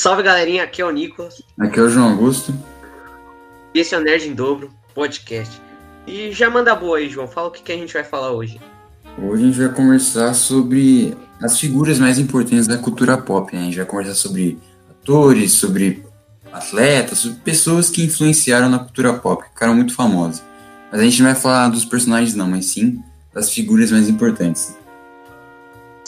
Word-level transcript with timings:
Salve 0.00 0.22
galerinha, 0.22 0.62
aqui 0.62 0.80
é 0.80 0.86
o 0.86 0.90
Nicolas. 0.90 1.42
Aqui 1.58 1.78
é 1.78 1.82
o 1.82 1.90
João 1.90 2.12
Augusto. 2.12 2.54
E 3.74 3.80
esse 3.80 3.94
é 3.94 3.98
o 3.98 4.00
Nerd 4.00 4.28
em 4.28 4.32
Dobro 4.32 4.70
podcast. 4.94 5.60
E 6.06 6.32
já 6.32 6.48
manda 6.48 6.74
boa 6.74 6.96
aí, 6.96 7.10
João. 7.10 7.28
Fala 7.28 7.48
o 7.48 7.50
que, 7.50 7.62
que 7.62 7.70
a 7.70 7.76
gente 7.76 7.92
vai 7.92 8.02
falar 8.02 8.30
hoje. 8.30 8.58
Hoje 9.18 9.42
a 9.42 9.46
gente 9.46 9.58
vai 9.58 9.68
conversar 9.68 10.32
sobre 10.32 11.14
as 11.42 11.60
figuras 11.60 11.98
mais 11.98 12.18
importantes 12.18 12.66
da 12.66 12.78
cultura 12.78 13.18
pop. 13.18 13.54
Né? 13.54 13.60
A 13.60 13.64
gente 13.64 13.76
vai 13.76 13.84
conversar 13.84 14.14
sobre 14.14 14.58
atores, 14.88 15.52
sobre 15.52 16.02
atletas, 16.50 17.18
sobre 17.18 17.38
pessoas 17.40 17.90
que 17.90 18.02
influenciaram 18.02 18.70
na 18.70 18.78
cultura 18.78 19.12
pop, 19.12 19.42
que 19.42 19.50
ficaram 19.50 19.74
muito 19.74 19.94
famosas. 19.94 20.42
Mas 20.90 20.98
a 20.98 21.04
gente 21.04 21.20
não 21.20 21.30
vai 21.30 21.38
falar 21.38 21.68
dos 21.68 21.84
personagens 21.84 22.34
não, 22.34 22.48
mas 22.48 22.64
sim 22.64 23.02
das 23.34 23.52
figuras 23.52 23.92
mais 23.92 24.08
importantes. 24.08 24.74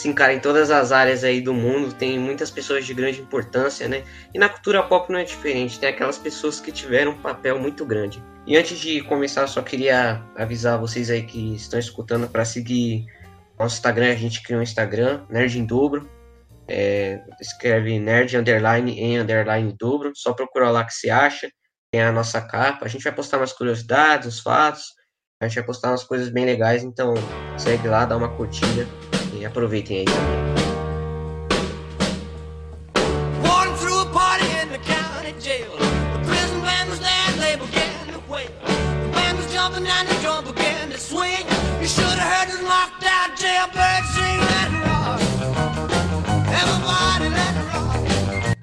Sim, 0.03 0.11
cara, 0.11 0.33
em 0.33 0.39
todas 0.41 0.69
as 0.69 0.91
áreas 0.91 1.23
aí 1.23 1.39
do 1.39 1.53
mundo 1.53 1.93
tem 1.93 2.19
muitas 2.19 2.51
pessoas 2.51 2.85
de 2.85 2.93
grande 2.93 3.21
importância, 3.21 3.87
né? 3.87 4.03
E 4.33 4.37
na 4.37 4.49
cultura 4.49 4.83
pop 4.83 5.09
não 5.09 5.17
é 5.17 5.23
diferente, 5.23 5.79
tem 5.79 5.87
aquelas 5.87 6.17
pessoas 6.17 6.59
que 6.59 6.73
tiveram 6.73 7.11
um 7.11 7.21
papel 7.21 7.57
muito 7.57 7.85
grande. 7.85 8.21
E 8.45 8.57
antes 8.57 8.77
de 8.79 8.99
começar, 9.03 9.47
só 9.47 9.61
queria 9.61 10.21
avisar 10.35 10.77
vocês 10.77 11.09
aí 11.09 11.23
que 11.23 11.55
estão 11.55 11.79
escutando 11.79 12.27
para 12.27 12.43
seguir 12.43 13.05
nosso 13.57 13.75
Instagram, 13.75 14.11
a 14.11 14.15
gente 14.17 14.43
criou 14.43 14.59
um 14.59 14.63
Instagram, 14.63 15.21
Nerd 15.29 15.57
em 15.57 15.65
Dobro. 15.65 16.09
É, 16.67 17.21
escreve 17.39 17.97
Nerd 17.97 18.35
Underline 18.35 18.99
em 18.99 19.19
Underline 19.19 19.73
Dobro, 19.79 20.11
só 20.13 20.33
procurar 20.33 20.69
lá 20.69 20.83
que 20.83 20.93
você 20.93 21.09
acha. 21.09 21.49
Tem 21.93 22.01
a 22.01 22.11
nossa 22.11 22.41
capa, 22.41 22.83
a 22.83 22.89
gente 22.89 23.05
vai 23.05 23.13
postar 23.13 23.37
umas 23.37 23.53
curiosidades, 23.53 24.27
uns 24.27 24.41
fatos, 24.41 24.83
a 25.41 25.47
gente 25.47 25.55
vai 25.55 25.63
postar 25.63 25.91
umas 25.91 26.03
coisas 26.03 26.27
bem 26.27 26.43
legais, 26.43 26.83
então 26.83 27.13
segue 27.57 27.87
lá, 27.87 28.03
dá 28.03 28.17
uma 28.17 28.35
curtida 28.35 28.85
aproveitem 29.45 29.99
aí. 29.99 30.05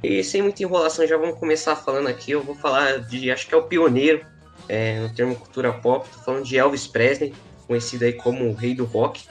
E 0.03 0.25
sem 0.25 0.43
muita 0.43 0.63
enrolação, 0.63 1.07
já 1.07 1.17
vamos 1.17 1.39
começar 1.39 1.77
falando 1.77 2.09
aqui. 2.09 2.33
Eu 2.33 2.43
vou 2.43 2.55
falar 2.55 2.99
de, 2.99 3.31
acho 3.31 3.47
que 3.47 3.55
é 3.55 3.57
o 3.57 3.63
pioneiro 3.63 4.27
é, 4.69 4.99
no 5.01 5.15
termo 5.15 5.37
cultura 5.37 5.73
pop. 5.73 6.09
Tô 6.11 6.19
falando 6.19 6.45
de 6.45 6.59
Elvis 6.59 6.87
Presley, 6.87 7.33
conhecido 7.67 8.05
aí 8.05 8.13
como 8.13 8.49
o 8.49 8.53
rei 8.53 8.75
do 8.75 8.85
rock. 8.85 9.25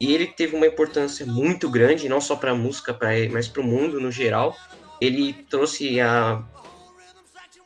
E 0.00 0.14
ele 0.14 0.26
teve 0.26 0.56
uma 0.56 0.66
importância 0.66 1.26
muito 1.26 1.68
grande, 1.68 2.08
não 2.08 2.22
só 2.22 2.34
para 2.34 2.52
a 2.52 2.54
música, 2.54 2.94
pra, 2.94 3.10
mas 3.30 3.46
para 3.46 3.60
o 3.60 3.64
mundo 3.64 4.00
no 4.00 4.10
geral. 4.10 4.56
Ele 4.98 5.34
trouxe 5.50 6.00
a, 6.00 6.42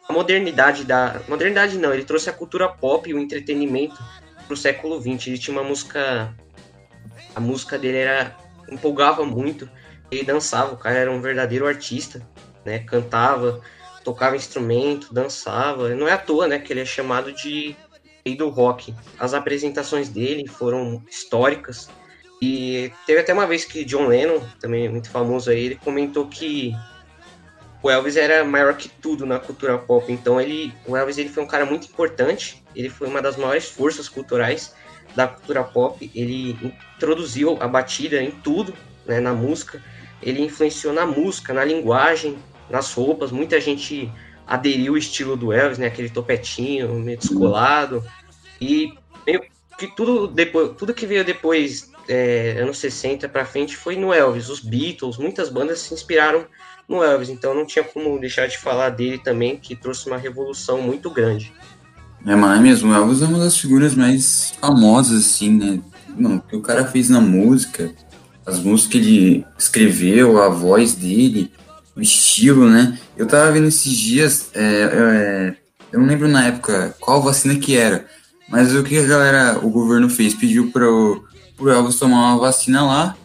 a 0.09 0.13
modernidade 0.13 0.85
da. 0.85 1.23
Modernidade 1.29 1.79
não, 1.79 1.95
ele 1.95 2.05
trouxe 2.05 2.29
a 2.29 2.33
cultura 2.33 2.69
pop 2.69 3.09
e 3.09 3.15
o 3.15 3.21
entretenimento 3.21 3.97
para 4.47 4.53
o 4.53 4.57
século 4.57 5.01
XX. 5.01 5.29
Ele 5.29 5.39
tinha 5.39 5.57
uma 5.57 5.67
música. 5.67 6.35
A 7.37 7.41
música 7.41 7.79
dele 7.79 7.99
era. 7.99 8.37
empolgava 8.69 9.25
muito. 9.25 9.71
Ele 10.11 10.25
dançava, 10.25 10.75
o 10.75 10.77
cara 10.77 10.97
era 10.97 11.13
um 11.13 11.21
verdadeiro 11.21 11.69
artista, 11.69 12.27
né? 12.65 12.81
Cantava, 12.81 13.61
tocava 14.03 14.35
instrumento, 14.35 15.15
dançava. 15.15 15.91
Não 15.91 16.09
é 16.09 16.13
à 16.13 16.19
toa, 16.19 16.49
né, 16.49 16.59
que 16.59 16.73
ele 16.73 16.81
é 16.81 16.85
chamado 16.85 17.33
de 17.33 17.77
rei 18.27 18.37
do 18.37 18.49
rock. 18.49 18.93
As 19.19 19.35
apresentações 19.35 20.09
dele 20.09 20.49
foram 20.49 21.03
históricas 21.09 21.89
e 22.47 22.93
teve 23.07 23.21
até 23.21 23.33
uma 23.33 23.47
vez 23.47 23.65
que 23.65 23.87
John 23.87 24.07
Lennon, 24.07 24.39
também 24.61 24.87
muito 24.87 25.09
famoso 25.09 25.49
aí, 25.51 25.65
ele 25.65 25.77
comentou 25.77 26.27
que 26.27 26.77
o 27.83 27.91
Elvis 27.91 28.17
era 28.17 28.45
maior 28.45 28.77
que 28.77 28.87
tudo 28.87 29.25
na 29.25 29.39
cultura 29.39 29.79
pop. 29.79 30.13
Então 30.13 30.39
ele, 30.39 30.71
o 30.87 30.95
Elvis 30.95 31.17
ele 31.17 31.31
foi 31.31 31.43
um 31.43 31.47
cara 31.47 31.65
muito 31.65 31.87
importante. 31.87 32.63
Ele 32.77 32.91
foi 32.91 33.09
uma 33.09 33.23
das 33.23 33.39
maiores 33.39 33.71
forças 33.71 34.11
culturais 34.11 34.75
da 35.17 35.27
cultura 35.27 35.65
pop. 35.65 36.11
Ele 36.15 36.51
introduziu 36.97 37.57
a 37.61 37.67
batida 37.67 38.23
em 38.23 38.31
tudo, 38.31 38.75
né, 39.07 39.21
na 39.21 39.33
música. 39.33 39.83
Ele 40.23 40.43
influenciou 40.43 40.93
na 40.93 41.07
música, 41.07 41.55
na 41.55 41.65
linguagem, 41.65 42.37
nas 42.69 42.93
roupas. 42.93 43.31
Muita 43.31 43.59
gente 43.59 44.13
aderiu 44.47 44.93
o 44.93 44.99
estilo 44.99 45.35
do 45.35 45.51
Elvis, 45.51 45.79
né, 45.79 45.87
aquele 45.87 46.11
topetinho 46.11 46.93
meio 47.01 47.17
descolado. 47.17 48.05
E 48.61 48.93
meio 49.27 49.43
que 49.79 49.87
tudo 49.97 50.27
depois, 50.27 50.73
tudo 50.77 50.93
que 50.93 51.07
veio 51.07 51.25
depois 51.25 51.94
é, 52.09 52.59
anos 52.61 52.79
60 52.79 53.29
para 53.29 53.45
frente 53.45 53.77
foi 53.77 53.97
no 53.97 54.13
Elvis. 54.13 54.49
Os 54.49 54.61
Beatles, 54.61 55.17
muitas 55.17 55.49
bandas 55.49 55.81
se 55.81 55.95
inspiraram 55.95 56.47
no 56.89 57.03
Elvis, 57.03 57.31
então 57.31 57.55
não 57.55 57.67
tinha 57.67 57.85
como 57.85 58.19
deixar 58.19 58.47
de 58.47 58.59
falar 58.59 58.91
dele 58.91 59.19
também, 59.19 59.57
que 59.57 59.75
trouxe 59.75 60.07
uma 60.07 60.19
revolução 60.19 60.81
muito 60.83 61.11
grande. 61.11 61.53
É, 62.27 62.35
mas 62.35 62.59
é 62.59 62.63
mesmo, 62.63 62.91
o 62.91 62.95
Elvis 62.95 63.23
é 63.23 63.27
uma 63.27 63.39
das 63.39 63.59
figuras 63.59 63.95
mais 63.95 64.53
famosas, 64.61 65.25
assim, 65.25 65.51
né? 65.51 65.81
Não, 66.17 66.37
o 66.37 66.41
que 66.41 66.57
o 66.57 66.63
cara 66.63 66.87
fez 66.87 67.09
na 67.09 67.21
música, 67.21 67.93
as 68.47 68.59
músicas 68.61 68.93
que 68.93 68.99
ele 68.99 69.47
escreveu, 69.59 70.41
a 70.41 70.49
voz 70.49 70.95
dele, 70.95 71.53
o 71.97 72.01
estilo, 72.01 72.69
né? 72.69 72.99
Eu 73.17 73.27
tava 73.27 73.53
vendo 73.53 73.69
esses 73.69 73.93
dias, 73.93 74.51
é, 74.55 74.63
é, 74.63 75.57
eu 75.93 76.01
não 76.01 76.07
lembro 76.07 76.29
na 76.29 76.47
época 76.47 76.95
qual 77.01 77.23
vacina 77.23 77.57
que 77.57 77.77
era, 77.77 78.07
mas 78.49 78.75
o 78.75 78.83
que 78.83 78.99
a 78.99 79.07
galera, 79.07 79.59
o 79.63 79.71
governo 79.71 80.09
fez, 80.09 80.35
pediu 80.35 80.71
para 80.71 80.87
pro 81.57 81.71
Elvis 81.71 81.97
tomar 81.97 82.33
uma 82.33 82.39
vacina 82.39 82.85
lá 82.85 83.17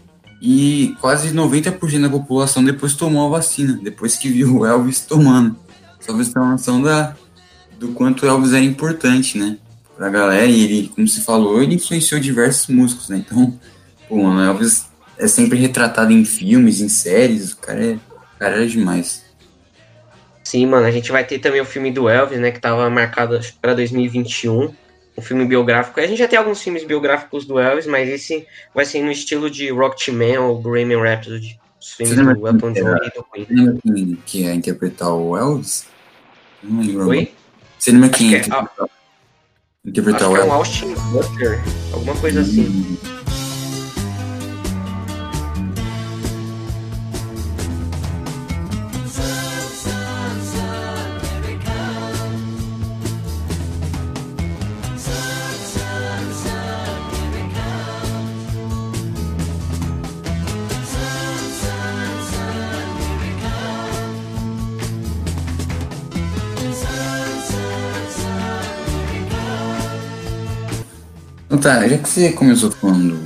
e 0.42 0.96
quase 1.02 1.34
90% 1.34 2.02
da 2.02 2.10
população 2.10 2.64
depois 2.64 2.94
tomou 2.94 3.28
a 3.28 3.38
vacina, 3.38 3.80
depois 3.82 4.16
que 4.16 4.30
viu 4.30 4.60
o 4.60 4.66
Elvis 4.66 5.02
tomando. 5.02 5.56
Só 6.00 6.14
você 6.14 6.32
ter 6.32 6.40
uma 6.40 6.52
noção 6.52 6.82
da, 6.82 7.16
do 7.78 7.90
quanto 7.90 8.26
o 8.26 8.30
Elvis 8.30 8.54
era 8.54 8.64
importante, 8.64 9.38
né? 9.38 9.58
Pra 9.98 10.10
galera, 10.10 10.46
e 10.46 10.64
ele, 10.64 10.88
como 10.88 11.08
se 11.08 11.22
falou, 11.22 11.62
ele 11.62 11.76
influenciou 11.76 12.22
diversos 12.22 12.68
músicos, 12.68 13.10
né? 13.10 13.18
Então, 13.18 13.60
pô, 14.08 14.16
mano, 14.16 14.40
o 14.40 14.44
Elvis 14.44 14.88
é 15.18 15.28
sempre 15.28 15.58
retratado 15.58 16.14
em 16.14 16.24
filmes, 16.24 16.80
em 16.80 16.88
séries, 16.88 17.52
o 17.52 17.58
cara, 17.58 17.84
é, 17.84 17.94
o 17.96 18.40
cara 18.40 18.56
era 18.56 18.68
demais. 18.68 19.26
Sim, 20.42 20.66
mano, 20.68 20.86
a 20.86 20.92
gente 20.92 21.12
vai 21.12 21.26
ter 21.26 21.40
também 21.40 21.60
o 21.60 21.66
filme 21.66 21.92
do 21.92 22.08
Elvis, 22.08 22.40
né, 22.40 22.50
que 22.50 22.62
tava 22.62 22.90
marcado 22.90 23.40
para 23.62 23.74
2021 23.74 24.74
um 25.20 25.22
filme 25.22 25.46
biográfico. 25.46 26.00
A 26.00 26.08
gente 26.08 26.18
já 26.18 26.28
tem 26.28 26.40
alguns 26.40 26.62
filmes 26.62 26.84
biográficos 26.84 27.46
do 27.46 27.60
Elvis, 27.60 27.86
mas 27.86 28.08
esse 28.10 28.48
vai 28.74 28.86
ser 28.86 29.04
no 29.04 29.12
estilo 29.12 29.50
de 29.50 29.70
Rocketman 29.70 30.40
ou 30.40 30.62
Bohemian 30.62 31.02
Rhapsody. 31.02 31.60
Os 31.80 31.94
filmes 31.94 32.16
do 32.16 32.48
Elton 32.48 32.74
John 32.74 32.96
e 33.04 33.10
do 33.14 33.24
Queen. 33.24 33.46
Você 33.46 33.54
lembra 33.54 33.82
quem 33.82 34.18
que 34.26 34.42
ia 34.42 34.54
interpretar 34.54 35.14
o 35.14 35.38
Elvis? 35.38 35.86
Não 36.64 36.82
lembro. 36.82 37.08
Oi? 37.10 37.34
Você 37.78 37.92
lembra 37.92 38.10
quem 38.10 38.32
ia 38.32 38.38
é 38.38 38.40
interpretar, 38.40 38.86
é, 38.86 39.90
interpretar 39.90 40.30
o 40.30 40.36
Elvis? 40.36 40.46
É 40.46 40.50
um 40.50 40.54
Austin 40.54 40.94
Butler, 41.12 41.60
alguma 41.94 42.16
coisa 42.16 42.42
assim. 42.42 42.98
Tá, 71.60 71.88
já 71.88 71.98
que 71.98 72.10
você 72.10 72.32
começou 72.32 72.72
falando 72.72 73.20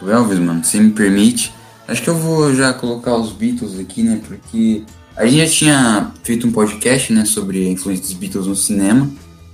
do 0.00 0.10
Elvis, 0.10 0.38
mano, 0.38 0.64
se 0.64 0.78
me 0.78 0.90
permite, 0.90 1.52
acho 1.88 2.02
que 2.02 2.08
eu 2.08 2.16
vou 2.16 2.54
já 2.54 2.72
colocar 2.72 3.16
os 3.16 3.32
Beatles 3.32 3.78
aqui, 3.78 4.02
né? 4.02 4.20
Porque 4.26 4.82
a 5.16 5.26
gente 5.26 5.38
já 5.38 5.50
tinha 5.50 6.12
feito 6.22 6.46
um 6.46 6.52
podcast, 6.52 7.12
né, 7.12 7.24
sobre 7.24 7.66
a 7.66 7.70
influência 7.70 8.04
dos 8.04 8.12
Beatles 8.12 8.46
no 8.46 8.56
cinema. 8.56 9.10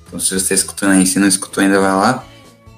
Então, 0.06 0.18
se 0.18 0.28
você 0.28 0.36
está 0.36 0.54
escutando 0.54 0.92
aí, 0.92 1.06
se 1.06 1.18
não 1.18 1.28
escutou 1.28 1.62
ainda, 1.62 1.80
vai 1.80 1.92
lá. 1.92 2.24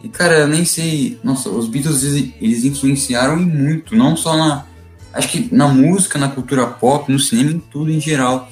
E, 0.03 0.09
cara, 0.09 0.41
eu 0.41 0.49
nem 0.49 0.65
sei. 0.65 1.19
Nossa, 1.25 1.49
os 1.49 1.67
Beatles 1.67 2.03
eles 2.03 2.65
influenciaram 2.65 3.37
muito, 3.37 3.97
não 3.97 4.17
só 4.17 4.37
na. 4.37 4.67
Acho 5.13 5.29
que 5.29 5.55
na 5.55 5.69
música, 5.69 6.19
na 6.19 6.29
cultura 6.29 6.67
pop, 6.67 7.11
no 7.11 7.19
cinema, 7.19 7.51
em 7.53 7.59
tudo 7.59 7.91
em 7.91 8.01
geral. 8.01 8.51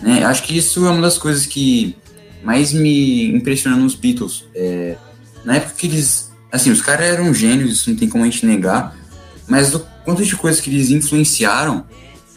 Né? 0.00 0.24
Acho 0.24 0.42
que 0.44 0.56
isso 0.56 0.86
é 0.86 0.90
uma 0.90 1.02
das 1.02 1.18
coisas 1.18 1.46
que 1.46 1.96
mais 2.42 2.72
me 2.72 3.34
impressiona 3.34 3.76
nos 3.76 3.94
Beatles. 3.94 4.44
É, 4.54 4.96
na 5.44 5.56
época 5.56 5.74
que 5.76 5.86
eles 5.86 6.31
Assim, 6.52 6.70
os 6.70 6.82
caras 6.82 7.06
eram 7.06 7.32
gênios, 7.32 7.72
isso 7.72 7.88
não 7.88 7.96
tem 7.96 8.06
como 8.06 8.24
a 8.24 8.26
gente 8.26 8.44
negar, 8.44 8.94
mas 9.48 9.74
o 9.74 9.80
quanto 10.04 10.22
de 10.22 10.36
coisas 10.36 10.60
que 10.60 10.68
eles 10.68 10.90
influenciaram, 10.90 11.86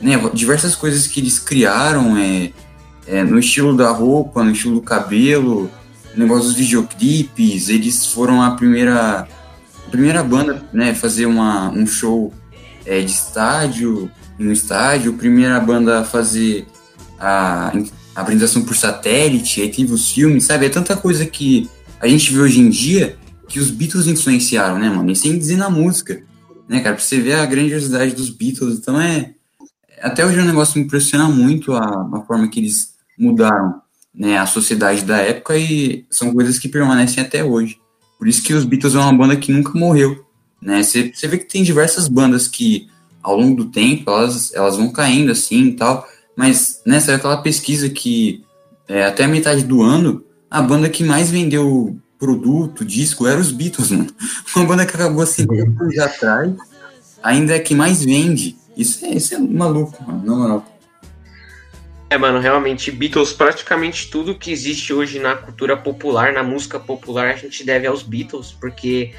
né? 0.02 0.14
Diversas 0.34 0.74
coisas 0.74 1.06
que 1.06 1.20
eles 1.20 1.38
criaram, 1.38 2.18
é, 2.18 2.52
é, 3.06 3.24
no 3.26 3.38
estilo 3.38 3.76
da 3.76 3.92
roupa, 3.92 4.42
no 4.42 4.52
estilo 4.52 4.76
do 4.76 4.82
cabelo, 4.82 5.70
negócio 6.16 6.46
dos 6.46 6.56
videoclipes, 6.56 7.68
eles 7.68 8.06
foram 8.08 8.42
a 8.42 8.52
primeira, 8.52 9.28
a 9.86 9.90
primeira 9.90 10.24
banda, 10.24 10.64
né? 10.72 10.96
Fazer 10.96 11.26
uma, 11.26 11.70
um 11.70 11.86
show 11.86 12.34
é, 12.86 13.02
de 13.02 13.12
estádio, 13.12 14.10
em 14.40 14.48
um 14.48 14.52
estádio, 14.54 15.14
primeira 15.14 15.60
banda 15.60 16.00
a 16.00 16.06
fazer 16.06 16.66
a, 17.20 17.74
a 18.16 18.22
apresentação 18.22 18.64
por 18.64 18.78
satélite, 18.78 19.62
aí 19.62 19.70
teve 19.70 19.92
os 19.92 20.12
filmes, 20.12 20.46
sabe? 20.46 20.68
É 20.68 20.70
tanta 20.70 20.96
coisa 20.96 21.26
que 21.26 21.70
a 22.00 22.08
gente 22.08 22.32
vê 22.32 22.40
hoje 22.40 22.62
em 22.62 22.70
dia 22.70 23.18
que 23.48 23.60
os 23.60 23.70
Beatles 23.70 24.08
influenciaram, 24.08 24.80
né, 24.80 24.90
mano? 24.90 25.12
E 25.12 25.16
sem 25.16 25.38
dizer 25.38 25.58
na 25.58 25.70
música, 25.70 26.22
né, 26.68 26.80
cara? 26.80 26.96
Pra 26.96 27.04
você 27.04 27.20
ver 27.20 27.34
a 27.34 27.46
grandiosidade 27.46 28.16
dos 28.16 28.30
Beatles. 28.30 28.78
Então 28.78 29.00
é. 29.00 29.34
Até 30.02 30.26
hoje 30.26 30.38
é 30.38 30.42
um 30.42 30.46
negócio 30.46 30.74
que 30.74 30.80
me 30.80 30.86
impressiona 30.86 31.28
muito 31.28 31.74
a, 31.74 32.10
a 32.14 32.22
forma 32.28 32.48
que 32.50 32.60
eles 32.60 32.94
mudaram 33.18 33.82
né, 34.14 34.38
a 34.38 34.46
sociedade 34.46 35.04
da 35.04 35.18
época 35.18 35.58
e 35.58 36.06
são 36.10 36.34
coisas 36.34 36.60
que 36.60 36.70
permanecem 36.70 37.24
até 37.24 37.44
hoje. 37.44 37.80
Por 38.18 38.28
isso 38.28 38.44
que 38.44 38.54
os 38.54 38.66
Beatles 38.66 38.96
é 38.96 39.00
uma 39.00 39.14
banda 39.14 39.36
que 39.36 39.52
nunca 39.52 39.78
morreu. 39.78 40.26
Né? 40.62 40.84
Você, 40.84 41.12
vê 41.28 41.38
que 41.38 41.46
tem 41.46 41.64
diversas 41.64 42.08
bandas 42.08 42.48
que, 42.48 42.88
ao 43.22 43.38
longo 43.38 43.64
do 43.64 43.72
tempo, 43.72 44.10
elas, 44.10 44.54
elas 44.54 44.78
vão 44.78 44.92
caindo 44.92 45.32
assim 45.32 45.66
e 45.68 45.74
tal, 45.74 46.08
mas 46.36 46.82
nessa 46.86 47.12
é 47.12 47.16
aquela 47.16 47.38
pesquisa 47.38 47.90
que 47.90 48.44
é, 48.88 49.06
até 49.06 49.26
a 49.26 49.28
metade 49.28 49.64
do 49.64 49.82
ano, 49.82 50.24
a 50.50 50.62
banda 50.62 50.90
que 50.90 51.04
mais 51.04 51.30
vendeu 51.30 51.98
produto, 52.20 52.86
disco, 52.86 53.28
era 53.28 53.40
os 53.40 53.52
Beatles, 53.52 53.92
mano. 53.92 54.08
Uma 54.56 54.66
banda 54.66 54.86
que 54.86 54.96
acabou 54.96 55.22
assim 55.22 55.46
anos 55.50 55.98
atrás, 56.00 56.54
ainda 57.22 57.56
é 57.56 57.60
que 57.60 57.76
mais 57.76 58.04
vende. 58.04 58.58
Isso 58.76 59.06
é, 59.06 59.10
isso 59.10 59.36
é 59.36 59.38
maluco, 59.38 60.04
mano, 60.04 60.26
na 60.26 60.36
moral. 60.36 60.66
É, 62.10 62.18
mano, 62.18 62.40
realmente, 62.40 62.92
Beatles, 62.92 63.34
praticamente 63.34 64.10
tudo 64.10 64.38
que 64.38 64.52
existe 64.52 64.94
hoje 64.94 65.20
na 65.20 65.36
cultura 65.36 65.76
popular, 65.76 66.32
na 66.32 66.44
música 66.44 66.80
popular, 66.80 67.28
a 67.28 67.36
gente 67.36 67.64
deve 67.64 67.88
aos 67.88 68.04
Beatles, 68.04 68.52
porque 68.54 69.14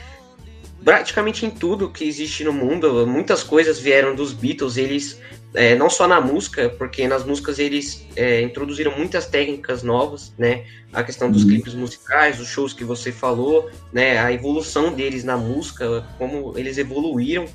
praticamente 0.84 1.44
em 1.44 1.50
tudo 1.50 1.90
que 1.90 2.04
existe 2.04 2.44
no 2.44 2.52
mundo, 2.52 3.06
muitas 3.06 3.42
coisas 3.42 3.78
vieram 3.78 4.14
dos 4.14 4.32
Beatles, 4.32 4.76
eles, 4.76 5.20
é, 5.54 5.75
não 5.75 5.88
só 5.88 6.06
na 6.06 6.20
música, 6.20 6.69
porque 6.70 7.06
nas 7.08 7.25
músicas 7.25 7.58
eles 7.58 8.06
é, 8.14 8.43
introduziram 8.43 8.96
muitas 8.96 9.26
técnicas 9.26 9.82
novas, 9.82 10.32
né, 10.37 10.64
a 10.93 11.02
questão 11.02 11.31
dos 11.31 11.43
uhum. 11.43 11.48
clipes 11.50 11.75
musicais, 11.75 12.40
os 12.40 12.48
shows 12.48 12.72
que 12.72 12.84
você 12.84 13.10
falou, 13.10 13.70
né, 13.93 14.19
a 14.19 14.32
evolução 14.32 14.93
deles 14.93 15.25
na 15.25 15.37
música, 15.37 16.06
como 16.19 16.52
eles 16.56 16.78
evoluíram, 16.78 17.46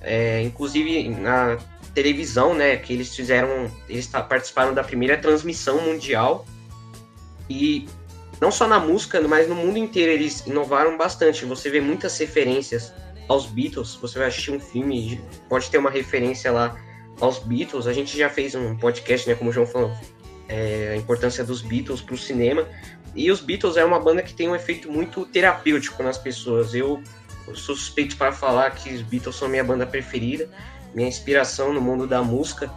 é, 0.00 0.42
inclusive 0.42 1.08
na 1.08 1.58
televisão, 1.94 2.54
né? 2.54 2.76
Que 2.76 2.92
eles 2.92 3.14
fizeram, 3.14 3.70
eles 3.88 4.06
participaram 4.06 4.72
da 4.72 4.84
primeira 4.84 5.16
transmissão 5.16 5.80
mundial 5.80 6.46
e 7.50 7.88
não 8.40 8.50
só 8.52 8.68
na 8.68 8.78
música, 8.78 9.20
mas 9.22 9.48
no 9.48 9.54
mundo 9.54 9.78
inteiro 9.78 10.12
eles 10.12 10.46
inovaram 10.46 10.96
bastante. 10.96 11.44
Você 11.44 11.70
vê 11.70 11.80
muitas 11.80 12.16
referências 12.18 12.92
aos 13.28 13.46
Beatles. 13.46 13.96
Você 13.96 14.18
vai 14.18 14.28
assistir 14.28 14.52
um 14.52 14.60
filme, 14.60 15.20
pode 15.48 15.68
ter 15.70 15.78
uma 15.78 15.90
referência 15.90 16.52
lá 16.52 16.76
aos 17.20 17.38
Beatles. 17.38 17.86
A 17.86 17.92
gente 17.92 18.16
já 18.16 18.28
fez 18.28 18.54
um 18.54 18.76
podcast, 18.76 19.28
né? 19.28 19.34
Como 19.34 19.50
o 19.50 19.52
João 19.52 19.66
falou, 19.66 19.92
é, 20.48 20.92
a 20.92 20.96
importância 20.96 21.44
dos 21.44 21.62
Beatles 21.62 22.00
para 22.00 22.14
o 22.14 22.18
cinema. 22.18 22.66
E 23.14 23.30
os 23.30 23.40
Beatles 23.40 23.76
é 23.76 23.84
uma 23.84 23.98
banda 23.98 24.22
que 24.22 24.34
tem 24.34 24.48
um 24.48 24.54
efeito 24.54 24.90
muito 24.90 25.24
terapêutico 25.26 26.02
nas 26.02 26.18
pessoas. 26.18 26.74
Eu 26.74 27.02
sou 27.46 27.74
suspeito 27.74 28.16
para 28.16 28.32
falar 28.32 28.70
que 28.72 28.92
os 28.94 29.02
Beatles 29.02 29.36
são 29.36 29.48
minha 29.48 29.64
banda 29.64 29.86
preferida 29.86 30.48
minha 30.94 31.08
inspiração 31.08 31.72
no 31.72 31.80
mundo 31.80 32.06
da 32.06 32.22
música. 32.22 32.70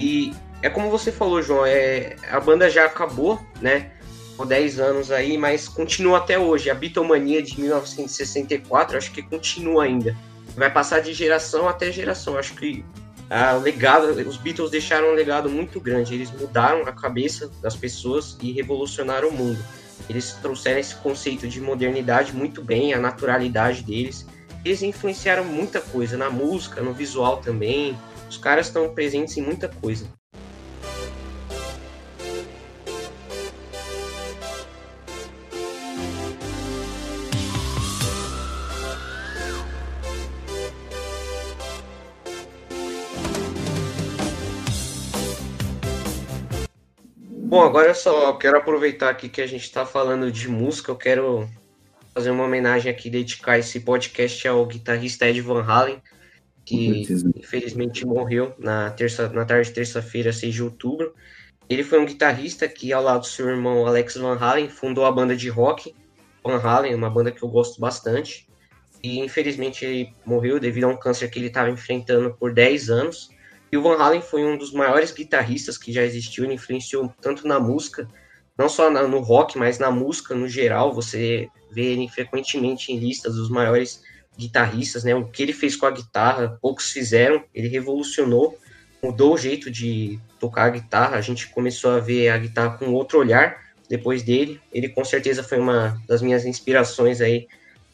E 0.00 0.32
é 0.62 0.70
como 0.70 0.90
você 0.90 1.10
falou, 1.10 1.42
João, 1.42 1.64
é, 1.66 2.16
a 2.30 2.40
banda 2.40 2.68
já 2.70 2.86
acabou, 2.86 3.40
né? 3.60 3.92
Por 4.36 4.46
10 4.46 4.78
anos 4.78 5.10
aí, 5.10 5.36
mas 5.36 5.68
continua 5.68 6.18
até 6.18 6.38
hoje. 6.38 6.70
A 6.70 6.74
Beatlemania 6.74 7.42
de 7.42 7.60
1964, 7.60 8.96
acho 8.96 9.12
que 9.12 9.22
continua 9.22 9.84
ainda. 9.84 10.16
Vai 10.56 10.72
passar 10.72 11.00
de 11.00 11.12
geração 11.12 11.68
até 11.68 11.90
geração. 11.90 12.38
Acho 12.38 12.54
que 12.54 12.84
a 13.30 13.52
legado, 13.52 14.06
os 14.28 14.36
Beatles 14.36 14.70
deixaram 14.70 15.08
um 15.08 15.14
legado 15.14 15.48
muito 15.48 15.80
grande. 15.80 16.14
Eles 16.14 16.30
mudaram 16.30 16.82
a 16.82 16.92
cabeça 16.92 17.50
das 17.60 17.76
pessoas 17.76 18.36
e 18.40 18.52
revolucionaram 18.52 19.28
o 19.28 19.32
mundo. 19.32 19.58
Eles 20.08 20.32
trouxeram 20.40 20.80
esse 20.80 20.94
conceito 20.96 21.46
de 21.46 21.60
modernidade 21.60 22.32
muito 22.32 22.62
bem, 22.62 22.94
a 22.94 22.98
naturalidade 22.98 23.82
deles 23.82 24.26
eles 24.64 24.82
influenciaram 24.82 25.44
muita 25.44 25.80
coisa 25.80 26.16
na 26.16 26.30
música, 26.30 26.82
no 26.82 26.92
visual 26.92 27.38
também. 27.38 27.96
Os 28.28 28.36
caras 28.36 28.66
estão 28.66 28.92
presentes 28.92 29.36
em 29.36 29.42
muita 29.42 29.68
coisa. 29.68 30.06
Bom, 47.48 47.62
agora 47.62 47.88
eu 47.88 47.94
só 47.94 48.34
quero 48.34 48.58
aproveitar 48.58 49.08
aqui 49.08 49.26
que 49.26 49.40
a 49.40 49.46
gente 49.46 49.62
está 49.62 49.86
falando 49.86 50.30
de 50.30 50.46
música, 50.48 50.92
eu 50.92 50.96
quero 50.96 51.48
fazer 52.12 52.30
uma 52.30 52.44
homenagem 52.44 52.92
aqui, 52.92 53.08
dedicar 53.08 53.58
esse 53.58 53.80
podcast 53.80 54.46
ao 54.46 54.66
guitarrista 54.66 55.26
Ed 55.26 55.40
Van 55.40 55.62
Halen, 55.62 56.02
que 56.62 57.06
infelizmente 57.34 58.04
morreu 58.04 58.54
na, 58.58 58.90
terça, 58.90 59.30
na 59.30 59.46
tarde 59.46 59.70
de 59.70 59.74
terça-feira, 59.74 60.30
6 60.30 60.54
de 60.54 60.62
outubro. 60.62 61.14
Ele 61.70 61.82
foi 61.82 61.98
um 61.98 62.04
guitarrista 62.04 62.68
que, 62.68 62.92
ao 62.92 63.02
lado 63.02 63.20
do 63.20 63.26
seu 63.26 63.48
irmão 63.48 63.86
Alex 63.86 64.16
Van 64.16 64.36
Halen, 64.36 64.68
fundou 64.68 65.06
a 65.06 65.10
banda 65.10 65.34
de 65.34 65.48
rock 65.48 65.94
Van 66.44 66.58
Halen, 66.58 66.94
uma 66.94 67.08
banda 67.08 67.32
que 67.32 67.42
eu 67.42 67.48
gosto 67.48 67.80
bastante. 67.80 68.46
E 69.02 69.20
infelizmente 69.20 69.86
ele 69.86 70.12
morreu 70.22 70.60
devido 70.60 70.84
a 70.84 70.88
um 70.88 70.98
câncer 70.98 71.30
que 71.30 71.38
ele 71.38 71.46
estava 71.46 71.70
enfrentando 71.70 72.30
por 72.34 72.52
10 72.52 72.90
anos. 72.90 73.30
E 73.70 73.76
o 73.76 73.82
Van 73.82 73.96
Halen 73.96 74.22
foi 74.22 74.44
um 74.44 74.56
dos 74.56 74.72
maiores 74.72 75.12
guitarristas 75.12 75.76
que 75.76 75.92
já 75.92 76.02
existiu, 76.02 76.44
ele 76.44 76.54
influenciou 76.54 77.12
tanto 77.20 77.46
na 77.46 77.60
música, 77.60 78.08
não 78.56 78.68
só 78.68 78.90
no 78.90 79.20
rock, 79.20 79.58
mas 79.58 79.78
na 79.78 79.90
música 79.90 80.34
no 80.34 80.48
geral. 80.48 80.92
Você 80.94 81.48
vê 81.70 81.92
ele 81.92 82.08
frequentemente 82.08 82.92
em 82.92 82.98
listas 82.98 83.34
dos 83.34 83.50
maiores 83.50 84.02
guitarristas, 84.36 85.04
né? 85.04 85.14
O 85.14 85.26
que 85.26 85.42
ele 85.42 85.52
fez 85.52 85.76
com 85.76 85.86
a 85.86 85.90
guitarra, 85.90 86.58
poucos 86.60 86.90
fizeram, 86.90 87.44
ele 87.54 87.68
revolucionou, 87.68 88.58
mudou 89.02 89.34
o 89.34 89.38
jeito 89.38 89.70
de 89.70 90.18
tocar 90.40 90.64
a 90.64 90.70
guitarra, 90.70 91.16
a 91.16 91.20
gente 91.20 91.48
começou 91.48 91.90
a 91.90 92.00
ver 92.00 92.30
a 92.30 92.38
guitarra 92.38 92.78
com 92.78 92.92
outro 92.92 93.18
olhar 93.18 93.68
depois 93.88 94.22
dele. 94.22 94.60
Ele 94.72 94.88
com 94.88 95.04
certeza 95.04 95.42
foi 95.42 95.58
uma 95.58 96.00
das 96.06 96.22
minhas 96.22 96.46
inspirações 96.46 97.20
aí 97.20 97.46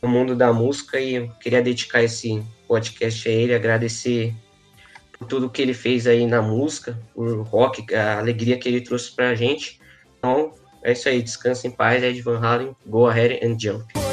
no 0.03 0.09
mundo 0.09 0.37
da 0.37 0.53
música 0.53 1.01
e 1.01 1.15
eu 1.15 1.29
queria 1.41 1.63
dedicar 1.63 2.03
esse 2.03 2.43
podcast 2.69 3.29
a 3.29 3.33
ele, 3.33 3.55
agradecer 3.55 4.35
por 5.19 5.27
tudo 5.27 5.51
que 5.51 5.63
ele 5.63 5.75
fez 5.75 6.07
aí 6.07 6.27
na 6.27 6.43
música, 6.43 6.99
por 7.15 7.43
rock, 7.43 7.95
a 7.95 8.19
alegria 8.19 8.59
que 8.59 8.69
ele 8.69 8.81
trouxe 8.81 9.15
pra 9.15 9.35
gente. 9.35 9.81
Então, 10.19 10.53
é 10.83 10.93
isso 10.93 11.09
aí, 11.09 11.23
descansa 11.23 11.67
em 11.67 11.71
paz, 11.71 12.03
Ed 12.03 12.21
Van 12.23 12.39
Halen, 12.39 12.77
go 12.87 13.07
ahead 13.07 13.45
and 13.45 13.59
jump. 13.59 14.04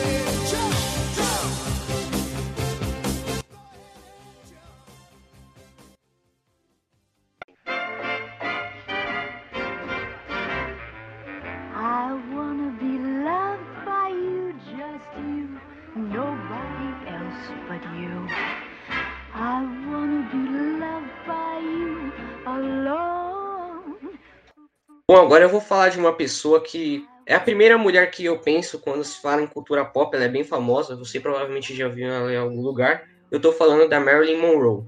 Agora 25.32 25.46
eu 25.46 25.50
vou 25.50 25.62
falar 25.62 25.88
de 25.88 25.98
uma 25.98 26.12
pessoa 26.12 26.62
que 26.62 27.08
é 27.26 27.34
a 27.34 27.40
primeira 27.40 27.78
mulher 27.78 28.12
que 28.12 28.26
eu 28.26 28.38
penso 28.40 28.80
quando 28.80 29.02
se 29.02 29.22
fala 29.22 29.42
em 29.42 29.48
cultura 29.48 29.86
pop, 29.86 30.14
ela 30.14 30.26
é 30.26 30.28
bem 30.28 30.44
famosa, 30.44 30.94
você 30.94 31.22
provavelmente 31.22 31.74
já 31.74 31.88
viu 31.88 32.06
ela 32.06 32.34
em 32.34 32.36
algum 32.36 32.62
lugar. 32.62 33.08
Eu 33.32 33.38
estou 33.38 33.54
falando 33.54 33.88
da 33.88 33.98
Marilyn 33.98 34.42
Monroe. 34.42 34.84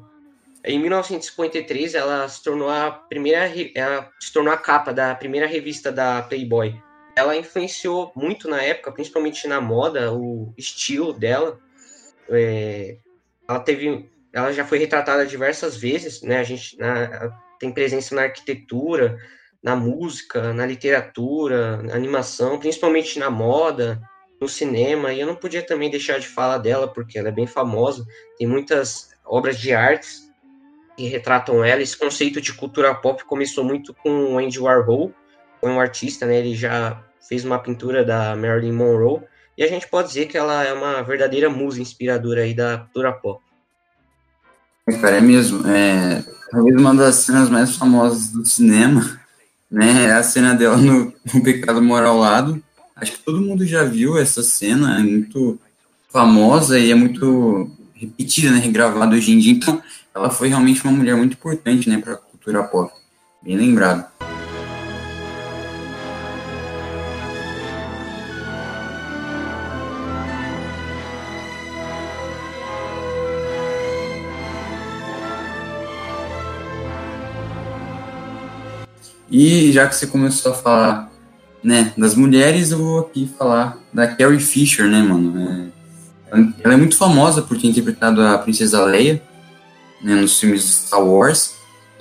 Em 0.66 0.78
1953, 0.80 1.96
ela 1.96 2.28
se 2.28 2.44
tornou 2.44 2.70
a 2.70 2.92
primeira, 2.92 3.50
ela 3.74 4.12
se 4.20 4.34
tornou 4.34 4.54
a 4.54 4.58
capa 4.58 4.92
da 4.92 5.16
primeira 5.16 5.48
revista 5.48 5.94
da 5.94 6.22
Playboy. 6.24 6.76
Ela 7.16 7.38
influenciou 7.38 8.12
muito 8.14 8.50
na 8.50 8.62
época, 8.62 8.92
principalmente 8.92 9.48
na 9.48 9.62
moda, 9.62 10.12
o 10.12 10.54
estilo 10.58 11.14
dela. 11.14 11.58
É, 12.30 12.98
ela 13.48 13.62
teve, 13.62 14.10
ela 14.34 14.52
já 14.52 14.66
foi 14.66 14.78
retratada 14.78 15.26
diversas 15.26 15.78
vezes, 15.78 16.22
né? 16.22 16.40
A 16.40 16.44
gente 16.44 16.78
na, 16.78 17.32
tem 17.58 17.72
presença 17.72 18.14
na 18.14 18.24
arquitetura, 18.24 19.18
na 19.64 19.76
música, 19.78 20.54
na 20.54 20.66
literatura, 20.66 21.82
na 21.82 21.96
animação, 21.96 22.60
principalmente 22.60 23.18
na 23.18 23.30
moda, 23.30 24.02
no 24.42 24.50
cinema, 24.50 25.14
e 25.14 25.22
eu 25.22 25.28
não 25.28 25.36
podia 25.36 25.66
também 25.66 25.90
deixar 25.90 26.20
de 26.20 26.28
falar 26.28 26.58
dela, 26.58 26.86
porque 26.86 27.18
ela 27.18 27.30
é 27.30 27.32
bem 27.32 27.48
famosa, 27.48 28.06
tem 28.38 28.46
muitas 28.46 29.12
obras 29.26 29.58
de 29.58 29.74
artes 29.74 30.30
que 30.98 31.08
retratam 31.08 31.64
ela. 31.64 31.82
Esse 31.82 31.98
conceito 31.98 32.42
de 32.42 32.52
cultura 32.54 32.94
pop 32.94 33.24
começou 33.24 33.64
muito 33.64 33.94
com 33.94 34.34
o 34.34 34.38
Andy 34.38 34.60
Warhol, 34.60 35.14
foi 35.62 35.72
um 35.72 35.80
artista, 35.80 36.26
né? 36.26 36.40
Ele 36.40 36.54
já 36.54 37.02
fez 37.28 37.46
uma 37.46 37.58
pintura 37.58 38.04
da 38.04 38.36
Marilyn 38.36 38.74
Monroe, 38.74 39.22
e 39.58 39.64
a 39.64 39.68
gente 39.68 39.88
pode 39.88 40.10
dizer 40.10 40.26
que 40.26 40.38
ela 40.38 40.64
é 40.66 40.74
uma 40.74 41.02
verdadeira 41.04 41.50
musa 41.50 41.82
inspiradora 41.82 42.42
aí 42.42 42.54
da 42.54 42.80
cultura 42.80 43.14
pop. 43.14 43.42
Cara, 45.00 45.18
é 45.18 45.22
mesmo. 45.22 45.66
É 45.70 46.22
talvez 46.52 46.76
uma 46.76 46.94
das 46.94 47.16
cenas 47.16 47.50
mais 47.50 47.78
famosas 47.78 48.30
do 48.30 48.46
cinema 48.46 49.23
né? 49.74 50.06
É 50.06 50.14
a 50.14 50.24
cena 50.24 50.54
dela 50.54 50.78
no, 50.78 51.12
no 51.34 51.44
Pecado 51.44 51.82
Moral 51.82 52.18
Lado. 52.18 52.64
Acho 52.96 53.14
que 53.14 53.20
todo 53.20 53.42
mundo 53.42 53.66
já 53.66 53.84
viu 53.84 54.18
essa 54.18 54.44
cena, 54.44 55.00
é 55.00 55.04
muito 55.04 55.60
famosa 56.10 56.78
e 56.78 56.92
é 56.92 56.96
muito 56.96 57.72
repetida, 57.96 58.52
né? 58.52 58.60
Regravada 58.60 59.16
hoje 59.16 59.32
em 59.32 59.40
dia. 59.40 59.52
Então, 59.52 59.82
ela 60.14 60.30
foi 60.30 60.50
realmente 60.50 60.84
uma 60.84 60.94
mulher 60.94 61.16
muito 61.16 61.34
importante, 61.34 61.90
né, 61.90 61.98
para 61.98 62.14
a 62.14 62.18
cultura 62.18 62.64
pop. 62.64 62.94
Bem 63.42 63.58
lembrado. 63.58 64.06
E 79.34 79.72
já 79.72 79.88
que 79.88 79.96
você 79.96 80.06
começou 80.06 80.52
a 80.52 80.56
falar 80.56 81.12
né, 81.64 81.92
das 81.98 82.14
mulheres, 82.14 82.70
eu 82.70 82.78
vou 82.78 83.00
aqui 83.00 83.28
falar 83.36 83.80
da 83.92 84.06
Carrie 84.06 84.40
Fisher, 84.40 84.88
né, 84.88 85.02
mano? 85.02 85.72
É, 86.32 86.38
ela 86.64 86.76
é 86.76 86.78
muito 86.78 86.96
famosa 86.96 87.42
por 87.42 87.60
ter 87.60 87.66
interpretado 87.66 88.22
a 88.22 88.38
Princesa 88.38 88.86
Leia 88.86 89.24
né, 90.04 90.14
nos 90.14 90.40
filmes 90.40 90.64
Star 90.64 91.04
Wars. 91.04 91.56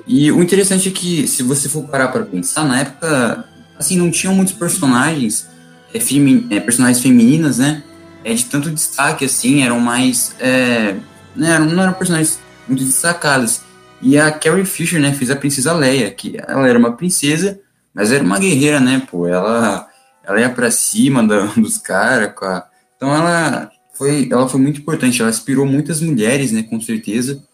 E 0.07 0.31
o 0.31 0.43
interessante 0.43 0.91
é 0.91 0.93
que, 0.93 1.27
se 1.27 1.43
você 1.43 1.71
for 1.71 1.85
parar 1.85 2.09
para 2.09 2.23
pensar, 2.23 2.65
na 2.67 2.81
época, 2.81 3.49
assim, 3.79 3.97
não 3.97 4.11
tinham 4.11 4.35
muitos 4.35 4.53
personagens, 4.53 5.49
é, 5.95 5.99
femi 5.99 6.47
é, 6.51 6.61
personagens 6.61 7.01
femininas, 7.01 7.57
né? 7.57 7.83
É, 8.23 8.35
de 8.35 8.45
tanto 8.45 8.71
destaque, 8.71 9.25
assim, 9.25 9.63
eram 9.63 9.81
mais. 9.81 10.37
É, 10.39 10.97
né, 11.35 11.59
não 11.59 11.83
eram 11.83 11.95
personagens 11.95 12.39
muito 12.69 12.85
destacadas. 12.85 13.63
E 14.03 14.19
a 14.19 14.33
Carrie 14.33 14.67
Fisher, 14.67 15.01
né, 15.01 15.15
fez 15.15 15.31
a 15.31 15.37
Princesa 15.37 15.73
Leia, 15.73 16.11
que 16.11 16.37
ela 16.37 16.69
era 16.69 16.79
uma 16.79 16.97
princesa, 16.97 17.61
mas 17.95 18.11
era 18.11 18.25
uma 18.25 18.39
guerreira, 18.39 18.81
né, 18.81 19.07
pô? 19.09 19.29
Ela, 19.29 19.89
ela 20.25 20.41
ia 20.41 20.51
pra 20.51 20.71
cima 20.73 21.23
da, 21.27 21.47
dos 21.57 21.79
caras. 21.79 22.35
A... 22.43 22.69
Então 22.97 23.15
ela 23.15 23.71
foi, 23.95 24.29
ela 24.31 24.49
foi 24.49 24.61
muito 24.61 24.81
importante, 24.81 25.21
ela 25.21 25.31
inspirou 25.31 25.65
muitas 25.65 26.01
mulheres, 26.01 26.51
né, 26.51 26.65
com 26.65 26.81
certeza. 26.81 27.47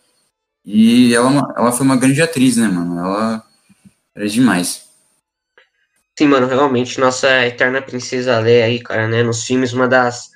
E 0.65 1.15
ela, 1.15 1.31
é 1.31 1.61
ela 1.61 1.73
foi 1.73 1.85
uma 1.85 1.97
grande 1.97 2.23
atriz, 2.23 2.57
né, 2.57 2.67
mano? 2.67 2.99
Ela 2.99 3.45
era 4.15 4.29
demais. 4.29 4.89
Sim, 6.19 6.29
mano, 6.29 6.47
realmente, 6.47 6.99
nossa 6.99 7.47
eterna 7.47 7.81
princesa 7.81 8.39
Leia 8.41 8.65
aí, 8.65 8.81
cara, 8.81 9.07
né, 9.07 9.23
nos 9.23 9.45
filmes, 9.45 9.73
uma 9.73 9.87
das 9.87 10.31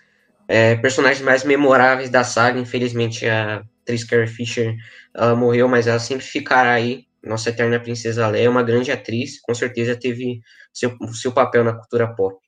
é, 0.47 0.77
personagens 0.77 1.25
mais 1.25 1.43
memoráveis 1.43 2.11
da 2.11 2.23
saga, 2.23 2.61
infelizmente 2.61 3.27
a 3.27 3.65
atriz 3.83 4.05
Carrie 4.05 4.29
Fisher, 4.29 4.77
ela 5.15 5.37
morreu, 5.37 5.69
mas 5.69 5.87
ela 5.87 5.99
sempre 5.99 6.25
ficará 6.25 6.73
aí. 6.73 7.07
Nossa 7.23 7.51
eterna 7.51 7.79
princesa 7.81 8.27
Leia 8.29 8.47
é 8.47 8.49
uma 8.49 8.63
grande 8.65 8.91
atriz, 8.91 9.41
com 9.41 9.55
certeza 9.55 9.97
teve 9.99 10.41
seu, 10.73 10.97
seu 11.15 11.33
papel 11.33 11.65
na 11.65 11.75
cultura 11.75 12.15
pop. 12.15 12.42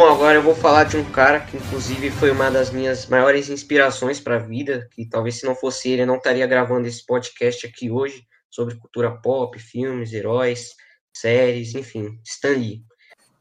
Bom, 0.00 0.08
agora 0.08 0.36
eu 0.36 0.42
vou 0.42 0.54
falar 0.54 0.84
de 0.84 0.96
um 0.96 1.04
cara 1.12 1.40
que, 1.40 1.58
inclusive, 1.58 2.10
foi 2.10 2.30
uma 2.30 2.50
das 2.50 2.70
minhas 2.70 3.06
maiores 3.06 3.50
inspirações 3.50 4.18
para 4.18 4.36
a 4.36 4.38
vida, 4.38 4.88
que 4.92 5.06
talvez 5.06 5.34
se 5.34 5.44
não 5.44 5.54
fosse 5.54 5.90
ele, 5.90 6.00
eu 6.00 6.06
não 6.06 6.16
estaria 6.16 6.46
gravando 6.46 6.88
esse 6.88 7.04
podcast 7.04 7.66
aqui 7.66 7.90
hoje 7.90 8.24
sobre 8.48 8.78
cultura 8.78 9.10
pop, 9.20 9.58
filmes, 9.58 10.14
heróis, 10.14 10.70
séries, 11.14 11.74
enfim, 11.74 12.18
Stan 12.24 12.56
Lee. 12.56 12.80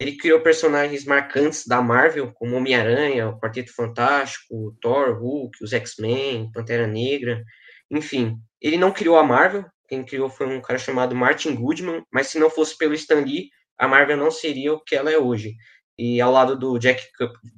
Ele 0.01 0.17
criou 0.17 0.41
personagens 0.41 1.05
marcantes 1.05 1.65
da 1.65 1.81
Marvel, 1.81 2.33
como 2.33 2.57
Homem-Aranha, 2.57 3.29
o 3.29 3.39
Quarteto 3.39 3.73
Fantástico, 3.73 4.75
Thor, 4.81 5.17
Hulk, 5.17 5.63
os 5.63 5.71
X-Men, 5.71 6.51
Pantera 6.51 6.85
Negra, 6.85 7.41
enfim. 7.89 8.35
Ele 8.61 8.75
não 8.75 8.91
criou 8.91 9.17
a 9.17 9.23
Marvel, 9.23 9.63
quem 9.87 10.03
criou 10.03 10.29
foi 10.29 10.45
um 10.45 10.61
cara 10.61 10.77
chamado 10.77 11.15
Martin 11.15 11.55
Goodman, 11.55 12.03
mas 12.11 12.27
se 12.27 12.37
não 12.37 12.49
fosse 12.49 12.77
pelo 12.77 12.93
Stan 12.95 13.21
Lee, 13.21 13.47
a 13.77 13.87
Marvel 13.87 14.17
não 14.17 14.29
seria 14.29 14.73
o 14.73 14.83
que 14.83 14.93
ela 14.93 15.09
é 15.09 15.17
hoje. 15.17 15.55
E 16.01 16.21
ao 16.21 16.31
lado 16.31 16.57
do 16.57 16.79
Jack, 16.79 17.09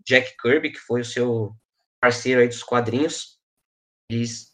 Jack 0.03 0.35
Kirby, 0.41 0.71
que 0.71 0.79
foi 0.79 1.01
o 1.01 1.05
seu 1.05 1.55
parceiro 2.01 2.41
aí 2.41 2.47
dos 2.47 2.63
quadrinhos, 2.63 3.37
eles 4.09 4.47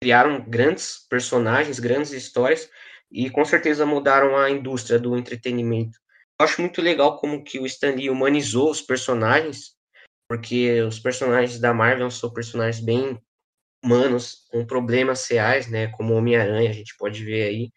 criaram 0.00 0.48
grandes 0.48 1.04
personagens, 1.10 1.80
grandes 1.80 2.12
histórias 2.12 2.70
e 3.10 3.28
com 3.28 3.44
certeza 3.44 3.84
mudaram 3.84 4.36
a 4.36 4.48
indústria 4.48 4.96
do 4.96 5.16
entretenimento. 5.16 5.98
Eu 6.38 6.44
acho 6.44 6.60
muito 6.60 6.80
legal 6.80 7.18
como 7.18 7.42
que 7.42 7.58
o 7.58 7.66
Stan 7.66 7.90
Lee 7.96 8.10
humanizou 8.10 8.70
os 8.70 8.80
personagens, 8.80 9.72
porque 10.28 10.80
os 10.82 11.00
personagens 11.00 11.58
da 11.58 11.74
Marvel 11.74 12.12
são 12.12 12.32
personagens 12.32 12.84
bem 12.84 13.20
humanos, 13.82 14.46
com 14.52 14.64
problemas 14.64 15.26
reais, 15.28 15.68
né, 15.68 15.88
como 15.88 16.14
Homem-Aranha, 16.14 16.70
a 16.70 16.74
gente 16.74 16.96
pode 16.96 17.24
ver 17.24 17.48
aí. 17.48 17.72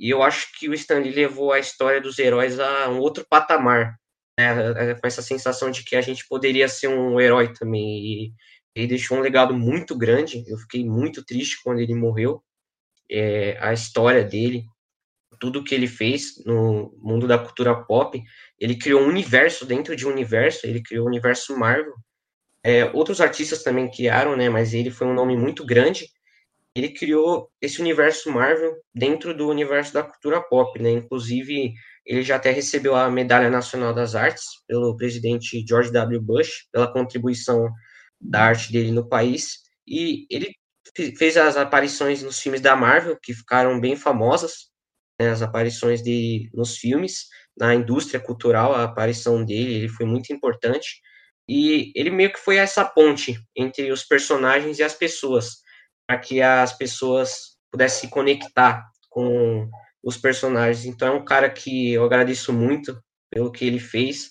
E 0.00 0.08
eu 0.08 0.22
acho 0.22 0.58
que 0.58 0.70
o 0.70 0.74
Stan 0.74 1.00
Lee 1.00 1.12
levou 1.12 1.52
a 1.52 1.58
história 1.58 2.00
dos 2.00 2.18
heróis 2.18 2.58
a 2.58 2.88
um 2.88 2.98
outro 2.98 3.26
patamar, 3.28 3.94
né, 4.38 4.94
com 4.94 5.06
essa 5.06 5.22
sensação 5.22 5.70
de 5.70 5.82
que 5.82 5.96
a 5.96 6.00
gente 6.00 6.26
poderia 6.28 6.68
ser 6.68 6.88
um 6.88 7.20
herói 7.20 7.52
também. 7.52 7.82
E 7.82 8.32
ele 8.74 8.88
deixou 8.88 9.16
um 9.16 9.22
legado 9.22 9.54
muito 9.54 9.96
grande. 9.96 10.44
Eu 10.46 10.58
fiquei 10.58 10.84
muito 10.84 11.24
triste 11.24 11.62
quando 11.64 11.80
ele 11.80 11.94
morreu. 11.94 12.42
É, 13.10 13.56
a 13.60 13.72
história 13.72 14.22
dele, 14.22 14.64
tudo 15.40 15.64
que 15.64 15.74
ele 15.74 15.86
fez 15.86 16.44
no 16.44 16.94
mundo 16.98 17.26
da 17.26 17.38
cultura 17.38 17.74
pop, 17.74 18.22
ele 18.58 18.76
criou 18.76 19.02
um 19.02 19.08
universo 19.08 19.64
dentro 19.64 19.96
de 19.96 20.06
um 20.06 20.10
universo. 20.10 20.66
Ele 20.66 20.82
criou 20.82 21.06
o 21.06 21.08
universo 21.08 21.56
Marvel. 21.58 21.94
É, 22.62 22.84
outros 22.92 23.20
artistas 23.20 23.62
também 23.62 23.90
criaram, 23.90 24.36
né? 24.36 24.50
Mas 24.50 24.74
ele 24.74 24.90
foi 24.90 25.06
um 25.06 25.14
nome 25.14 25.36
muito 25.36 25.64
grande. 25.64 26.08
Ele 26.74 26.90
criou 26.90 27.50
esse 27.62 27.80
universo 27.80 28.30
Marvel 28.30 28.76
dentro 28.94 29.32
do 29.32 29.48
universo 29.48 29.94
da 29.94 30.02
cultura 30.02 30.42
pop, 30.42 30.78
né? 30.82 30.90
Inclusive 30.90 31.72
ele 32.06 32.22
já 32.22 32.36
até 32.36 32.50
recebeu 32.52 32.94
a 32.94 33.10
Medalha 33.10 33.50
Nacional 33.50 33.92
das 33.92 34.14
Artes 34.14 34.44
pelo 34.68 34.96
presidente 34.96 35.64
George 35.68 35.90
W. 35.90 36.20
Bush, 36.22 36.68
pela 36.72 36.90
contribuição 36.90 37.68
da 38.20 38.44
arte 38.44 38.72
dele 38.72 38.92
no 38.92 39.08
país. 39.08 39.58
E 39.86 40.24
ele 40.30 40.54
fez 41.18 41.36
as 41.36 41.56
aparições 41.56 42.22
nos 42.22 42.38
filmes 42.38 42.60
da 42.60 42.76
Marvel, 42.76 43.18
que 43.20 43.34
ficaram 43.34 43.80
bem 43.80 43.96
famosas, 43.96 44.70
né, 45.20 45.30
as 45.30 45.42
aparições 45.42 46.00
de 46.00 46.48
nos 46.54 46.76
filmes, 46.76 47.26
na 47.58 47.74
indústria 47.74 48.20
cultural, 48.20 48.72
a 48.72 48.84
aparição 48.84 49.44
dele, 49.44 49.74
ele 49.74 49.88
foi 49.88 50.06
muito 50.06 50.32
importante. 50.32 51.00
E 51.48 51.92
ele 51.94 52.10
meio 52.10 52.32
que 52.32 52.38
foi 52.38 52.56
essa 52.56 52.84
ponte 52.84 53.40
entre 53.56 53.90
os 53.90 54.04
personagens 54.04 54.78
e 54.78 54.82
as 54.82 54.94
pessoas, 54.94 55.56
para 56.06 56.18
que 56.18 56.40
as 56.40 56.72
pessoas 56.76 57.56
pudessem 57.70 58.02
se 58.02 58.08
conectar 58.08 58.84
com 59.10 59.68
os 60.06 60.16
personagens. 60.16 60.86
Então 60.86 61.08
é 61.08 61.10
um 61.10 61.24
cara 61.24 61.50
que 61.50 61.92
eu 61.92 62.04
agradeço 62.04 62.52
muito 62.52 62.96
pelo 63.28 63.50
que 63.50 63.66
ele 63.66 63.80
fez. 63.80 64.30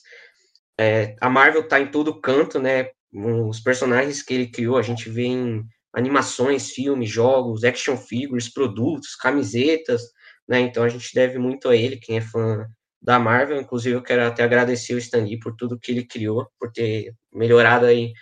É, 0.80 1.18
a 1.20 1.30
Marvel 1.30 1.68
tá 1.68 1.82
em 1.82 1.92
todo 1.92 2.22
canto, 2.22 2.60
né? 2.60 2.90
Os 3.14 3.60
personagens 3.60 4.24
que 4.24 4.34
ele 4.34 4.48
criou, 4.48 4.78
a 4.78 4.82
gente 4.82 5.10
vê 5.10 5.26
em 5.26 5.64
animações, 5.94 6.72
filmes, 6.72 7.10
jogos, 7.10 7.66
action 7.66 7.98
figures, 7.98 8.52
produtos, 8.52 9.16
camisetas, 9.16 10.02
né? 10.48 10.62
Então 10.62 10.82
a 10.82 10.88
gente 10.90 11.14
deve 11.14 11.38
muito 11.38 11.68
a 11.68 11.76
ele, 11.76 11.98
quem 11.98 12.18
é 12.18 12.22
fã 12.22 12.66
da 13.02 13.20
Marvel. 13.20 13.60
Inclusive 13.60 13.98
eu 13.98 14.02
quero 14.02 14.26
até 14.26 14.44
agradecer 14.44 14.94
o 14.94 14.98
Stan 14.98 15.24
Lee 15.24 15.40
por 15.40 15.58
tudo 15.58 15.78
que 15.78 15.92
ele 15.92 16.06
criou, 16.06 16.48
por 16.58 16.72
ter 16.72 17.14
melhorado 17.34 17.86
aí 17.86 18.14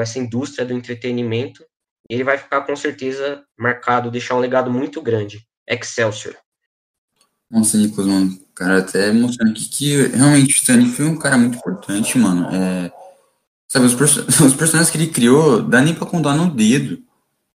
essa 0.00 0.18
indústria 0.18 0.66
do 0.66 0.74
entretenimento. 0.74 1.64
Ele 2.08 2.24
vai 2.24 2.36
ficar 2.36 2.62
com 2.62 2.74
certeza 2.74 3.44
marcado, 3.56 4.10
deixar 4.10 4.34
um 4.34 4.40
legado 4.40 4.72
muito 4.72 5.00
grande. 5.00 5.46
Excelsior. 5.68 6.36
Nossa, 7.50 7.76
Nicolas, 7.76 8.06
mano, 8.06 8.38
cara, 8.54 8.78
até 8.78 9.08
emociona 9.08 9.50
aqui 9.50 9.68
que 9.68 10.06
realmente 10.08 10.54
o 10.54 10.56
Stanley 10.56 10.92
foi 10.92 11.06
um 11.06 11.16
cara 11.18 11.36
muito 11.36 11.58
importante, 11.58 12.16
mano. 12.16 12.46
É, 12.54 12.92
sabe, 13.66 13.86
os, 13.86 13.94
os 14.40 14.54
personagens 14.54 14.88
que 14.88 14.96
ele 14.96 15.08
criou, 15.08 15.62
dá 15.62 15.80
nem 15.80 15.94
pra 15.94 16.06
contar 16.06 16.36
no 16.36 16.48
dedo, 16.48 17.02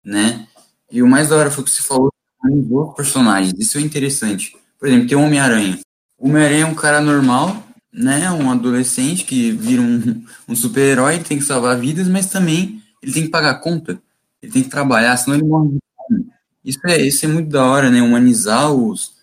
né? 0.04 0.48
E 0.90 1.02
o 1.02 1.08
mais 1.08 1.28
da 1.28 1.36
hora 1.36 1.50
foi 1.50 1.62
que 1.62 1.70
você 1.70 1.82
falou, 1.82 2.12
os 2.42 2.94
personagens, 2.94 3.54
isso 3.58 3.78
é 3.78 3.80
interessante. 3.80 4.56
Por 4.78 4.88
exemplo, 4.88 5.08
tem 5.08 5.16
o 5.16 5.22
Homem-Aranha. 5.22 5.78
O 6.18 6.28
Homem-Aranha 6.28 6.64
é 6.64 6.66
um 6.66 6.74
cara 6.74 7.00
normal, 7.00 7.62
né? 7.92 8.30
Um 8.32 8.50
adolescente 8.50 9.24
que 9.24 9.52
vira 9.52 9.80
um, 9.80 10.24
um 10.48 10.56
super-herói, 10.56 11.20
tem 11.20 11.38
que 11.38 11.44
salvar 11.44 11.78
vidas, 11.78 12.08
mas 12.08 12.26
também 12.26 12.82
ele 13.00 13.12
tem 13.12 13.22
que 13.24 13.30
pagar 13.30 13.60
conta, 13.60 14.00
ele 14.42 14.52
tem 14.52 14.62
que 14.62 14.68
trabalhar, 14.68 15.16
senão 15.16 15.36
ele 15.36 15.46
morre 15.46 15.68
de 15.70 15.78
fome. 15.96 16.26
Isso 16.64 16.80
é, 16.84 17.00
isso 17.00 17.24
é 17.24 17.28
muito 17.28 17.50
da 17.50 17.64
hora, 17.64 17.90
né? 17.90 18.02
Humanizar 18.02 18.72
os, 18.72 19.13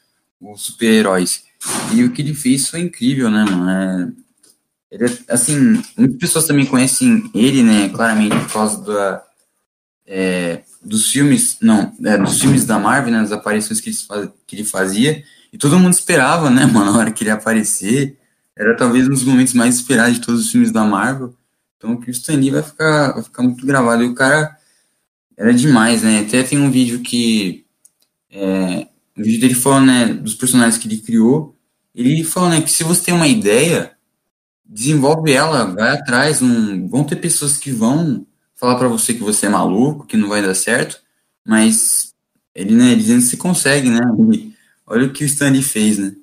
os 0.42 0.64
super-heróis. 0.64 1.44
E 1.94 2.04
o 2.04 2.12
que 2.12 2.22
ele 2.22 2.34
fez 2.34 2.68
foi 2.68 2.80
incrível, 2.82 3.30
né, 3.30 3.46
mano? 3.46 3.70
É... 3.70 4.22
Ele, 4.92 5.06
assim, 5.30 5.82
muitas 5.98 6.18
pessoas 6.18 6.46
também 6.46 6.66
conhecem 6.66 7.30
ele, 7.34 7.64
né, 7.64 7.88
claramente 7.88 8.36
por 8.36 8.52
causa 8.52 8.84
da, 8.84 9.24
é, 10.06 10.64
dos 10.84 11.10
filmes, 11.10 11.58
não, 11.62 11.94
é, 12.04 12.18
dos 12.18 12.42
filmes 12.42 12.66
da 12.66 12.78
Marvel, 12.78 13.14
né, 13.14 13.22
das 13.22 13.32
aparições 13.32 13.80
que 13.80 13.90
ele, 13.90 13.96
faz, 13.96 14.30
que 14.46 14.56
ele 14.58 14.66
fazia, 14.66 15.24
e 15.54 15.58
todo 15.58 15.80
mundo 15.80 15.94
esperava, 15.94 16.50
né, 16.50 16.66
mano, 16.66 16.92
na 16.92 16.98
hora 16.98 17.12
que 17.12 17.24
ele 17.24 17.32
aparecer, 17.32 18.18
era 18.54 18.76
talvez 18.76 19.08
um 19.08 19.12
dos 19.12 19.24
momentos 19.24 19.54
mais 19.54 19.76
esperados 19.76 20.16
de 20.16 20.26
todos 20.26 20.42
os 20.42 20.52
filmes 20.52 20.74
da 20.74 20.84
Marvel, 20.84 21.34
então 21.78 21.96
o 21.96 22.12
Stan 22.12 22.36
Lee 22.36 22.52
vai 22.52 22.62
ficar, 22.62 23.14
vai 23.14 23.24
ficar 23.24 23.44
muito 23.44 23.66
gravado, 23.66 24.04
e 24.04 24.08
o 24.08 24.14
cara 24.14 24.58
era 25.38 25.54
demais, 25.54 26.04
né, 26.04 26.20
até 26.20 26.44
tem 26.44 26.60
um 26.60 26.70
vídeo 26.70 27.00
que, 27.00 27.66
é, 28.30 28.88
um 29.22 29.24
vídeo 29.24 29.42
dele 29.42 29.54
falando, 29.54 29.86
né, 29.86 30.14
dos 30.14 30.34
personagens 30.34 30.78
que 30.78 30.88
ele 30.88 30.98
criou, 30.98 31.56
ele 31.94 32.24
falou, 32.24 32.50
né, 32.50 32.62
que 32.62 32.72
se 32.72 32.84
você 32.84 33.06
tem 33.06 33.14
uma 33.14 33.28
ideia, 33.28 33.92
desenvolve 34.66 35.32
ela, 35.32 35.66
vai 35.66 35.92
atrás. 35.92 36.40
Vão 36.40 37.04
ter 37.04 37.18
pessoas 37.18 37.58
que 37.58 37.72
vão 37.72 38.26
falar 38.56 38.76
para 38.76 38.88
você 38.88 39.14
que 39.14 39.24
você 39.24 39.48
é 39.48 39.50
maluco, 39.50 40.06
que 40.06 40.18
não 40.18 40.30
vai 40.30 40.42
dar 40.42 40.54
certo, 40.54 40.98
mas 41.46 42.14
ele, 42.54 42.76
né, 42.76 42.96
dizendo 42.96 43.22
que 43.22 43.28
se 43.28 43.38
consegue, 43.38 43.90
né? 43.90 44.00
olha 44.86 45.08
o 45.08 45.14
que 45.14 45.24
o 45.24 45.26
Stanley 45.26 45.64
fez, 45.64 45.98
né? 45.98 46.14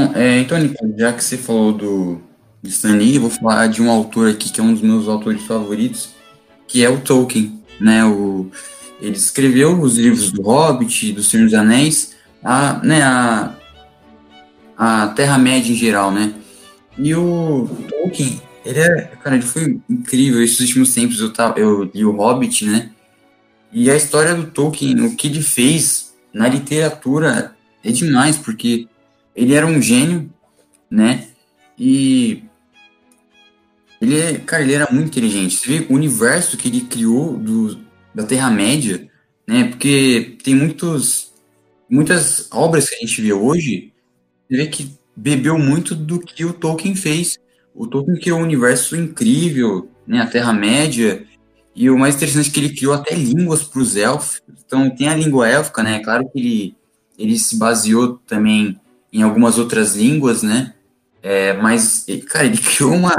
Bom, 0.00 0.12
é, 0.14 0.38
então, 0.38 0.58
já 0.96 1.12
que 1.12 1.22
você 1.22 1.36
falou 1.36 1.72
do, 1.72 2.22
Stan 2.64 2.94
Lee, 2.94 3.16
eu 3.16 3.20
vou 3.20 3.30
falar 3.30 3.66
de 3.66 3.82
um 3.82 3.90
autor 3.90 4.30
aqui 4.30 4.50
que 4.50 4.58
é 4.58 4.64
um 4.64 4.72
dos 4.72 4.82
meus 4.82 5.06
autores 5.06 5.42
favoritos, 5.42 6.10
que 6.66 6.82
é 6.82 6.88
o 6.88 7.00
Tolkien, 7.00 7.60
né? 7.78 8.02
O, 8.06 8.50
ele 8.98 9.16
escreveu 9.16 9.78
os 9.78 9.98
livros 9.98 10.32
do 10.32 10.40
Hobbit, 10.42 11.12
do 11.12 11.22
Senhor 11.22 11.44
dos 11.44 11.54
Anéis, 11.54 12.14
a, 12.42 12.80
né, 12.82 13.02
a, 13.02 13.54
a 14.76 15.08
Terra-média 15.08 15.70
em 15.70 15.76
geral, 15.76 16.10
né? 16.10 16.32
E 16.96 17.14
o 17.14 17.68
Tolkien, 17.88 18.40
ele 18.64 18.80
é, 18.80 19.12
cara, 19.22 19.36
ele 19.36 19.44
foi 19.44 19.80
incrível. 19.88 20.42
Esses 20.42 20.60
últimos 20.60 20.94
tempos 20.94 21.20
eu, 21.20 21.30
tava, 21.30 21.58
eu 21.58 21.90
li 21.94 22.04
o 22.06 22.16
Hobbit, 22.16 22.64
né? 22.64 22.90
E 23.70 23.90
a 23.90 23.96
história 23.96 24.34
do 24.34 24.46
Tolkien, 24.46 24.98
o 25.04 25.14
que 25.14 25.26
ele 25.28 25.42
fez 25.42 26.14
na 26.32 26.48
literatura 26.48 27.54
é 27.84 27.90
demais, 27.90 28.36
porque 28.36 28.88
ele 29.40 29.54
era 29.54 29.66
um 29.66 29.80
gênio, 29.80 30.30
né? 30.90 31.28
E 31.78 32.44
ele 33.98 34.20
é, 34.20 34.34
cara, 34.38 34.62
ele 34.62 34.74
era 34.74 34.86
muito 34.92 35.08
inteligente. 35.08 35.56
Você 35.56 35.78
vê 35.78 35.86
o 35.88 35.94
universo 35.94 36.58
que 36.58 36.68
ele 36.68 36.82
criou 36.82 37.38
do, 37.38 37.80
da 38.14 38.24
Terra-média, 38.24 39.08
né? 39.48 39.64
Porque 39.64 40.36
tem 40.44 40.54
muitos, 40.54 41.32
muitas 41.88 42.48
obras 42.52 42.90
que 42.90 42.96
a 42.96 42.98
gente 42.98 43.22
vê 43.22 43.32
hoje, 43.32 43.94
você 44.46 44.56
vê 44.58 44.66
que 44.66 44.94
bebeu 45.16 45.58
muito 45.58 45.94
do 45.94 46.20
que 46.20 46.44
o 46.44 46.52
Tolkien 46.52 46.94
fez. 46.94 47.38
O 47.74 47.86
Tolkien 47.86 48.20
criou 48.20 48.40
um 48.40 48.44
universo 48.44 48.94
incrível, 48.94 49.88
né? 50.06 50.20
A 50.20 50.26
Terra-média. 50.26 51.26
E 51.74 51.88
o 51.88 51.96
mais 51.96 52.14
interessante 52.14 52.50
é 52.50 52.52
que 52.52 52.60
ele 52.60 52.76
criou 52.76 52.92
até 52.92 53.14
línguas 53.14 53.62
para 53.62 53.80
os 53.80 53.96
elfos. 53.96 54.42
Então 54.66 54.90
tem 54.90 55.08
a 55.08 55.14
língua 55.14 55.48
élfica, 55.48 55.82
né? 55.82 55.98
Claro 56.00 56.28
que 56.30 56.38
ele, 56.38 56.76
ele 57.18 57.38
se 57.38 57.56
baseou 57.56 58.18
também 58.26 58.78
em 59.12 59.22
algumas 59.22 59.58
outras 59.58 59.96
línguas, 59.96 60.42
né? 60.42 60.74
É, 61.22 61.52
mas, 61.54 62.06
cara, 62.28 62.46
ele 62.46 62.58
criou 62.58 62.92
uma, 62.92 63.14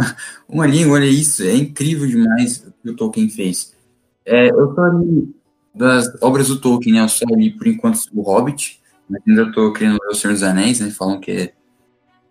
uma 0.47 0.65
língua, 0.65 0.95
olha 0.95 1.05
isso, 1.05 1.43
é 1.43 1.55
incrível 1.55 2.07
demais 2.07 2.65
o 2.65 2.73
que 2.81 2.89
o 2.89 2.95
Tolkien 2.95 3.29
fez. 3.29 3.73
É, 4.25 4.49
eu 4.49 4.73
só 4.73 4.87
li 4.87 5.33
das 5.73 6.21
obras 6.21 6.49
do 6.49 6.59
Tolkien, 6.59 6.95
né? 6.95 7.01
Eu 7.01 7.09
só 7.09 7.25
li, 7.29 7.51
por 7.51 7.67
enquanto, 7.67 7.99
o 8.13 8.21
Hobbit, 8.21 8.79
mas 9.09 9.21
ainda 9.27 9.43
estou 9.43 9.71
querendo 9.73 9.93
ler 9.93 10.11
O 10.11 10.15
Senhor 10.15 10.33
dos 10.33 10.43
Anéis, 10.43 10.79
né? 10.79 10.89
Falam 10.91 11.19
que 11.19 11.31
é, 11.31 11.53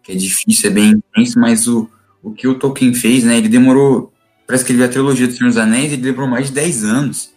que 0.02 0.12
é 0.12 0.14
difícil, 0.14 0.70
é 0.70 0.72
bem 0.72 0.90
intenso, 0.90 1.38
mas 1.38 1.66
o, 1.66 1.88
o 2.22 2.32
que 2.32 2.46
o 2.46 2.58
Tolkien 2.58 2.94
fez, 2.94 3.24
né? 3.24 3.38
Ele 3.38 3.48
demorou, 3.48 4.12
para 4.46 4.56
escrever 4.56 4.84
a 4.84 4.88
trilogia 4.88 5.26
do 5.26 5.32
Senhor 5.32 5.48
dos 5.48 5.58
Anéis, 5.58 5.92
ele 5.92 6.02
demorou 6.02 6.28
mais 6.28 6.48
de 6.48 6.52
10 6.52 6.84
anos. 6.84 7.32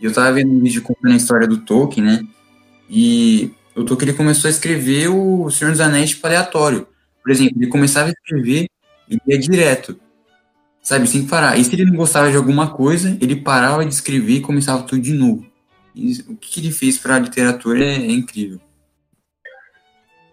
E 0.00 0.04
eu 0.04 0.12
tava 0.12 0.32
vendo 0.32 0.50
um 0.50 0.60
vídeo 0.60 0.82
contando 0.82 1.12
a 1.12 1.16
história 1.16 1.46
do 1.46 1.58
Tolkien, 1.58 2.04
né? 2.04 2.26
E 2.88 3.50
o 3.76 3.84
Tolkien 3.84 4.10
ele 4.10 4.16
começou 4.16 4.48
a 4.48 4.50
escrever 4.50 5.08
o 5.08 5.50
Senhor 5.50 5.70
dos 5.70 5.80
Anéis 5.80 6.10
tipo 6.10 6.26
aleatório. 6.26 6.86
Por 7.22 7.32
exemplo, 7.32 7.56
ele 7.58 7.68
começava 7.68 8.08
a 8.08 8.12
escrever 8.12 8.68
e 9.08 9.18
ia 9.26 9.38
direto, 9.38 9.98
sabe, 10.82 11.06
sem 11.06 11.26
parar. 11.26 11.58
E 11.58 11.64
se 11.64 11.74
ele 11.74 11.86
não 11.86 11.96
gostava 11.96 12.30
de 12.30 12.36
alguma 12.36 12.70
coisa, 12.70 13.16
ele 13.20 13.36
parava 13.36 13.84
de 13.84 13.92
escrever 13.92 14.34
e 14.34 14.40
começava 14.40 14.82
tudo 14.82 15.02
de 15.02 15.12
novo. 15.12 15.46
E 15.94 16.12
o 16.28 16.36
que 16.36 16.60
ele 16.60 16.70
fez 16.70 16.98
para 16.98 17.16
a 17.16 17.18
literatura 17.18 17.82
é, 17.84 17.94
é, 17.94 18.10
incrível. 18.10 18.60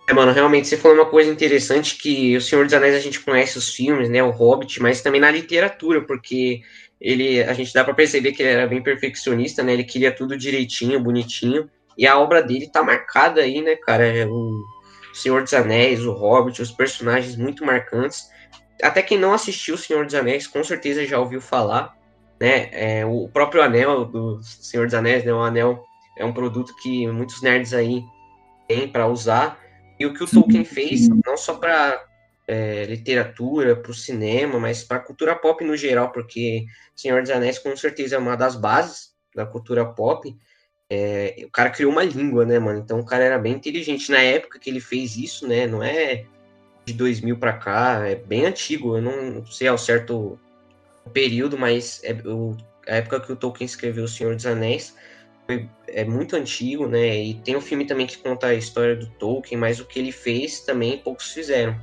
É, 0.09 0.13
mano, 0.13 0.31
realmente 0.31 0.67
você 0.67 0.75
falou 0.75 0.97
uma 0.97 1.09
coisa 1.09 1.31
interessante 1.31 1.97
que 1.97 2.35
o 2.35 2.41
Senhor 2.41 2.65
dos 2.65 2.73
Anéis 2.73 2.95
a 2.95 2.99
gente 2.99 3.19
conhece 3.19 3.57
os 3.57 3.69
filmes, 3.73 4.09
né, 4.09 4.21
o 4.21 4.31
Hobbit, 4.31 4.81
mas 4.81 5.01
também 5.01 5.21
na 5.21 5.31
literatura, 5.31 6.01
porque 6.01 6.61
ele, 6.99 7.41
a 7.43 7.53
gente 7.53 7.73
dá 7.73 7.83
para 7.83 7.93
perceber 7.93 8.31
que 8.31 8.43
ele 8.43 8.49
era 8.51 8.67
bem 8.67 8.81
perfeccionista, 8.81 9.63
né? 9.63 9.73
Ele 9.73 9.83
queria 9.83 10.11
tudo 10.11 10.37
direitinho, 10.37 10.99
bonitinho. 10.99 11.69
E 11.97 12.07
a 12.07 12.17
obra 12.17 12.41
dele 12.41 12.69
tá 12.69 12.83
marcada 12.83 13.41
aí, 13.41 13.61
né, 13.61 13.75
cara? 13.75 14.05
É 14.05 14.25
o 14.25 14.63
Senhor 15.13 15.41
dos 15.43 15.53
Anéis, 15.53 16.05
o 16.05 16.13
Hobbit, 16.13 16.61
os 16.61 16.71
personagens 16.71 17.35
muito 17.35 17.65
marcantes. 17.65 18.29
Até 18.81 19.01
quem 19.01 19.17
não 19.17 19.33
assistiu 19.33 19.75
o 19.75 19.77
Senhor 19.77 20.05
dos 20.05 20.15
Anéis, 20.15 20.47
com 20.47 20.63
certeza 20.63 21.05
já 21.05 21.19
ouviu 21.19 21.41
falar, 21.41 21.95
né? 22.39 22.69
É, 22.71 23.05
o 23.05 23.29
próprio 23.29 23.61
anel 23.61 24.05
do 24.05 24.41
Senhor 24.41 24.85
dos 24.85 24.95
Anéis, 24.95 25.23
né? 25.23 25.33
O 25.33 25.41
anel 25.41 25.83
é 26.17 26.25
um 26.25 26.33
produto 26.33 26.75
que 26.81 27.07
muitos 27.07 27.41
nerds 27.41 27.73
aí 27.73 28.03
têm 28.67 28.87
para 28.87 29.07
usar. 29.07 29.59
E 29.99 30.05
o 30.05 30.13
que 30.13 30.23
o 30.23 30.27
Tolkien 30.27 30.65
fez, 30.65 31.07
não 31.23 31.37
só 31.37 31.55
para 31.55 32.03
é, 32.47 32.85
literatura, 32.85 33.75
para 33.75 33.91
o 33.91 33.95
cinema, 33.95 34.59
mas 34.59 34.83
para 34.83 34.97
a 34.97 35.01
cultura 35.01 35.35
pop 35.35 35.63
no 35.63 35.77
geral, 35.77 36.11
porque 36.11 36.65
Senhor 36.95 37.21
dos 37.21 37.29
Anéis 37.29 37.59
com 37.59 37.75
certeza 37.77 38.15
é 38.15 38.19
uma 38.19 38.35
das 38.35 38.55
bases 38.55 39.11
da 39.35 39.45
cultura 39.45 39.85
pop. 39.85 40.35
É, 40.93 41.45
o 41.45 41.49
cara 41.49 41.69
criou 41.69 41.89
uma 41.89 42.03
língua, 42.03 42.45
né, 42.45 42.59
mano? 42.59 42.79
Então 42.79 42.99
o 42.99 43.05
cara 43.05 43.23
era 43.23 43.39
bem 43.39 43.53
inteligente 43.53 44.11
na 44.11 44.19
época 44.19 44.59
que 44.59 44.69
ele 44.69 44.81
fez 44.81 45.15
isso, 45.15 45.47
né? 45.47 45.65
Não 45.65 45.81
é 45.81 46.25
de 46.85 46.91
2000 46.91 47.37
para 47.37 47.53
cá, 47.53 48.05
é 48.05 48.15
bem 48.15 48.45
antigo. 48.45 48.97
Eu 48.97 49.01
não 49.01 49.45
sei 49.45 49.69
ao 49.69 49.77
certo 49.77 50.37
o 51.05 51.09
período, 51.09 51.57
mas 51.57 52.01
é, 52.03 52.11
o, 52.27 52.57
a 52.85 52.95
época 52.95 53.21
que 53.21 53.31
o 53.31 53.37
Tolkien 53.37 53.65
escreveu 53.65 54.03
O 54.03 54.07
Senhor 54.07 54.35
dos 54.35 54.45
Anéis 54.45 54.93
foi, 55.45 55.69
é 55.87 56.03
muito 56.03 56.35
antigo, 56.35 56.85
né? 56.85 57.23
E 57.23 57.35
tem 57.35 57.55
um 57.55 57.61
filme 57.61 57.85
também 57.85 58.05
que 58.05 58.17
conta 58.17 58.47
a 58.47 58.53
história 58.53 58.97
do 58.97 59.07
Tolkien, 59.11 59.57
mas 59.57 59.79
o 59.79 59.85
que 59.85 59.97
ele 59.97 60.11
fez 60.11 60.59
também 60.59 60.97
poucos 60.97 61.31
fizeram. 61.31 61.79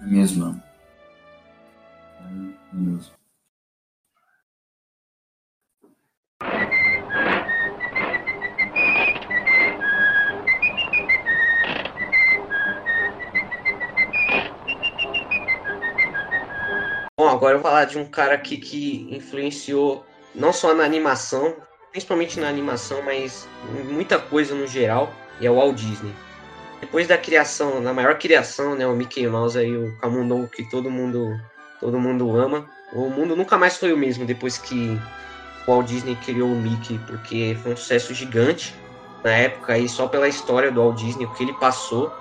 É 0.00 0.06
mesmo. 0.06 0.62
É 2.20 2.76
mesmo. 2.76 3.17
Bom, 17.18 17.28
agora 17.28 17.56
eu 17.56 17.60
vou 17.60 17.68
falar 17.68 17.84
de 17.86 17.98
um 17.98 18.04
cara 18.04 18.34
aqui 18.34 18.56
que 18.56 19.08
influenciou 19.10 20.06
não 20.32 20.52
só 20.52 20.72
na 20.72 20.84
animação, 20.84 21.56
principalmente 21.90 22.38
na 22.38 22.48
animação, 22.48 23.02
mas 23.02 23.48
muita 23.90 24.20
coisa 24.20 24.54
no 24.54 24.68
geral, 24.68 25.12
e 25.40 25.46
é 25.46 25.50
o 25.50 25.56
Walt 25.56 25.74
Disney. 25.74 26.14
Depois 26.80 27.08
da 27.08 27.18
criação, 27.18 27.80
na 27.80 27.92
maior 27.92 28.16
criação, 28.18 28.76
né, 28.76 28.86
o 28.86 28.94
Mickey 28.94 29.26
Mouse 29.26 29.58
aí, 29.58 29.76
o 29.76 29.98
Camundongo 29.98 30.46
que 30.46 30.62
todo 30.70 30.88
mundo, 30.88 31.36
todo 31.80 31.98
mundo 31.98 32.36
ama, 32.36 32.70
o 32.92 33.10
mundo 33.10 33.34
nunca 33.34 33.58
mais 33.58 33.76
foi 33.76 33.92
o 33.92 33.98
mesmo 33.98 34.24
depois 34.24 34.56
que 34.56 34.96
o 35.66 35.72
Walt 35.72 35.88
Disney 35.88 36.16
criou 36.24 36.48
o 36.48 36.54
Mickey, 36.54 37.00
porque 37.04 37.58
foi 37.60 37.72
um 37.72 37.76
sucesso 37.76 38.14
gigante. 38.14 38.72
Na 39.24 39.32
época 39.32 39.72
aí 39.72 39.88
só 39.88 40.06
pela 40.06 40.28
história 40.28 40.70
do 40.70 40.80
Walt 40.80 40.96
Disney, 40.96 41.24
o 41.24 41.34
que 41.34 41.42
ele 41.42 41.54
passou, 41.54 42.12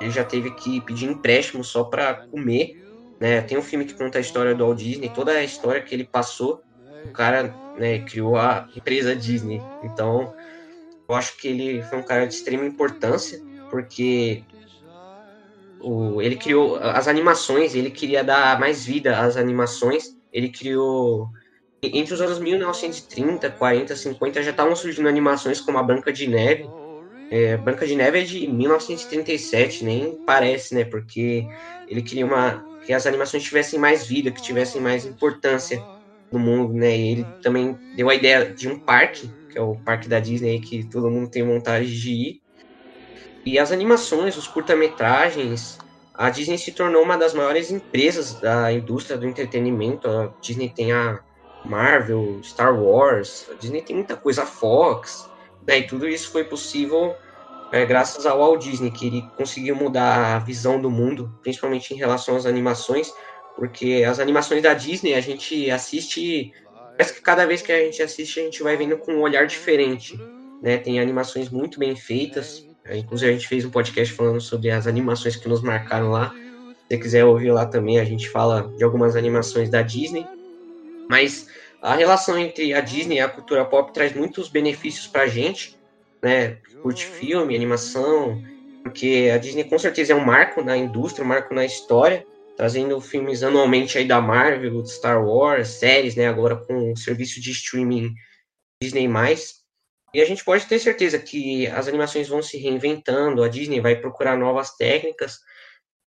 ele 0.00 0.10
já 0.10 0.24
teve 0.24 0.50
que 0.52 0.80
pedir 0.80 1.10
empréstimo 1.10 1.62
só 1.62 1.84
para 1.84 2.14
comer 2.14 2.85
né? 3.20 3.40
Tem 3.40 3.56
um 3.56 3.62
filme 3.62 3.84
que 3.84 3.94
conta 3.94 4.18
a 4.18 4.20
história 4.20 4.54
do 4.54 4.64
Walt 4.64 4.78
Disney, 4.78 5.08
toda 5.08 5.32
a 5.32 5.44
história 5.44 5.82
que 5.82 5.94
ele 5.94 6.04
passou, 6.04 6.62
o 7.04 7.12
cara 7.12 7.54
né, 7.78 8.00
criou 8.00 8.36
a 8.36 8.68
empresa 8.74 9.14
Disney. 9.14 9.62
Então, 9.82 10.34
eu 11.08 11.14
acho 11.14 11.36
que 11.36 11.48
ele 11.48 11.82
foi 11.82 11.98
um 11.98 12.02
cara 12.02 12.26
de 12.26 12.34
extrema 12.34 12.64
importância, 12.64 13.40
porque 13.70 14.42
o, 15.80 16.20
ele 16.20 16.36
criou 16.36 16.76
as 16.76 17.08
animações, 17.08 17.74
ele 17.74 17.90
queria 17.90 18.24
dar 18.24 18.58
mais 18.58 18.84
vida 18.84 19.18
às 19.18 19.36
animações, 19.36 20.16
ele 20.32 20.48
criou 20.48 21.28
entre 21.82 22.14
os 22.14 22.20
anos 22.20 22.38
1930, 22.38 23.50
40, 23.50 23.94
50 23.94 24.42
já 24.42 24.50
estavam 24.50 24.74
surgindo 24.74 25.08
animações 25.08 25.60
como 25.60 25.78
a 25.78 25.82
Branca 25.82 26.12
de 26.12 26.26
Neve, 26.26 26.68
é, 27.30 27.56
Branca 27.56 27.86
de 27.86 27.96
Neve 27.96 28.20
é 28.20 28.24
de 28.24 28.46
1937, 28.46 29.84
nem 29.84 30.16
parece, 30.24 30.74
né? 30.74 30.84
Porque 30.84 31.46
ele 31.88 32.02
queria 32.02 32.24
uma 32.24 32.64
que 32.84 32.92
as 32.92 33.06
animações 33.06 33.42
tivessem 33.42 33.78
mais 33.78 34.06
vida, 34.06 34.30
que 34.30 34.40
tivessem 34.40 34.80
mais 34.80 35.04
importância 35.04 35.82
no 36.30 36.38
mundo, 36.38 36.72
né? 36.72 36.96
E 36.96 37.10
ele 37.12 37.26
também 37.42 37.76
deu 37.96 38.08
a 38.08 38.14
ideia 38.14 38.46
de 38.46 38.68
um 38.68 38.78
parque, 38.78 39.28
que 39.50 39.58
é 39.58 39.60
o 39.60 39.74
parque 39.74 40.08
da 40.08 40.20
Disney, 40.20 40.60
que 40.60 40.84
todo 40.84 41.10
mundo 41.10 41.28
tem 41.28 41.42
vontade 41.42 42.00
de 42.00 42.10
ir. 42.10 42.42
E 43.44 43.58
as 43.58 43.72
animações, 43.72 44.36
os 44.36 44.46
curta-metragens, 44.46 45.78
a 46.14 46.30
Disney 46.30 46.58
se 46.58 46.72
tornou 46.72 47.02
uma 47.02 47.16
das 47.16 47.34
maiores 47.34 47.70
empresas 47.70 48.34
da 48.40 48.72
indústria 48.72 49.18
do 49.18 49.26
entretenimento. 49.26 50.08
A 50.08 50.32
Disney 50.40 50.68
tem 50.68 50.92
a 50.92 51.20
Marvel, 51.64 52.40
Star 52.42 52.74
Wars, 52.80 53.48
a 53.50 53.54
Disney 53.54 53.82
tem 53.82 53.96
muita 53.96 54.16
coisa, 54.16 54.44
a 54.44 54.46
Fox, 54.46 55.28
né? 55.66 55.78
E 55.78 55.86
tudo 55.86 56.08
isso 56.08 56.30
foi 56.30 56.44
possível 56.44 57.14
é, 57.72 57.84
graças 57.84 58.26
ao 58.26 58.38
Walt 58.38 58.62
Disney, 58.62 58.90
que 58.90 59.06
ele 59.06 59.24
conseguiu 59.36 59.74
mudar 59.74 60.36
a 60.36 60.38
visão 60.38 60.80
do 60.80 60.90
mundo, 60.90 61.32
principalmente 61.42 61.92
em 61.92 61.96
relação 61.96 62.36
às 62.36 62.46
animações, 62.46 63.12
porque 63.56 64.04
as 64.08 64.20
animações 64.20 64.62
da 64.62 64.74
Disney 64.74 65.14
a 65.14 65.20
gente 65.20 65.70
assiste, 65.70 66.52
parece 66.96 67.14
que 67.14 67.20
cada 67.20 67.44
vez 67.46 67.62
que 67.62 67.72
a 67.72 67.78
gente 67.78 68.02
assiste 68.02 68.40
a 68.40 68.44
gente 68.44 68.62
vai 68.62 68.76
vendo 68.76 68.96
com 68.98 69.14
um 69.14 69.22
olhar 69.22 69.46
diferente, 69.46 70.18
né? 70.62 70.78
Tem 70.78 71.00
animações 71.00 71.48
muito 71.50 71.78
bem 71.78 71.96
feitas, 71.96 72.66
Inclusive, 72.94 73.30
a 73.30 73.34
gente 73.34 73.48
fez 73.48 73.64
um 73.64 73.70
podcast 73.70 74.14
falando 74.14 74.40
sobre 74.40 74.70
as 74.70 74.86
animações 74.86 75.36
que 75.36 75.48
nos 75.48 75.62
marcaram 75.62 76.10
lá. 76.10 76.30
Se 76.30 76.96
você 76.96 76.98
quiser 76.98 77.24
ouvir 77.24 77.50
lá 77.50 77.66
também, 77.66 77.98
a 77.98 78.04
gente 78.04 78.28
fala 78.28 78.72
de 78.76 78.84
algumas 78.84 79.16
animações 79.16 79.68
da 79.68 79.82
Disney. 79.82 80.26
Mas 81.08 81.48
a 81.86 81.94
relação 81.94 82.36
entre 82.36 82.74
a 82.74 82.80
Disney 82.80 83.18
e 83.18 83.20
a 83.20 83.28
cultura 83.28 83.64
pop 83.64 83.92
traz 83.92 84.12
muitos 84.12 84.48
benefícios 84.48 85.06
para 85.06 85.22
a 85.22 85.26
gente, 85.28 85.78
né? 86.20 86.58
Curte 86.82 87.06
filme, 87.06 87.54
animação, 87.54 88.42
porque 88.82 89.30
a 89.32 89.38
Disney 89.38 89.62
com 89.62 89.78
certeza 89.78 90.12
é 90.12 90.16
um 90.16 90.24
marco 90.24 90.64
na 90.64 90.76
indústria, 90.76 91.24
um 91.24 91.28
marco 91.28 91.54
na 91.54 91.64
história, 91.64 92.26
trazendo 92.56 93.00
filmes 93.00 93.44
anualmente 93.44 93.96
aí 93.96 94.04
da 94.04 94.20
Marvel, 94.20 94.84
Star 94.84 95.24
Wars, 95.24 95.68
séries, 95.68 96.16
né? 96.16 96.26
Agora 96.26 96.56
com 96.56 96.90
o 96.90 96.96
serviço 96.96 97.40
de 97.40 97.52
streaming 97.52 98.12
Disney+. 98.82 99.08
E 100.12 100.20
a 100.20 100.24
gente 100.24 100.44
pode 100.44 100.66
ter 100.66 100.80
certeza 100.80 101.20
que 101.20 101.68
as 101.68 101.86
animações 101.86 102.26
vão 102.26 102.42
se 102.42 102.58
reinventando, 102.58 103.44
a 103.44 103.48
Disney 103.48 103.80
vai 103.80 103.94
procurar 103.94 104.36
novas 104.36 104.74
técnicas, 104.76 105.38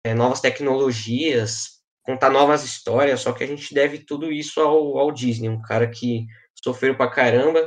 é, 0.07 0.15
novas 0.15 0.41
tecnologias, 0.41 1.76
contar 2.07 2.31
novas 2.31 2.65
histórias, 2.65 3.21
só 3.21 3.33
que 3.33 3.43
a 3.43 3.47
gente 3.47 3.75
deve 3.75 3.99
tudo 3.99 4.33
isso 4.33 4.61
ao, 4.61 4.97
ao 4.97 5.13
Disney, 5.13 5.49
um 5.49 5.61
cara 5.61 5.89
que 5.89 6.25
sofreu 6.63 6.97
pra 6.97 7.11
caramba, 7.11 7.61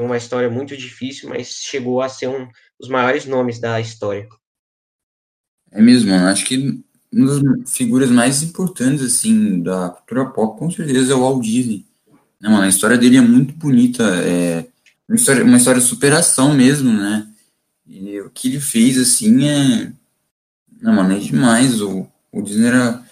uma 0.00 0.16
história 0.16 0.48
muito 0.48 0.76
difícil, 0.76 1.28
mas 1.28 1.48
chegou 1.48 2.00
a 2.00 2.08
ser 2.08 2.28
um 2.28 2.48
dos 2.78 2.88
maiores 2.88 3.26
nomes 3.26 3.60
da 3.60 3.80
história. 3.80 4.28
É 5.70 5.80
mesmo, 5.82 6.10
mano. 6.10 6.28
Acho 6.28 6.44
que 6.44 6.80
uma 7.12 7.26
das 7.26 7.72
figuras 7.72 8.10
mais 8.10 8.42
importantes, 8.42 9.04
assim, 9.04 9.60
da 9.60 9.90
cultura 9.90 10.26
pop, 10.26 10.58
com 10.58 10.70
certeza, 10.70 11.12
é 11.12 11.16
o 11.16 11.20
Walt 11.20 11.42
Disney. 11.42 11.84
Não, 12.40 12.52
mano, 12.52 12.64
a 12.64 12.68
história 12.68 12.96
dele 12.96 13.16
é 13.16 13.20
muito 13.20 13.52
bonita, 13.54 14.02
é 14.24 14.66
uma 15.08 15.16
história, 15.16 15.44
uma 15.44 15.56
história 15.56 15.80
de 15.80 15.86
superação 15.86 16.54
mesmo, 16.54 16.92
né? 16.92 17.28
E 17.86 18.20
o 18.20 18.30
que 18.30 18.48
ele 18.48 18.60
fez, 18.60 18.98
assim, 18.98 19.48
é. 19.48 19.92
Não, 20.80 20.94
mano, 20.94 21.14
é 21.14 21.18
demais. 21.18 21.80
O, 21.80 22.08
o 22.32 22.42
Disney 22.42 22.68
era 22.68 23.04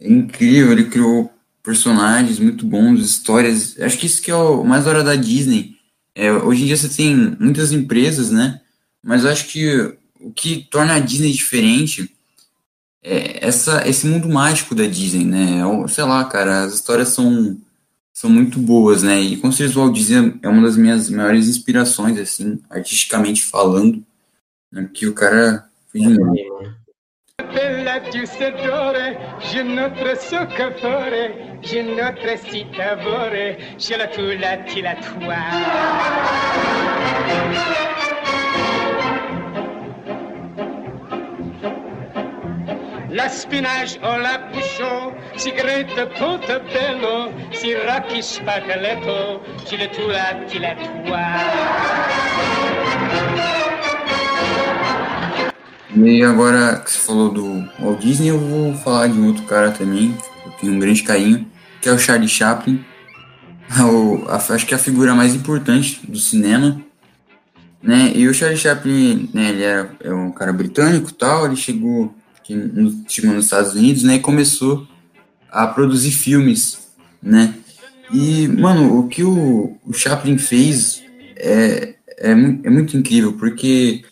incrível, 0.00 0.72
ele 0.72 0.90
criou 0.90 1.32
personagens 1.62 2.38
muito 2.38 2.64
bons, 2.64 3.00
histórias. 3.00 3.78
Acho 3.80 3.98
que 3.98 4.06
isso 4.06 4.22
que 4.22 4.30
é 4.30 4.34
o 4.34 4.64
mais 4.64 4.86
hora 4.86 5.04
da 5.04 5.14
Disney. 5.14 5.76
É, 6.14 6.32
hoje 6.32 6.62
em 6.62 6.66
dia 6.66 6.76
você 6.76 6.88
tem 6.88 7.36
muitas 7.38 7.72
empresas, 7.72 8.30
né? 8.30 8.60
Mas 9.02 9.24
eu 9.24 9.30
acho 9.30 9.46
que 9.48 9.96
o 10.20 10.32
que 10.32 10.66
torna 10.70 10.94
a 10.94 10.98
Disney 10.98 11.32
diferente 11.32 12.10
é 13.02 13.46
essa, 13.46 13.88
esse 13.88 14.06
mundo 14.06 14.28
mágico 14.28 14.74
da 14.74 14.86
Disney, 14.86 15.24
né? 15.24 15.60
É 15.60 15.88
sei 15.88 16.04
lá, 16.04 16.24
cara, 16.24 16.64
as 16.64 16.74
histórias 16.74 17.08
são 17.08 17.56
são 18.12 18.28
muito 18.28 18.58
boas, 18.58 19.04
né? 19.04 19.20
E 19.20 19.36
com 19.36 19.52
certeza 19.52 19.78
o 19.78 19.82
Walt 19.84 19.94
Disney 19.94 20.34
é 20.42 20.48
uma 20.48 20.62
das 20.62 20.76
minhas 20.76 21.08
maiores 21.08 21.46
inspirações, 21.46 22.18
assim, 22.18 22.60
artisticamente 22.68 23.44
falando, 23.44 24.04
né? 24.72 24.90
Que 24.92 25.06
o 25.06 25.14
cara 25.14 25.68
foi 25.86 26.00
demais. 26.00 26.40
Bella 27.54 28.00
tu 28.10 28.26
s'adore, 28.26 29.14
je 29.40 29.62
notre 29.62 30.16
ce 30.20 30.44
que 30.56 30.68
je 31.62 31.80
notre 31.82 32.36
si 32.36 32.66
t'avore, 32.76 33.56
je 33.78 33.94
la 33.96 34.06
tu 34.08 34.36
la 34.36 34.56
ti 34.58 34.82
la 34.82 34.94
toi. 34.96 35.36
La 43.10 43.28
spinage 43.28 43.98
o 44.02 44.18
la 44.18 44.38
bouchon, 44.52 45.14
si 45.36 45.52
grette 45.52 46.06
pote 46.18 46.60
bello, 46.72 47.32
si 47.52 47.74
racchi 47.74 48.20
spacaletto, 48.20 49.42
je 49.64 49.76
le 49.76 49.88
tu 49.90 50.08
la 50.08 50.34
ti 50.48 50.58
la 50.58 50.74
toi. 50.74 51.28
E 55.96 56.22
agora 56.22 56.76
que 56.80 56.90
você 56.90 56.98
falou 56.98 57.30
do 57.30 57.68
Walt 57.80 58.00
Disney, 58.00 58.28
eu 58.28 58.38
vou 58.38 58.74
falar 58.74 59.06
de 59.06 59.18
um 59.18 59.26
outro 59.26 59.44
cara 59.44 59.70
também, 59.70 60.12
que 60.12 60.48
eu 60.48 60.52
tenho 60.60 60.72
um 60.74 60.78
grande 60.78 61.02
carinho, 61.02 61.46
que 61.80 61.88
é 61.88 61.92
o 61.92 61.98
Charlie 61.98 62.28
Chaplin. 62.28 62.84
O, 63.80 64.26
a, 64.28 64.36
acho 64.36 64.66
que 64.66 64.74
é 64.74 64.76
a 64.76 64.80
figura 64.80 65.14
mais 65.14 65.34
importante 65.34 66.00
do 66.06 66.18
cinema. 66.18 66.80
Né? 67.82 68.12
E 68.14 68.26
o 68.26 68.34
Charlie 68.34 68.58
Chaplin, 68.58 69.30
né, 69.32 69.50
ele 69.50 69.62
é, 69.62 69.88
é 70.04 70.12
um 70.12 70.30
cara 70.30 70.52
britânico 70.52 71.12
tal, 71.12 71.46
ele 71.46 71.56
chegou 71.56 72.14
que 72.48 72.54
chegou 73.06 73.34
nos 73.34 73.44
Estados 73.44 73.74
Unidos, 73.74 74.02
né, 74.02 74.14
e 74.14 74.20
começou 74.20 74.88
a 75.50 75.66
produzir 75.66 76.12
filmes, 76.12 76.78
né? 77.22 77.54
E, 78.10 78.48
mano, 78.48 78.98
o 78.98 79.06
que 79.06 79.22
o, 79.22 79.76
o 79.84 79.92
Chaplin 79.92 80.38
fez 80.38 81.02
é, 81.36 81.94
é, 82.18 82.30
é 82.30 82.70
muito 82.70 82.96
incrível, 82.96 83.34
porque 83.34 84.02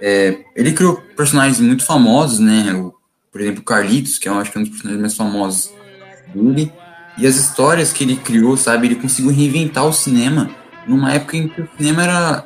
é, 0.00 0.44
ele 0.54 0.72
criou 0.72 1.02
personagens 1.16 1.60
muito 1.60 1.84
famosos, 1.84 2.38
né? 2.38 2.72
O, 2.74 2.94
por 3.30 3.40
exemplo, 3.40 3.62
Carlitos, 3.62 4.18
que 4.18 4.28
eu 4.28 4.34
acho 4.34 4.50
que 4.50 4.58
é 4.58 4.60
um 4.60 4.64
dos 4.64 4.72
personagens 4.72 5.00
mais 5.00 5.16
famosos 5.16 5.72
dele, 6.34 6.72
e 7.18 7.26
as 7.26 7.36
histórias 7.36 7.92
que 7.92 8.04
ele 8.04 8.16
criou, 8.16 8.56
sabe? 8.56 8.86
Ele 8.86 8.96
conseguiu 8.96 9.30
reinventar 9.30 9.86
o 9.86 9.92
cinema 9.92 10.50
numa 10.86 11.12
época 11.12 11.36
em 11.36 11.48
que 11.48 11.60
o 11.60 11.68
cinema 11.76 12.02
era, 12.02 12.44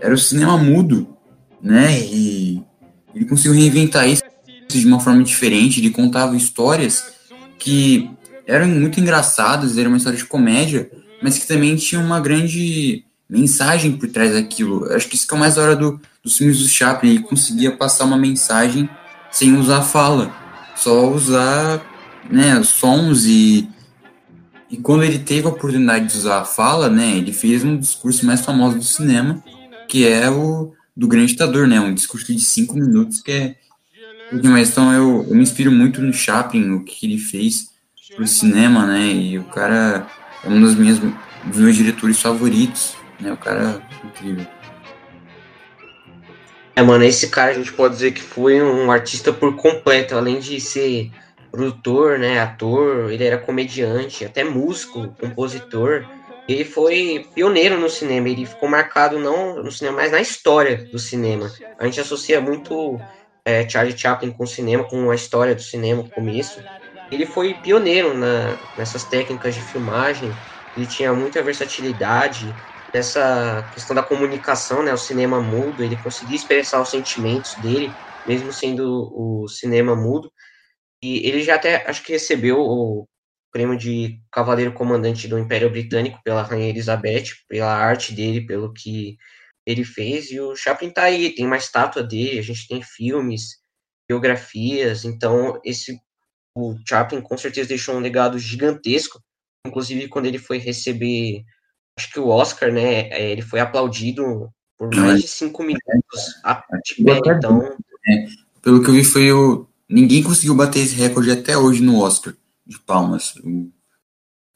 era 0.00 0.14
o 0.14 0.18
cinema 0.18 0.56
mudo, 0.56 1.08
né? 1.62 2.00
E 2.00 2.62
ele 3.14 3.24
conseguiu 3.26 3.52
reinventar 3.52 4.08
isso 4.08 4.22
de 4.68 4.86
uma 4.86 5.00
forma 5.00 5.22
diferente, 5.22 5.80
ele 5.80 5.90
contava 5.90 6.36
histórias 6.36 7.12
que 7.58 8.10
eram 8.46 8.66
muito 8.66 9.00
engraçadas, 9.00 9.76
era 9.76 9.88
uma 9.88 9.96
história 9.98 10.18
de 10.18 10.24
comédia, 10.24 10.90
mas 11.22 11.38
que 11.38 11.46
também 11.46 11.76
tinha 11.76 12.00
uma 12.00 12.20
grande 12.20 13.04
mensagem 13.28 13.92
por 13.92 14.08
trás 14.08 14.32
daquilo. 14.32 14.90
Acho 14.92 15.08
que 15.08 15.16
isso 15.16 15.26
que 15.26 15.34
é 15.34 15.38
mais 15.38 15.56
da 15.56 15.62
hora 15.62 15.76
do, 15.76 16.00
dos 16.28 16.36
filmes 16.36 16.58
do 16.58 16.68
Chaplin, 16.68 17.10
ele 17.10 17.22
conseguia 17.22 17.72
passar 17.72 18.04
uma 18.04 18.16
mensagem 18.16 18.88
sem 19.30 19.56
usar 19.56 19.82
fala, 19.82 20.32
só 20.76 21.10
usar 21.10 21.82
né, 22.30 22.62
sons 22.62 23.24
e 23.24 23.68
e 24.70 24.76
quando 24.76 25.02
ele 25.02 25.18
teve 25.18 25.46
a 25.46 25.50
oportunidade 25.50 26.08
de 26.08 26.18
usar 26.18 26.40
a 26.40 26.44
fala, 26.44 26.90
né, 26.90 27.16
ele 27.16 27.32
fez 27.32 27.64
um 27.64 27.78
discurso 27.78 28.26
mais 28.26 28.42
famoso 28.42 28.76
do 28.76 28.84
cinema, 28.84 29.42
que 29.88 30.06
é 30.06 30.28
o 30.30 30.74
do 30.94 31.08
Grande 31.08 31.32
Ditador, 31.32 31.66
né, 31.66 31.80
um 31.80 31.94
discurso 31.94 32.26
de 32.26 32.40
cinco 32.40 32.74
minutos 32.74 33.22
que 33.22 33.32
é 33.32 33.56
mas 34.44 34.68
então 34.68 34.92
eu, 34.92 35.26
eu 35.26 35.34
me 35.34 35.42
inspiro 35.42 35.72
muito 35.72 36.02
no 36.02 36.12
Chaplin, 36.12 36.72
o 36.72 36.84
que 36.84 37.06
ele 37.06 37.16
fez 37.16 37.70
pro 38.14 38.26
cinema, 38.26 38.86
né? 38.86 39.06
E 39.06 39.38
o 39.38 39.44
cara 39.44 40.06
é 40.44 40.48
um 40.48 40.60
dos, 40.60 40.74
minhas, 40.74 40.98
dos 40.98 41.58
meus 41.58 41.76
diretores 41.76 42.20
favoritos, 42.20 42.94
né? 43.20 43.32
O 43.32 43.36
cara 43.36 43.82
é 44.02 44.06
incrível. 44.06 44.46
É, 46.78 46.82
mano, 46.82 47.02
esse 47.02 47.28
cara 47.28 47.50
a 47.50 47.54
gente 47.54 47.72
pode 47.72 47.94
dizer 47.94 48.12
que 48.12 48.20
foi 48.20 48.62
um 48.62 48.88
artista 48.88 49.32
por 49.32 49.56
completo, 49.56 50.14
além 50.14 50.38
de 50.38 50.60
ser 50.60 51.10
produtor, 51.50 52.20
né, 52.20 52.38
ator, 52.38 53.10
ele 53.10 53.24
era 53.24 53.36
comediante, 53.36 54.24
até 54.24 54.44
músico, 54.44 55.08
compositor. 55.20 56.06
Ele 56.46 56.64
foi 56.64 57.26
pioneiro 57.34 57.80
no 57.80 57.90
cinema, 57.90 58.28
ele 58.28 58.46
ficou 58.46 58.68
marcado 58.68 59.18
não 59.18 59.60
no 59.60 59.72
cinema, 59.72 59.96
mas 59.96 60.12
na 60.12 60.20
história 60.20 60.76
do 60.92 61.00
cinema. 61.00 61.50
A 61.80 61.84
gente 61.84 62.00
associa 62.00 62.40
muito 62.40 62.96
é, 63.44 63.68
Charlie 63.68 63.98
Chaplin 63.98 64.30
com 64.30 64.44
o 64.44 64.46
cinema, 64.46 64.84
com 64.84 65.10
a 65.10 65.16
história 65.16 65.56
do 65.56 65.62
cinema, 65.62 66.02
o 66.02 66.08
começo. 66.08 66.62
Ele 67.10 67.26
foi 67.26 67.54
pioneiro 67.54 68.14
na, 68.14 68.56
nessas 68.76 69.02
técnicas 69.02 69.52
de 69.52 69.62
filmagem, 69.62 70.38
ele 70.76 70.86
tinha 70.86 71.12
muita 71.12 71.42
versatilidade 71.42 72.54
nessa 72.94 73.68
questão 73.72 73.94
da 73.94 74.02
comunicação, 74.02 74.82
né, 74.82 74.92
o 74.92 74.98
cinema 74.98 75.40
mudo, 75.40 75.82
ele 75.82 76.00
conseguia 76.02 76.36
expressar 76.36 76.80
os 76.80 76.90
sentimentos 76.90 77.56
dele, 77.56 77.96
mesmo 78.26 78.52
sendo 78.52 79.10
o 79.14 79.48
cinema 79.48 79.94
mudo. 79.96 80.32
E 81.02 81.26
ele 81.28 81.42
já 81.42 81.56
até, 81.56 81.88
acho 81.88 82.02
que 82.04 82.12
recebeu 82.12 82.58
o 82.60 83.06
prêmio 83.52 83.76
de 83.78 84.20
Cavaleiro 84.32 84.72
Comandante 84.74 85.28
do 85.28 85.38
Império 85.38 85.70
Britânico 85.70 86.20
pela 86.24 86.42
Rainha 86.42 86.68
Elizabeth, 86.68 87.26
pela 87.48 87.72
arte 87.72 88.14
dele, 88.14 88.46
pelo 88.46 88.72
que 88.72 89.16
ele 89.66 89.84
fez, 89.84 90.30
e 90.30 90.40
o 90.40 90.56
Chaplin 90.56 90.90
tá 90.90 91.04
aí, 91.04 91.34
tem 91.34 91.46
uma 91.46 91.56
estátua 91.56 92.02
dele, 92.02 92.38
a 92.38 92.42
gente 92.42 92.66
tem 92.66 92.82
filmes, 92.82 93.58
biografias, 94.08 95.04
então 95.04 95.60
esse 95.64 95.98
o 96.56 96.74
Chaplin 96.88 97.20
com 97.20 97.36
certeza 97.36 97.68
deixou 97.68 97.94
um 97.94 98.00
legado 98.00 98.38
gigantesco, 98.38 99.20
inclusive 99.66 100.08
quando 100.08 100.26
ele 100.26 100.38
foi 100.38 100.58
receber, 100.58 101.44
acho 101.98 102.12
que 102.12 102.20
o 102.20 102.28
Oscar, 102.28 102.72
né, 102.72 103.08
é, 103.10 103.32
ele 103.32 103.42
foi 103.42 103.58
aplaudido 103.58 104.48
por 104.78 104.94
mais 104.94 105.22
de 105.22 105.28
cinco 105.28 105.64
minutos 105.64 106.40
a 106.44 106.64
de 106.84 107.02
pé, 107.02 107.18
então... 107.26 107.76
É, 108.08 108.26
pelo 108.62 108.82
que 108.82 108.88
eu 108.88 108.94
vi 108.94 109.04
foi 109.04 109.32
o... 109.32 109.66
Ninguém 109.88 110.22
conseguiu 110.22 110.54
bater 110.54 110.80
esse 110.80 110.94
recorde 110.94 111.32
até 111.32 111.56
hoje 111.56 111.82
no 111.82 112.00
Oscar 112.00 112.34
de 112.64 112.78
palmas. 112.78 113.34
O 113.36 113.72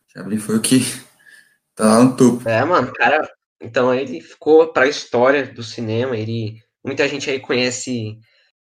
Chaplin 0.09 0.39
foi 0.39 0.57
o 0.57 0.61
que 0.61 0.79
tá 1.75 2.05
no 2.05 2.17
topo. 2.17 2.49
É, 2.49 2.65
mano, 2.65 2.93
cara, 2.93 3.29
então 3.61 3.93
ele 3.93 4.21
ficou 4.21 4.73
para 4.73 4.85
a 4.85 4.89
história 4.89 5.47
do 5.47 5.63
cinema. 5.65 6.17
Ele, 6.17 6.63
muita 6.85 7.09
gente 7.09 7.29
aí 7.29 7.41
conhece 7.41 8.19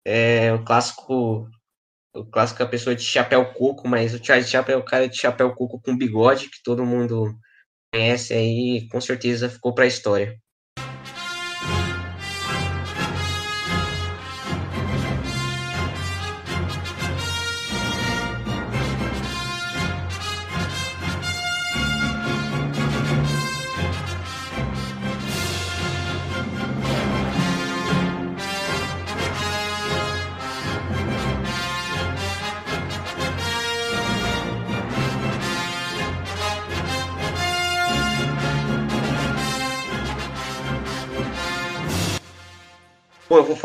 é, 0.05 0.53
o 0.53 0.63
clássico, 0.63 1.49
o 2.13 2.25
clássico 2.25 2.61
a 2.61 2.67
pessoa 2.67 2.95
de 2.95 3.01
chapéu 3.01 3.53
coco, 3.53 3.87
mas 3.87 4.13
o 4.13 4.23
Charles 4.23 4.49
Chaplin 4.49 4.75
é 4.75 4.77
o 4.77 4.85
cara 4.85 5.07
de 5.07 5.17
chapéu 5.17 5.55
coco 5.55 5.81
com 5.81 5.97
bigode 5.97 6.49
que 6.49 6.61
todo 6.61 6.85
mundo 6.85 7.33
conhece 7.93 8.33
aí, 8.33 8.87
com 8.89 9.01
certeza 9.01 9.49
ficou 9.49 9.73
para 9.73 9.83
a 9.85 9.87
história. 9.87 10.39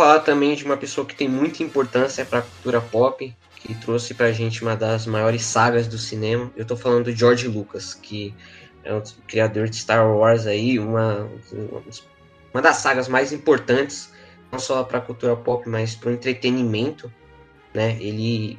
Falar 0.03 0.19
também 0.19 0.57
de 0.57 0.65
uma 0.65 0.77
pessoa 0.77 1.07
que 1.07 1.15
tem 1.15 1.29
muita 1.29 1.62
importância 1.62 2.25
para 2.25 2.41
a 2.41 2.43
cultura 2.43 2.81
pop, 2.81 3.33
que 3.55 3.73
trouxe 3.73 4.15
para 4.15 4.27
a 4.27 4.33
gente 4.33 4.61
uma 4.61 4.75
das 4.75 5.07
maiores 5.07 5.45
sagas 5.45 5.87
do 5.87 5.97
cinema. 5.97 6.51
Eu 6.57 6.62
estou 6.62 6.77
falando 6.77 7.05
do 7.05 7.12
George 7.12 7.47
Lucas, 7.47 7.95
que 7.95 8.35
é 8.83 8.93
o 8.93 9.01
criador 9.29 9.69
de 9.69 9.77
Star 9.77 10.05
Wars 10.05 10.45
aí, 10.45 10.77
uma, 10.77 11.31
uma 12.53 12.61
das 12.61 12.79
sagas 12.79 13.07
mais 13.07 13.33
importantes, 13.33 14.12
não 14.51 14.59
só 14.59 14.83
para 14.83 14.99
a 14.99 15.01
cultura 15.01 15.37
pop, 15.37 15.69
mas 15.69 15.95
para 15.95 16.11
o 16.11 16.12
entretenimento, 16.12 17.12
né? 17.73 17.97
Ele 18.01 18.59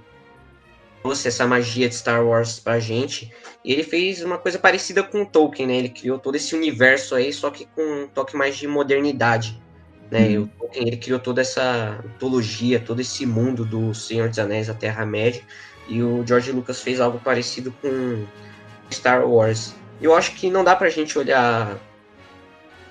trouxe 1.01 1.27
essa 1.27 1.45
magia 1.45 1.89
de 1.89 1.95
Star 1.95 2.25
Wars 2.25 2.57
pra 2.57 2.79
gente. 2.79 3.33
E 3.65 3.73
ele 3.73 3.83
fez 3.83 4.23
uma 4.23 4.37
coisa 4.37 4.57
parecida 4.57 5.03
com 5.03 5.23
o 5.23 5.25
Tolkien, 5.25 5.67
né? 5.67 5.75
Ele 5.75 5.89
criou 5.89 6.17
todo 6.17 6.35
esse 6.35 6.55
universo 6.55 7.15
aí, 7.15 7.33
só 7.33 7.51
que 7.51 7.65
com 7.65 7.81
um 7.81 8.07
toque 8.07 8.33
mais 8.33 8.55
de 8.55 8.65
modernidade. 8.65 9.61
Né? 10.13 10.37
Uhum. 10.37 10.43
O 10.43 10.47
Tolkien 10.59 10.87
ele 10.87 10.97
criou 10.97 11.19
toda 11.19 11.41
essa 11.41 11.99
mitologia, 12.03 12.79
todo 12.79 12.99
esse 13.01 13.25
mundo 13.25 13.65
do 13.65 13.95
Senhor 13.95 14.29
dos 14.29 14.37
Anéis, 14.37 14.69
a 14.69 14.73
Terra-média, 14.75 15.41
e 15.87 16.03
o 16.03 16.23
George 16.25 16.51
Lucas 16.51 16.83
fez 16.83 17.01
algo 17.01 17.19
parecido 17.19 17.73
com 17.81 18.23
Star 18.91 19.27
Wars. 19.27 19.73
Eu 19.99 20.13
acho 20.13 20.35
que 20.35 20.51
não 20.51 20.63
dá 20.63 20.75
pra 20.75 20.87
gente 20.87 21.17
olhar 21.17 21.79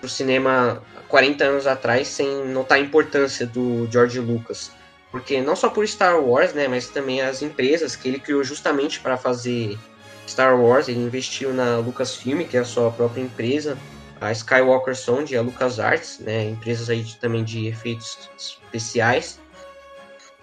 pro 0.01 0.09
cinema 0.09 0.83
40 1.07 1.45
anos 1.45 1.67
atrás 1.69 2.09
sem 2.09 2.45
notar 2.49 2.79
a 2.79 2.81
importância 2.81 3.47
do 3.47 3.87
George 3.89 4.19
Lucas. 4.19 4.73
Porque 5.13 5.41
não 5.41 5.55
só 5.55 5.69
por 5.69 5.87
Star 5.87 6.21
Wars, 6.21 6.53
né, 6.53 6.67
mas 6.67 6.89
também 6.89 7.21
as 7.21 7.41
empresas 7.41 7.95
que 7.95 8.09
ele 8.09 8.19
criou 8.19 8.43
justamente 8.43 8.99
para 8.99 9.17
fazer 9.17 9.79
Star 10.27 10.61
Wars, 10.61 10.89
ele 10.89 10.99
investiu 10.99 11.55
na 11.55 11.77
Lucasfilm, 11.77 12.43
que 12.43 12.57
é 12.57 12.61
a 12.61 12.65
sua 12.65 12.91
própria 12.91 13.21
empresa, 13.21 13.79
a 14.23 14.31
Skywalker 14.31 14.95
Sound, 14.95 15.37
a 15.37 15.43
LucasArts, 15.43 16.21
né, 16.21 16.49
empresas 16.49 16.89
aí 16.89 17.03
de, 17.03 17.17
também 17.17 17.43
de 17.43 17.67
efeitos 17.67 18.31
especiais. 18.39 19.41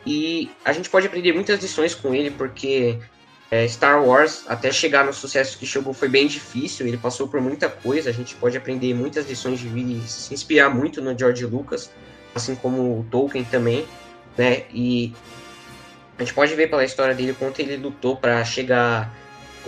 E 0.05 0.51
a 0.65 0.73
gente 0.73 0.89
pode 0.89 1.07
aprender 1.07 1.31
muitas 1.31 1.61
lições 1.61 1.95
com 1.95 2.13
ele, 2.13 2.29
porque 2.29 2.99
é, 3.49 3.65
Star 3.67 4.03
Wars, 4.03 4.43
até 4.49 4.69
chegar 4.69 5.05
no 5.05 5.13
sucesso 5.13 5.57
que 5.57 5.65
chegou, 5.65 5.93
foi 5.93 6.09
bem 6.09 6.27
difícil. 6.27 6.85
Ele 6.85 6.97
passou 6.97 7.27
por 7.29 7.39
muita 7.39 7.69
coisa. 7.69 8.09
A 8.09 8.13
gente 8.13 8.35
pode 8.35 8.57
aprender 8.57 8.93
muitas 8.93 9.27
lições 9.29 9.59
de 9.59 9.69
vida 9.69 9.91
e 9.91 10.01
se 10.07 10.33
inspirar 10.33 10.69
muito 10.69 11.01
no 11.01 11.17
George 11.17 11.45
Lucas, 11.45 11.89
assim 12.35 12.55
como 12.55 12.99
o 12.99 13.05
Tolkien 13.09 13.45
também, 13.45 13.87
né? 14.37 14.63
E 14.73 15.13
a 16.17 16.23
gente 16.23 16.33
pode 16.33 16.53
ver 16.53 16.69
pela 16.69 16.83
história 16.83 17.15
dele 17.15 17.33
quanto 17.37 17.61
ele 17.61 17.77
lutou 17.77 18.17
para 18.17 18.43
chegar 18.43 19.13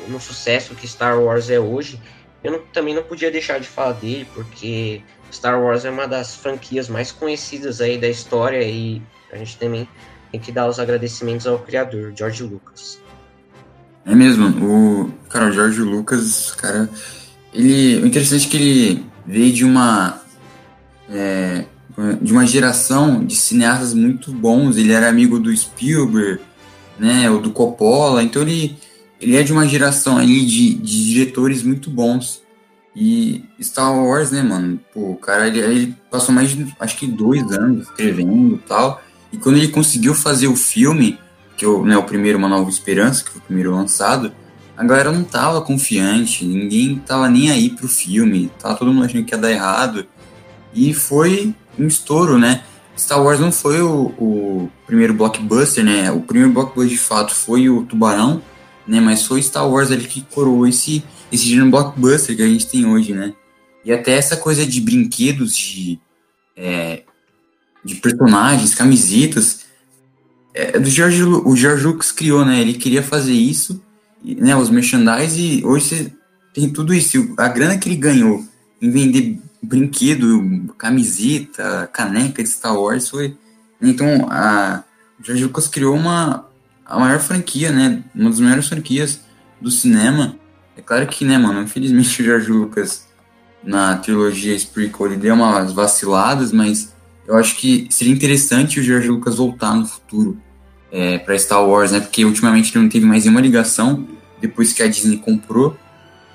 no 0.07 0.19
sucesso 0.19 0.75
que 0.75 0.87
Star 0.87 1.19
Wars 1.19 1.49
é 1.49 1.59
hoje 1.59 1.99
eu 2.43 2.51
não, 2.51 2.59
também 2.73 2.95
não 2.95 3.03
podia 3.03 3.31
deixar 3.31 3.59
de 3.59 3.67
falar 3.67 3.93
dele, 3.93 4.27
porque 4.33 5.01
Star 5.31 5.61
Wars 5.61 5.85
é 5.85 5.89
uma 5.89 6.07
das 6.07 6.35
franquias 6.35 6.89
mais 6.89 7.11
conhecidas 7.11 7.81
aí 7.81 7.97
da 7.97 8.07
história 8.07 8.61
e 8.63 9.01
a 9.31 9.37
gente 9.37 9.57
também 9.57 9.87
tem 10.31 10.39
que 10.39 10.51
dar 10.51 10.67
os 10.67 10.79
agradecimentos 10.79 11.45
ao 11.45 11.59
criador, 11.59 12.13
George 12.15 12.43
Lucas. 12.43 12.99
É 14.05 14.15
mesmo, 14.15 14.47
o 14.47 15.11
cara, 15.29 15.49
o 15.49 15.51
George 15.51 15.81
Lucas, 15.81 16.51
cara, 16.51 16.89
ele, 17.53 18.01
o 18.01 18.07
interessante 18.07 18.47
é 18.47 18.49
que 18.49 18.57
ele 18.57 19.05
veio 19.25 19.53
de 19.53 19.63
uma 19.63 20.21
é, 21.09 21.65
de 22.21 22.31
uma 22.31 22.47
geração 22.47 23.23
de 23.23 23.35
cineastas 23.35 23.93
muito 23.93 24.31
bons. 24.31 24.77
Ele 24.77 24.93
era 24.93 25.09
amigo 25.09 25.39
do 25.39 25.55
Spielberg, 25.55 26.41
né, 26.97 27.29
o 27.29 27.39
do 27.39 27.51
Coppola, 27.51 28.23
então 28.23 28.41
ele 28.41 28.77
ele 29.21 29.37
é 29.37 29.43
de 29.43 29.53
uma 29.53 29.67
geração 29.67 30.17
aí 30.17 30.45
de, 30.45 30.73
de 30.73 31.05
diretores 31.05 31.61
muito 31.61 31.89
bons. 31.89 32.41
E 32.95 33.45
Star 33.61 33.95
Wars, 33.95 34.31
né, 34.31 34.41
mano? 34.41 34.79
Pô, 34.93 35.11
o 35.11 35.15
cara, 35.15 35.47
ele, 35.47 35.59
ele 35.59 35.95
passou 36.09 36.33
mais 36.33 36.49
de, 36.49 36.75
acho 36.79 36.97
que 36.97 37.07
dois 37.07 37.49
anos 37.51 37.83
escrevendo 37.83 38.55
e 38.55 38.67
tal. 38.67 39.01
E 39.31 39.37
quando 39.37 39.57
ele 39.57 39.69
conseguiu 39.69 40.13
fazer 40.13 40.47
o 40.47 40.55
filme, 40.55 41.17
que 41.55 41.63
é 41.63 41.67
o, 41.67 41.85
né, 41.85 41.95
o 41.95 42.03
primeiro 42.03 42.37
Uma 42.37 42.49
Nova 42.49 42.69
Esperança, 42.69 43.23
que 43.23 43.29
foi 43.29 43.39
o 43.39 43.45
primeiro 43.45 43.73
lançado, 43.73 44.33
a 44.75 44.83
galera 44.83 45.11
não 45.11 45.23
tava 45.23 45.61
confiante, 45.61 46.43
ninguém 46.43 46.97
tava 47.05 47.29
nem 47.29 47.51
aí 47.51 47.69
pro 47.69 47.87
filme, 47.87 48.51
tava 48.59 48.75
todo 48.75 48.91
mundo 48.91 49.05
achando 49.05 49.23
que 49.23 49.33
ia 49.33 49.39
dar 49.39 49.51
errado. 49.51 50.05
E 50.73 50.93
foi 50.93 51.53
um 51.77 51.85
estouro, 51.85 52.37
né? 52.37 52.63
Star 52.97 53.23
Wars 53.23 53.39
não 53.39 53.51
foi 53.51 53.81
o, 53.81 54.13
o 54.17 54.71
primeiro 54.85 55.13
blockbuster, 55.13 55.83
né? 55.83 56.11
O 56.11 56.21
primeiro 56.21 56.51
blockbuster 56.51 56.91
de 56.91 56.97
fato 56.97 57.33
foi 57.33 57.69
o 57.69 57.83
Tubarão, 57.83 58.41
né? 58.87 58.99
Mas 58.99 59.25
foi 59.25 59.41
Star 59.41 59.69
Wars 59.69 59.91
ali 59.91 60.05
que 60.05 60.21
coroou 60.21 60.67
esse, 60.67 61.03
esse 61.31 61.45
gênero 61.45 61.69
blockbuster 61.69 62.35
que 62.35 62.41
a 62.41 62.47
gente 62.47 62.67
tem 62.67 62.85
hoje, 62.85 63.13
né? 63.13 63.33
E 63.83 63.91
até 63.91 64.13
essa 64.13 64.37
coisa 64.37 64.65
de 64.65 64.79
brinquedos, 64.79 65.55
de, 65.55 65.99
é, 66.55 67.03
de 67.83 67.95
personagens, 67.95 68.75
camisetas, 68.75 69.61
é, 70.53 70.77
do 70.77 70.89
George, 70.89 71.23
o 71.23 71.55
George 71.55 71.85
Lucas 71.85 72.11
criou, 72.11 72.45
né? 72.45 72.59
Ele 72.59 72.73
queria 72.73 73.01
fazer 73.01 73.33
isso, 73.33 73.81
né? 74.23 74.55
Os 74.55 74.69
merchandise, 74.69 75.41
e 75.41 75.65
hoje 75.65 75.85
você 75.85 76.13
tem 76.53 76.69
tudo 76.69 76.93
isso. 76.93 77.33
A 77.37 77.47
grana 77.47 77.77
que 77.77 77.89
ele 77.89 77.95
ganhou 77.95 78.45
em 78.81 78.91
vender 78.91 79.39
brinquedo, 79.61 80.73
camiseta, 80.77 81.89
caneca 81.93 82.43
de 82.43 82.49
Star 82.49 82.75
Wars 82.75 83.09
foi. 83.09 83.37
Então, 83.81 84.27
a, 84.29 84.83
o 85.19 85.23
George 85.23 85.43
Lucas 85.43 85.67
criou 85.67 85.95
uma, 85.95 86.49
a 86.91 86.99
maior 86.99 87.19
franquia, 87.19 87.71
né? 87.71 88.03
Uma 88.13 88.29
das 88.29 88.39
maiores 88.39 88.67
franquias 88.67 89.21
do 89.61 89.71
cinema. 89.71 90.35
É 90.75 90.81
claro 90.81 91.07
que, 91.07 91.23
né, 91.23 91.37
mano, 91.37 91.61
infelizmente 91.61 92.19
o 92.21 92.25
George 92.25 92.51
Lucas 92.51 93.07
na 93.63 93.95
trilogia 93.97 94.55
Sprequel 94.55 95.07
ele 95.07 95.17
deu 95.17 95.35
umas 95.35 95.71
vaciladas, 95.71 96.51
mas 96.51 96.93
eu 97.27 97.37
acho 97.37 97.55
que 97.55 97.87
seria 97.89 98.11
interessante 98.11 98.79
o 98.79 98.83
George 98.83 99.07
Lucas 99.07 99.35
voltar 99.35 99.73
no 99.75 99.85
futuro 99.85 100.37
é, 100.91 101.17
para 101.19 101.37
Star 101.37 101.65
Wars, 101.65 101.91
né? 101.91 102.01
Porque 102.01 102.25
ultimamente 102.25 102.75
ele 102.75 102.83
não 102.83 102.89
teve 102.89 103.05
mais 103.05 103.23
nenhuma 103.23 103.39
ligação 103.39 104.05
depois 104.41 104.73
que 104.73 104.83
a 104.83 104.87
Disney 104.87 105.17
comprou, 105.17 105.77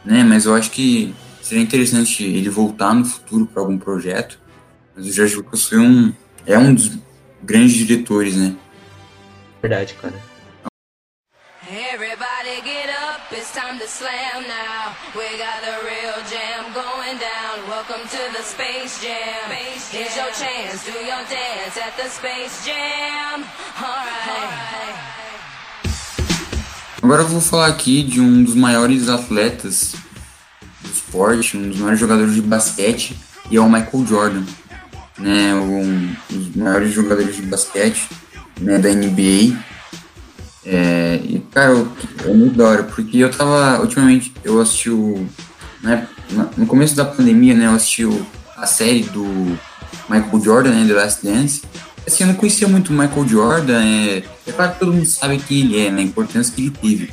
né? 0.05 0.25
Mas 0.25 0.47
eu 0.47 0.55
acho 0.55 0.71
que 0.71 1.15
seria 1.43 1.63
interessante 1.63 2.25
ele 2.25 2.49
voltar 2.49 2.95
no 2.95 3.05
futuro 3.05 3.45
para 3.45 3.61
algum 3.61 3.77
projeto. 3.77 4.39
Mas 4.97 5.07
o 5.07 5.13
George 5.13 5.37
Lucas 5.37 5.67
foi 5.67 5.79
um 5.79 6.15
é 6.47 6.57
um 6.57 6.73
dos 6.73 6.93
grandes 7.43 7.75
diretores, 7.75 8.37
né? 8.37 8.55
Verdade, 9.61 9.95
cara. 10.01 10.36
Everybody 11.69 12.63
get 12.63 12.91
up, 12.91 13.23
it's 13.33 13.53
time 13.53 13.81
to 13.81 13.89
slam 13.89 14.47
now. 14.47 14.95
We 15.17 15.27
got 15.37 15.63
the 15.63 15.83
real 15.83 16.15
jam 16.31 16.73
going 16.73 17.19
down. 17.19 17.69
Welcome 17.69 18.07
to 18.07 18.33
the 18.37 18.43
Space 18.45 19.03
Jam. 19.03 19.51
Space 19.51 19.91
jam. 19.91 20.01
Here's 20.01 20.17
your 20.17 20.31
chance, 20.31 20.87
do 20.87 20.93
your 20.93 21.25
dance 21.27 21.77
at 21.77 21.97
the 21.97 22.09
Space 22.09 22.65
Jam. 22.65 23.45
Alright. 23.83 24.97
Agora 27.03 27.23
eu 27.23 27.29
vou 27.29 27.41
falar 27.41 27.67
aqui 27.67 28.05
de 28.05 28.21
um 28.21 28.45
dos 28.45 28.55
maiores 28.55 29.09
atletas 29.09 29.97
do 30.83 30.89
esporte, 30.89 31.57
um 31.57 31.69
dos 31.69 31.79
maiores 31.79 31.99
jogadores 31.99 32.35
de 32.35 32.43
basquete, 32.43 33.17
e 33.51 33.57
é 33.57 33.61
o 33.61 33.69
Michael 33.69 34.07
Jordan. 34.07 34.45
né, 35.19 35.55
um 35.55 36.15
dos 36.31 36.55
maiores 36.55 36.93
jogadores 36.93 37.37
de 37.37 37.43
basquete 37.43 38.09
né, 38.61 38.79
da 38.79 38.91
NBA. 38.91 39.76
É, 40.69 41.21
e, 41.23 41.39
cara, 41.53 41.87
é 42.25 42.33
muito 42.33 42.57
da 42.57 42.65
hora, 42.67 42.83
porque 42.83 43.19
eu 43.19 43.31
tava, 43.31 43.81
ultimamente, 43.81 44.33
eu 44.43 44.61
assisti 44.61 44.91
o, 44.91 45.25
né, 45.81 46.09
no 46.57 46.67
começo 46.67 46.97
da 46.97 47.05
pandemia, 47.05 47.55
né, 47.55 47.67
eu 47.67 47.71
assisti 47.71 48.05
o, 48.05 48.27
a 48.57 48.67
série 48.67 49.05
do 49.05 49.25
Michael 50.09 50.41
Jordan, 50.43 50.71
né, 50.71 50.89
The 50.89 50.95
Last 50.95 51.25
Dance, 51.25 51.63
assim, 52.05 52.25
eu 52.25 52.29
não 52.29 52.35
conhecia 52.35 52.67
muito 52.67 52.89
o 52.89 52.93
Michael 52.93 53.29
Jordan, 53.29 53.81
é, 53.81 54.25
é 54.45 54.53
claro 54.53 54.73
que 54.73 54.81
todo 54.81 54.93
mundo 54.93 55.07
sabe 55.07 55.39
quem 55.39 55.61
ele 55.61 55.87
é, 55.87 55.91
né, 55.93 56.01
a 56.01 56.05
importância 56.05 56.53
que 56.53 56.63
ele 56.63 56.71
teve, 56.71 57.13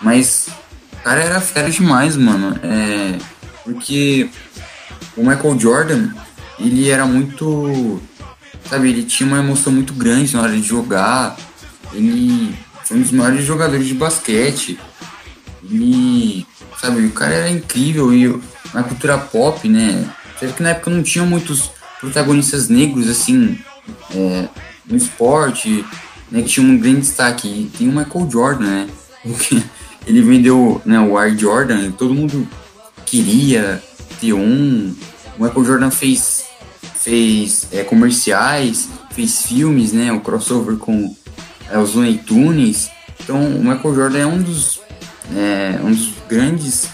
mas 0.00 0.46
o 0.92 1.02
cara 1.02 1.24
era 1.24 1.40
fera 1.40 1.68
demais, 1.68 2.16
mano, 2.16 2.56
é, 2.62 3.18
porque 3.64 4.30
o 5.16 5.26
Michael 5.26 5.58
Jordan, 5.58 6.08
ele 6.56 6.88
era 6.88 7.04
muito, 7.04 8.00
sabe, 8.70 8.90
ele 8.90 9.02
tinha 9.02 9.28
uma 9.28 9.40
emoção 9.40 9.72
muito 9.72 9.92
grande 9.92 10.32
na 10.36 10.42
hora 10.42 10.52
de 10.52 10.62
jogar, 10.62 11.36
ele 11.92 12.56
foi 12.84 12.96
um 12.98 13.02
dos 13.02 13.12
maiores 13.12 13.44
jogadores 13.44 13.86
de 13.86 13.94
basquete, 13.94 14.78
ele, 15.64 16.46
sabe, 16.80 17.06
o 17.06 17.10
cara 17.12 17.34
era 17.34 17.50
incrível 17.50 18.12
e 18.12 18.40
na 18.74 18.82
cultura 18.82 19.18
pop, 19.18 19.68
né, 19.68 20.08
Teve 20.42 20.54
que 20.54 20.62
na 20.64 20.70
época 20.70 20.90
não 20.90 21.04
tinha 21.04 21.24
muitos 21.24 21.70
protagonistas 22.00 22.68
negros, 22.68 23.08
assim, 23.08 23.56
é, 24.12 24.48
no 24.84 24.96
esporte, 24.96 25.86
né, 26.32 26.42
que 26.42 26.48
tinha 26.48 26.66
um 26.66 26.76
grande 26.76 27.02
destaque. 27.02 27.46
E 27.46 27.70
tem 27.78 27.88
o 27.88 27.92
Michael 27.92 28.28
Jordan, 28.28 28.64
né? 28.64 28.88
Ele 30.04 30.20
vendeu 30.20 30.82
né, 30.84 30.98
o 30.98 31.16
Air 31.16 31.38
Jordan 31.38 31.86
e 31.86 31.92
todo 31.92 32.12
mundo 32.12 32.48
queria 33.06 33.80
ter 34.20 34.32
um. 34.32 34.92
O 35.38 35.44
Michael 35.44 35.64
Jordan 35.64 35.90
fez, 35.92 36.46
fez 36.96 37.68
é, 37.70 37.84
comerciais, 37.84 38.88
fez 39.12 39.42
filmes, 39.42 39.92
né? 39.92 40.12
O 40.12 40.18
crossover 40.18 40.76
com 40.76 41.14
é, 41.70 41.78
os 41.78 41.94
Looney 41.94 42.18
Tunes. 42.18 42.90
Então, 43.20 43.40
o 43.40 43.64
Michael 43.64 43.94
Jordan 43.94 44.18
é 44.18 44.26
um 44.26 44.42
dos, 44.42 44.80
é, 45.34 45.78
um 45.82 45.90
dos 45.90 46.12
grandes, 46.28 46.88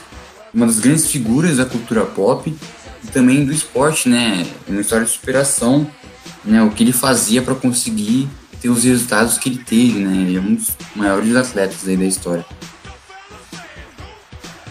uma 0.52 0.66
das 0.66 0.78
grandes 0.78 1.10
figuras 1.10 1.56
da 1.56 1.64
cultura 1.64 2.04
pop 2.04 2.54
e 3.02 3.06
também 3.08 3.44
do 3.44 3.52
esporte, 3.52 4.08
né? 4.08 4.46
Uma 4.66 4.80
história 4.80 5.04
de 5.04 5.10
superação, 5.10 5.90
né? 6.44 6.62
O 6.62 6.70
que 6.70 6.82
ele 6.82 6.92
fazia 6.92 7.40
para 7.42 7.54
conseguir 7.54 8.28
ter 8.60 8.68
os 8.68 8.84
resultados 8.84 9.38
que 9.38 9.48
ele 9.48 9.58
teve, 9.58 10.00
né? 10.00 10.22
Ele 10.22 10.36
é 10.36 10.40
um 10.40 10.54
dos 10.54 10.70
maiores 10.94 11.34
atletas 11.36 11.86
aí 11.86 11.96
da 11.96 12.04
história. 12.04 12.44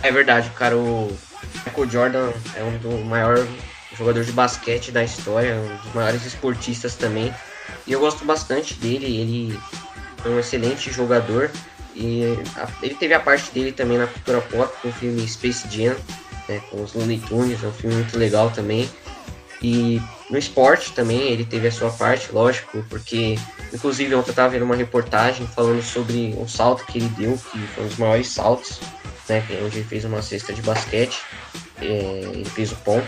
É 0.04 0.12
verdade, 0.12 0.50
cara. 0.52 0.78
O 0.78 1.16
Michael 1.66 1.90
Jordan 1.90 2.32
é 2.56 2.64
um 2.64 2.78
dos 2.78 3.06
maiores 3.06 3.48
jogadores 3.98 4.28
de 4.28 4.34
basquete 4.34 4.92
da 4.92 5.04
história, 5.04 5.56
um 5.56 5.84
dos 5.84 5.94
maiores 5.94 6.26
esportistas 6.26 6.96
também. 6.96 7.34
E 7.86 7.92
eu 7.92 8.00
gosto 8.00 8.24
bastante 8.24 8.74
dele. 8.76 9.06
Ele 9.06 9.60
um 10.30 10.40
excelente 10.40 10.92
jogador. 10.92 11.52
E 11.96 12.38
ele 12.84 12.94
teve 12.96 13.14
a 13.14 13.20
parte 13.20 13.52
dele 13.52 13.72
também 13.72 13.98
na 13.98 14.06
cultura 14.06 14.40
pop 14.42 14.72
com 14.82 14.90
o 14.90 14.92
filme 14.92 15.28
Space 15.28 15.68
Jam, 15.70 15.96
né, 16.48 16.62
com 16.70 16.84
os 16.84 16.94
Looney 16.94 17.20
Tunes, 17.20 17.64
é 17.64 17.68
um 17.68 17.72
filme 17.72 17.96
muito 17.96 18.18
legal 18.18 18.52
também. 18.52 18.90
E 19.62 20.00
no 20.30 20.38
esporte 20.38 20.94
também 20.94 21.32
ele 21.32 21.44
teve 21.44 21.68
a 21.68 21.72
sua 21.72 21.90
parte, 21.90 22.32
lógico, 22.32 22.86
porque 22.90 23.40
inclusive 23.74 24.14
ontem 24.14 24.30
eu 24.30 24.32
estava 24.32 24.50
vendo 24.50 24.66
uma 24.66 24.76
reportagem 24.76 25.48
falando 25.48 25.82
sobre 25.82 26.36
um 26.38 26.48
salto 26.48 26.86
que 26.86 27.00
ele 27.00 27.10
deu, 27.18 27.40
que 27.52 27.60
foi 27.74 27.84
um 27.84 27.88
dos 27.88 27.98
maiores 27.98 28.28
saltos, 28.28 28.80
né, 29.28 29.44
é 29.50 29.64
onde 29.66 29.78
ele 29.78 29.88
fez 29.88 30.06
uma 30.06 30.22
cesta 30.22 30.54
de 30.54 30.62
basquete, 30.62 31.20
é, 31.82 31.86
ele 32.32 32.46
fez 32.46 32.72
o 32.72 32.76
ponto. 32.76 33.08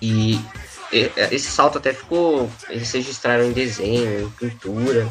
E 0.00 0.40
esse 1.30 1.50
salto 1.50 1.78
até 1.78 1.92
ficou, 1.92 2.50
eles 2.68 2.90
registraram 2.90 3.44
em 3.44 3.52
desenho, 3.52 4.24
em 4.24 4.30
pintura. 4.30 5.08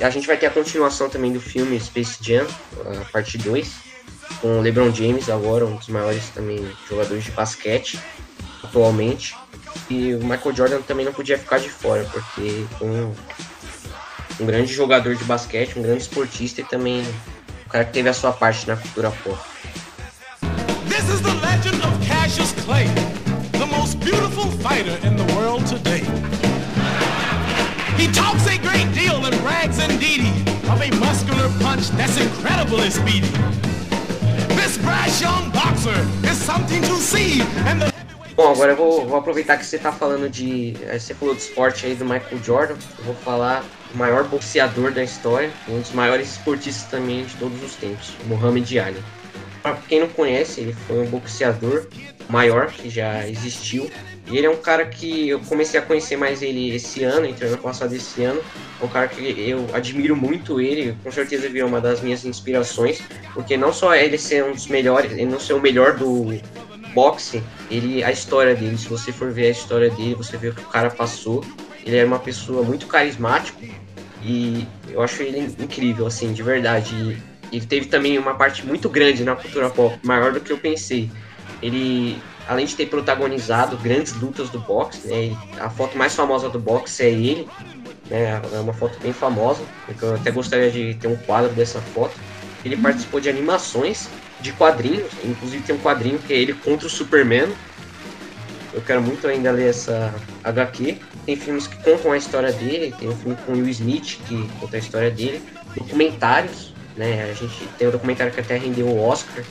A 0.00 0.10
gente 0.10 0.26
vai 0.26 0.36
ter 0.36 0.46
a 0.46 0.50
continuação 0.50 1.08
também 1.08 1.32
do 1.32 1.40
filme 1.40 1.78
Space 1.80 2.18
Jam, 2.20 2.46
a 3.00 3.04
parte 3.10 3.38
2, 3.38 3.70
com 4.40 4.58
o 4.58 4.60
LeBron 4.60 4.94
James 4.94 5.28
agora, 5.28 5.66
um 5.66 5.76
dos 5.76 5.88
maiores 5.88 6.28
também 6.30 6.66
jogadores 6.88 7.24
de 7.24 7.30
basquete 7.30 7.98
atualmente. 8.62 9.36
E 9.88 10.14
o 10.14 10.18
Michael 10.18 10.54
Jordan 10.54 10.82
também 10.82 11.04
não 11.04 11.12
podia 11.12 11.38
ficar 11.38 11.58
de 11.58 11.68
fora, 11.68 12.04
porque 12.04 12.66
um, 12.80 13.12
um 14.40 14.46
grande 14.46 14.72
jogador 14.72 15.14
de 15.14 15.24
basquete, 15.24 15.78
um 15.78 15.82
grande 15.82 16.02
esportista 16.02 16.60
e 16.60 16.64
também 16.64 17.02
um 17.66 17.68
cara 17.68 17.84
que 17.84 17.92
teve 17.92 18.08
a 18.08 18.14
sua 18.14 18.32
parte 18.32 18.66
na 18.66 18.76
cultura 18.76 19.10
pop. 19.10 19.38
This 20.88 21.08
is 21.08 21.20
the 21.20 21.34
legend 21.40 21.82
of 21.84 22.06
Cassius 22.06 22.52
Clay, 22.64 22.86
the 23.52 23.66
most 23.66 23.98
beautiful 24.00 24.50
fighter 24.62 24.98
in 25.06 25.16
the 25.16 25.34
world 25.34 25.66
today. 25.66 26.02
He 28.00 28.08
talks 28.12 28.46
a 28.46 28.56
great 28.56 28.90
deal 28.94 29.22
and 29.26 29.36
brags 29.42 29.78
indeedy 29.78 30.30
of 30.72 30.80
a 30.80 30.90
muscular 30.96 31.50
punch 31.60 31.90
that's 31.90 32.16
incredibly 32.16 32.90
speedy. 32.90 33.28
Bom, 38.34 38.52
agora 38.52 38.72
eu 38.72 38.76
vou, 38.76 39.06
vou, 39.06 39.18
aproveitar 39.18 39.58
que 39.58 39.66
você 39.66 39.76
está 39.76 39.92
falando 39.92 40.30
de. 40.30 40.74
Eh, 40.86 40.98
você 40.98 41.12
falou 41.12 41.34
do 41.34 41.38
esporte 41.38 41.84
aí 41.84 41.94
do 41.94 42.06
Michael 42.06 42.42
Jordan. 42.42 42.76
Eu 43.00 43.04
vou 43.04 43.14
falar 43.16 43.62
do 43.92 43.98
maior 43.98 44.24
boxeador 44.24 44.92
da 44.92 45.04
história, 45.04 45.50
um 45.68 45.78
dos 45.78 45.92
maiores 45.92 46.30
esportistas 46.32 46.90
também 46.90 47.26
de 47.26 47.34
todos 47.34 47.62
os 47.62 47.74
tempos, 47.74 48.14
Muhammad 48.26 48.66
Ali. 48.78 49.04
Para 49.62 49.76
quem 49.76 50.00
não 50.00 50.08
conhece, 50.08 50.62
ele 50.62 50.72
foi 50.72 51.00
um 51.00 51.10
boxeador 51.10 51.86
maior 52.30 52.68
que 52.68 52.88
já 52.88 53.28
existiu. 53.28 53.90
E 54.30 54.38
ele 54.38 54.46
é 54.46 54.50
um 54.50 54.56
cara 54.56 54.86
que 54.86 55.28
eu 55.28 55.40
comecei 55.40 55.78
a 55.80 55.82
conhecer 55.82 56.16
mais 56.16 56.40
ele 56.40 56.74
esse 56.74 57.02
ano, 57.02 57.26
entre 57.26 57.46
ano 57.46 57.58
passado 57.58 57.92
esse 57.94 58.22
ano. 58.22 58.40
É 58.80 58.84
um 58.84 58.88
cara 58.88 59.08
que 59.08 59.20
eu 59.38 59.66
admiro 59.74 60.14
muito 60.14 60.60
ele, 60.60 60.96
com 61.02 61.10
certeza 61.10 61.48
virou 61.48 61.68
uma 61.68 61.80
das 61.80 62.00
minhas 62.00 62.24
inspirações, 62.24 63.02
porque 63.34 63.56
não 63.56 63.72
só 63.72 63.94
ele 63.94 64.16
ser 64.16 64.44
um 64.44 64.52
dos 64.52 64.68
melhores, 64.68 65.12
ele 65.12 65.26
não 65.26 65.40
ser 65.40 65.54
o 65.54 65.60
melhor 65.60 65.96
do 65.96 66.38
boxe, 66.94 67.42
ele 67.70 68.02
a 68.02 68.10
história 68.10 68.54
dele, 68.54 68.78
se 68.78 68.88
você 68.88 69.12
for 69.12 69.30
ver 69.30 69.46
a 69.46 69.50
história 69.50 69.90
dele, 69.90 70.14
você 70.14 70.36
vê 70.36 70.48
o 70.48 70.54
que 70.54 70.62
o 70.62 70.68
cara 70.68 70.90
passou. 70.90 71.44
Ele 71.84 71.96
era 71.96 72.06
uma 72.06 72.18
pessoa 72.18 72.62
muito 72.62 72.86
carismático 72.86 73.60
e 74.22 74.66
eu 74.88 75.02
acho 75.02 75.22
ele 75.22 75.40
incrível, 75.58 76.06
assim, 76.06 76.32
de 76.32 76.42
verdade. 76.42 76.94
E 77.50 77.56
ele 77.56 77.66
teve 77.66 77.86
também 77.86 78.18
uma 78.18 78.34
parte 78.34 78.64
muito 78.66 78.88
grande 78.88 79.24
na 79.24 79.34
cultura 79.34 79.70
pop, 79.70 79.98
maior 80.02 80.32
do 80.32 80.40
que 80.40 80.52
eu 80.52 80.58
pensei. 80.58 81.10
Ele, 81.62 82.16
além 82.48 82.66
de 82.66 82.74
ter 82.74 82.86
protagonizado 82.86 83.76
grandes 83.76 84.12
lutas 84.14 84.50
do 84.50 84.58
boxe, 84.58 85.06
né, 85.06 85.36
a 85.60 85.70
foto 85.70 85.96
mais 85.96 86.14
famosa 86.14 86.48
do 86.48 86.58
boxe 86.58 87.02
é 87.02 87.10
ele, 87.10 87.48
né, 88.08 88.40
é 88.52 88.58
uma 88.58 88.72
foto 88.72 88.98
bem 89.00 89.12
famosa, 89.12 89.62
eu 90.00 90.14
até 90.14 90.30
gostaria 90.30 90.70
de 90.70 90.94
ter 90.94 91.08
um 91.08 91.16
quadro 91.16 91.50
dessa 91.52 91.80
foto. 91.80 92.14
Ele 92.64 92.76
participou 92.76 93.20
de 93.20 93.28
animações, 93.28 94.08
de 94.40 94.52
quadrinhos, 94.52 95.10
inclusive 95.24 95.62
tem 95.62 95.74
um 95.74 95.78
quadrinho 95.78 96.18
que 96.18 96.32
é 96.32 96.36
ele 96.36 96.52
contra 96.52 96.86
o 96.86 96.90
Superman. 96.90 97.48
Eu 98.72 98.82
quero 98.82 99.02
muito 99.02 99.26
ainda 99.26 99.50
ler 99.50 99.70
essa 99.70 100.14
HQ. 100.44 100.98
Tem 101.24 101.36
filmes 101.36 101.66
que 101.66 101.76
contam 101.82 102.12
a 102.12 102.16
história 102.16 102.52
dele, 102.52 102.94
tem 102.98 103.08
um 103.08 103.16
filme 103.16 103.36
com 103.46 103.52
Will 103.52 103.68
Smith 103.68 104.18
que 104.26 104.48
conta 104.60 104.76
a 104.76 104.78
história 104.78 105.10
dele, 105.10 105.42
documentários, 105.74 106.74
né? 106.96 107.30
A 107.30 107.34
gente 107.34 107.66
tem 107.78 107.88
um 107.88 107.90
documentário 107.90 108.32
que 108.32 108.40
até 108.40 108.56
rendeu 108.56 108.86
o 108.86 109.02
Oscar, 109.02 109.44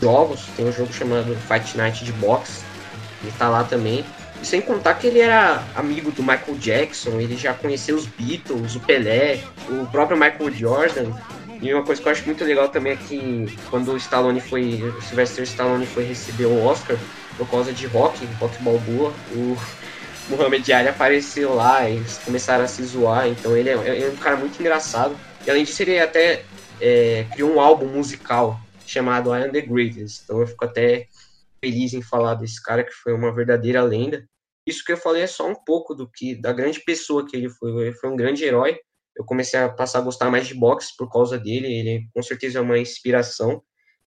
jogos, 0.00 0.44
tem 0.56 0.66
um 0.66 0.72
jogo 0.72 0.92
chamado 0.92 1.34
Fight 1.48 1.76
Night 1.76 2.04
de 2.04 2.12
boxe, 2.12 2.62
ele 3.22 3.32
tá 3.38 3.48
lá 3.48 3.64
também. 3.64 4.04
E 4.40 4.46
sem 4.46 4.60
contar 4.60 4.94
que 4.94 5.06
ele 5.06 5.20
era 5.20 5.62
amigo 5.74 6.10
do 6.10 6.22
Michael 6.22 6.56
Jackson, 6.58 7.20
ele 7.20 7.36
já 7.36 7.54
conheceu 7.54 7.96
os 7.96 8.06
Beatles, 8.06 8.76
o 8.76 8.80
Pelé, 8.80 9.40
o 9.68 9.86
próprio 9.86 10.16
Michael 10.16 10.52
Jordan. 10.52 11.12
E 11.60 11.72
uma 11.72 11.82
coisa 11.82 12.02
que 12.02 12.06
eu 12.06 12.12
acho 12.12 12.26
muito 12.26 12.44
legal 12.44 12.68
também 12.68 12.92
é 12.92 12.96
que 12.96 13.58
quando 13.70 13.92
o 13.92 13.96
Stallone 13.96 14.40
foi, 14.40 14.82
o 14.82 15.00
Sylvester 15.00 15.44
Stallone 15.44 15.86
foi 15.86 16.04
receber 16.04 16.44
o 16.44 16.64
Oscar 16.64 16.96
por 17.38 17.48
causa 17.48 17.72
de 17.72 17.86
rock, 17.86 18.26
rock 18.38 18.62
balboa, 18.62 19.12
o 19.32 19.56
Muhammad 20.28 20.68
Ali 20.70 20.88
apareceu 20.88 21.54
lá, 21.54 21.88
eles 21.88 22.20
começaram 22.24 22.64
a 22.64 22.68
se 22.68 22.82
zoar, 22.84 23.28
então 23.28 23.56
ele 23.56 23.70
é, 23.70 23.72
é 23.72 24.10
um 24.12 24.16
cara 24.16 24.36
muito 24.36 24.60
engraçado. 24.60 25.16
E 25.46 25.50
além 25.50 25.64
disso, 25.64 25.82
ele 25.82 25.98
até 25.98 26.42
é, 26.80 27.24
criou 27.32 27.54
um 27.54 27.60
álbum 27.60 27.86
musical 27.86 28.60
chamado 28.86 29.34
I 29.34 29.44
Am 29.44 29.52
The 29.52 29.62
Greatest. 29.62 30.22
Então 30.24 30.40
eu 30.40 30.46
fico 30.46 30.64
até 30.64 31.08
feliz 31.60 31.92
em 31.92 32.02
falar 32.02 32.34
desse 32.34 32.62
cara 32.62 32.84
que 32.84 32.92
foi 32.92 33.12
uma 33.12 33.34
verdadeira 33.34 33.82
lenda. 33.82 34.26
Isso 34.66 34.84
que 34.84 34.92
eu 34.92 34.96
falei 34.96 35.22
é 35.22 35.26
só 35.26 35.48
um 35.48 35.54
pouco 35.54 35.94
do 35.94 36.10
que 36.10 36.34
da 36.34 36.52
grande 36.52 36.80
pessoa 36.80 37.26
que 37.26 37.36
ele 37.36 37.48
foi. 37.48 37.70
Ele 37.86 37.92
foi 37.92 38.10
um 38.10 38.16
grande 38.16 38.44
herói. 38.44 38.78
Eu 39.16 39.24
comecei 39.24 39.58
a 39.58 39.68
passar 39.68 40.00
a 40.00 40.02
gostar 40.02 40.30
mais 40.30 40.46
de 40.46 40.54
boxe 40.54 40.94
por 40.96 41.10
causa 41.10 41.38
dele. 41.38 41.66
Ele 41.66 42.08
com 42.12 42.22
certeza 42.22 42.58
é 42.58 42.62
uma 42.62 42.78
inspiração 42.78 43.62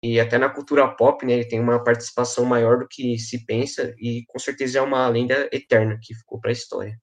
e 0.02 0.20
até 0.20 0.38
na 0.38 0.48
cultura 0.48 0.86
pop, 0.88 1.24
né, 1.24 1.32
ele 1.32 1.48
tem 1.48 1.58
uma 1.58 1.82
participação 1.82 2.44
maior 2.44 2.78
do 2.78 2.86
que 2.88 3.18
se 3.18 3.44
pensa 3.44 3.94
e 3.98 4.24
com 4.28 4.38
certeza 4.38 4.78
é 4.78 4.82
uma 4.82 5.08
lenda 5.08 5.48
eterna 5.52 5.98
que 6.00 6.14
ficou 6.14 6.38
para 6.38 6.50
a 6.50 6.52
história. 6.52 6.96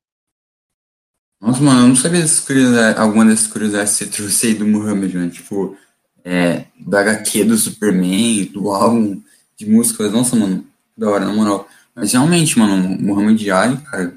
Nossa, 1.42 1.62
mano, 1.62 1.82
eu 1.82 1.88
não 1.90 1.96
sabia 1.96 2.22
dessas 2.22 2.98
alguma 2.98 3.26
dessas 3.26 3.48
curiosidades 3.48 3.98
que 3.98 4.06
você 4.06 4.12
trouxe 4.12 4.48
aí 4.48 4.54
do 4.54 4.66
Muhammad, 4.66 5.14
né? 5.14 5.30
Tipo, 5.30 5.78
é, 6.24 6.66
da 6.80 7.02
HQ 7.02 7.44
do 7.46 7.58
Superman, 7.58 8.46
do 8.46 8.72
álbum 8.72 9.22
de 9.58 9.70
músicas. 9.70 10.12
Nossa, 10.12 10.36
mano, 10.36 10.66
da 10.98 11.10
hora, 11.10 11.26
na 11.26 11.34
moral. 11.34 11.68
Mas 11.96 12.14
realmente, 12.14 12.58
mano, 12.58 12.98
Muhammad 13.00 13.40
Ali, 13.50 13.78
cara, 13.78 14.14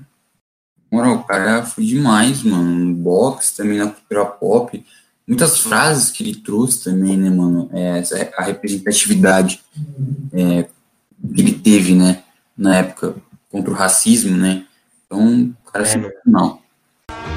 Moral, 0.91 1.17
o 1.17 1.25
cara 1.25 1.65
foi 1.65 1.85
demais, 1.85 2.43
mano. 2.43 2.87
No 2.87 2.95
box, 2.95 3.55
também 3.57 3.79
na 3.79 3.89
cultura 3.89 4.25
pop. 4.25 4.85
Muitas 5.27 5.59
frases 5.59 6.11
que 6.11 6.23
ele 6.23 6.37
trouxe 6.37 6.85
também, 6.85 7.17
né, 7.17 7.29
mano? 7.29 7.69
É, 7.73 7.99
essa, 7.99 8.31
a 8.37 8.45
representatividade 8.45 9.61
é, 10.33 10.63
que 11.35 11.41
ele 11.41 11.53
teve, 11.53 11.95
né? 11.95 12.23
Na 12.57 12.77
época, 12.77 13.17
contra 13.51 13.71
o 13.71 13.75
racismo, 13.75 14.37
né? 14.37 14.65
Então, 15.07 15.55
o 15.67 15.71
cara 15.71 15.85
é, 15.85 15.89
é 15.89 15.93
sensacional. 15.93 16.63
É, 17.11 17.36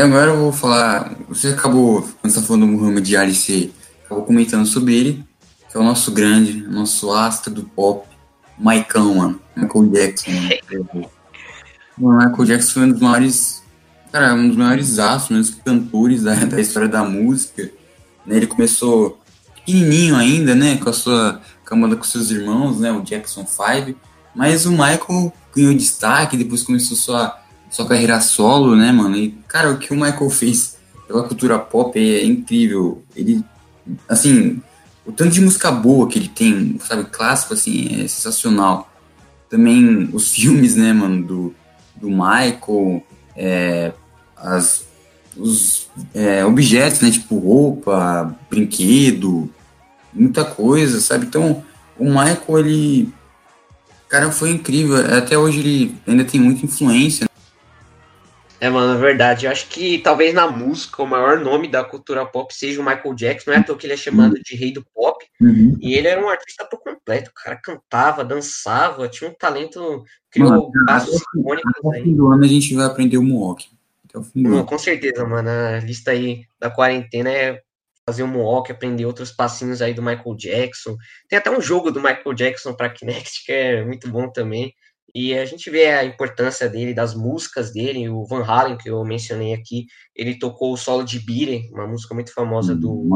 agora 0.00 0.30
eu 0.30 0.38
vou 0.38 0.52
falar. 0.52 1.14
Você 1.28 1.48
acabou, 1.48 2.02
quando 2.20 2.32
você 2.32 2.40
tá 2.40 2.46
falando 2.46 2.66
do 2.66 2.72
Muhammad 2.72 3.14
Ali, 3.14 3.34
você 3.34 3.70
acabou 4.04 4.24
comentando 4.24 4.66
sobre 4.66 4.94
ele, 4.96 5.24
que 5.70 5.76
é 5.76 5.80
o 5.80 5.82
nosso 5.82 6.12
grande, 6.12 6.62
nosso 6.62 7.12
astro 7.12 7.52
do 7.52 7.64
pop, 7.64 8.06
Maicão, 8.58 9.14
mano. 9.14 9.40
Michael 9.56 9.88
Jackson, 9.88 10.30
mano. 10.94 11.10
O 11.98 12.12
Michael 12.12 12.44
Jackson 12.44 12.72
foi 12.72 12.82
um 12.84 12.92
dos 12.92 13.00
maiores. 13.00 13.62
Cara, 14.12 14.34
um 14.34 14.48
dos 14.48 14.56
maiores 14.56 14.98
astros, 14.98 15.50
um 15.50 15.54
cantores 15.62 16.22
da, 16.22 16.34
da 16.34 16.60
história 16.60 16.88
da 16.88 17.04
música. 17.04 17.70
Né? 18.26 18.36
Ele 18.36 18.46
começou 18.46 19.20
pequenininho 19.54 20.16
ainda, 20.16 20.54
né? 20.54 20.76
Com 20.76 20.90
a 20.90 20.92
sua 20.92 21.40
camada 21.64 21.96
com 21.96 22.02
seus 22.02 22.30
irmãos, 22.30 22.80
né? 22.80 22.90
O 22.92 23.02
Jackson 23.02 23.46
5. 23.46 23.98
Mas 24.34 24.66
o 24.66 24.72
Michael 24.72 25.32
ganhou 25.54 25.74
destaque, 25.74 26.36
depois 26.36 26.62
começou 26.62 26.96
sua 26.96 27.39
sua 27.70 27.86
carreira 27.86 28.20
solo, 28.20 28.74
né, 28.74 28.90
mano? 28.90 29.16
E, 29.16 29.30
cara, 29.46 29.70
o 29.70 29.78
que 29.78 29.92
o 29.92 29.96
Michael 29.96 30.28
fez 30.28 30.76
pela 31.06 31.22
cultura 31.22 31.58
pop 31.58 31.98
é 31.98 32.24
incrível. 32.24 33.02
Ele, 33.14 33.42
assim, 34.08 34.60
o 35.06 35.12
tanto 35.12 35.30
de 35.30 35.40
música 35.40 35.70
boa 35.70 36.08
que 36.08 36.18
ele 36.18 36.28
tem, 36.28 36.78
sabe, 36.84 37.04
clássico, 37.04 37.54
assim, 37.54 38.02
é 38.02 38.08
sensacional. 38.08 38.90
Também 39.48 40.10
os 40.12 40.32
filmes, 40.34 40.74
né, 40.74 40.92
mano, 40.92 41.24
do, 41.24 41.54
do 41.94 42.10
Michael, 42.10 43.04
é, 43.36 43.92
as, 44.36 44.84
os 45.36 45.88
é, 46.12 46.44
objetos, 46.44 47.00
né, 47.00 47.10
tipo 47.10 47.38
roupa, 47.38 48.36
brinquedo, 48.50 49.48
muita 50.12 50.44
coisa, 50.44 51.00
sabe? 51.00 51.26
Então, 51.26 51.62
o 51.96 52.04
Michael, 52.04 52.58
ele, 52.58 53.14
cara, 54.08 54.32
foi 54.32 54.50
incrível. 54.50 54.96
Até 55.16 55.38
hoje 55.38 55.60
ele 55.60 55.94
ainda 56.04 56.24
tem 56.24 56.40
muita 56.40 56.66
influência 56.66 57.29
é, 58.60 58.68
mano, 58.68 58.98
é 58.98 59.00
verdade. 59.00 59.46
Eu 59.46 59.52
acho 59.52 59.68
que 59.68 59.98
talvez 59.98 60.34
na 60.34 60.46
música 60.46 61.02
o 61.02 61.06
maior 61.06 61.40
nome 61.40 61.66
da 61.66 61.82
cultura 61.82 62.26
pop 62.26 62.54
seja 62.54 62.80
o 62.80 62.84
Michael 62.84 63.14
Jackson, 63.14 63.50
não 63.50 63.56
é 63.56 63.60
à 63.60 63.64
toa 63.64 63.76
que 63.76 63.86
ele 63.86 63.94
é 63.94 63.96
chamado 63.96 64.34
de 64.34 64.54
rei 64.54 64.72
do 64.72 64.84
pop. 64.94 65.24
Uhum. 65.40 65.76
E 65.80 65.94
ele 65.94 66.06
era 66.06 66.22
um 66.22 66.28
artista 66.28 66.64
por 66.66 66.78
completo. 66.82 67.30
O 67.30 67.34
cara 67.42 67.56
cantava, 67.56 68.24
dançava, 68.24 69.08
tinha 69.08 69.30
um 69.30 69.34
talento, 69.34 70.04
criou 70.30 70.70
passos 70.86 71.22
icônicos 71.34 71.72
aí. 71.92 72.00
No 72.00 72.04
fim 72.04 72.14
do 72.14 72.28
ano 72.28 72.44
a 72.44 72.48
gente 72.48 72.74
vai 72.74 72.86
aprender 72.86 73.16
o 73.16 73.22
Moonwalk. 73.22 73.66
Não, 74.34 74.66
com 74.66 74.78
certeza, 74.78 75.24
mano. 75.24 75.48
A 75.48 75.78
lista 75.78 76.10
aí 76.10 76.44
da 76.58 76.70
quarentena 76.70 77.30
é 77.30 77.62
fazer 78.04 78.22
o 78.22 78.28
Moonwalk, 78.28 78.70
aprender 78.70 79.06
outros 79.06 79.30
passinhos 79.30 79.80
aí 79.80 79.94
do 79.94 80.02
Michael 80.02 80.36
Jackson. 80.36 80.96
Tem 81.28 81.38
até 81.38 81.50
um 81.50 81.60
jogo 81.60 81.90
do 81.90 82.00
Michael 82.00 82.34
Jackson 82.34 82.74
para 82.74 82.90
Kinect 82.90 83.44
que 83.44 83.52
é 83.52 83.84
muito 83.84 84.08
bom 84.08 84.28
também. 84.28 84.74
E 85.14 85.36
a 85.36 85.44
gente 85.44 85.68
vê 85.70 85.86
a 85.86 86.04
importância 86.04 86.68
dele, 86.68 86.94
das 86.94 87.14
músicas 87.14 87.72
dele, 87.72 88.08
o 88.08 88.24
Van 88.24 88.44
Halen, 88.44 88.76
que 88.76 88.88
eu 88.88 89.04
mencionei 89.04 89.52
aqui, 89.52 89.86
ele 90.14 90.38
tocou 90.38 90.72
o 90.72 90.76
solo 90.76 91.02
de 91.02 91.18
Beat 91.18 91.70
uma 91.72 91.86
música 91.86 92.14
muito 92.14 92.32
famosa 92.32 92.74
do 92.74 93.08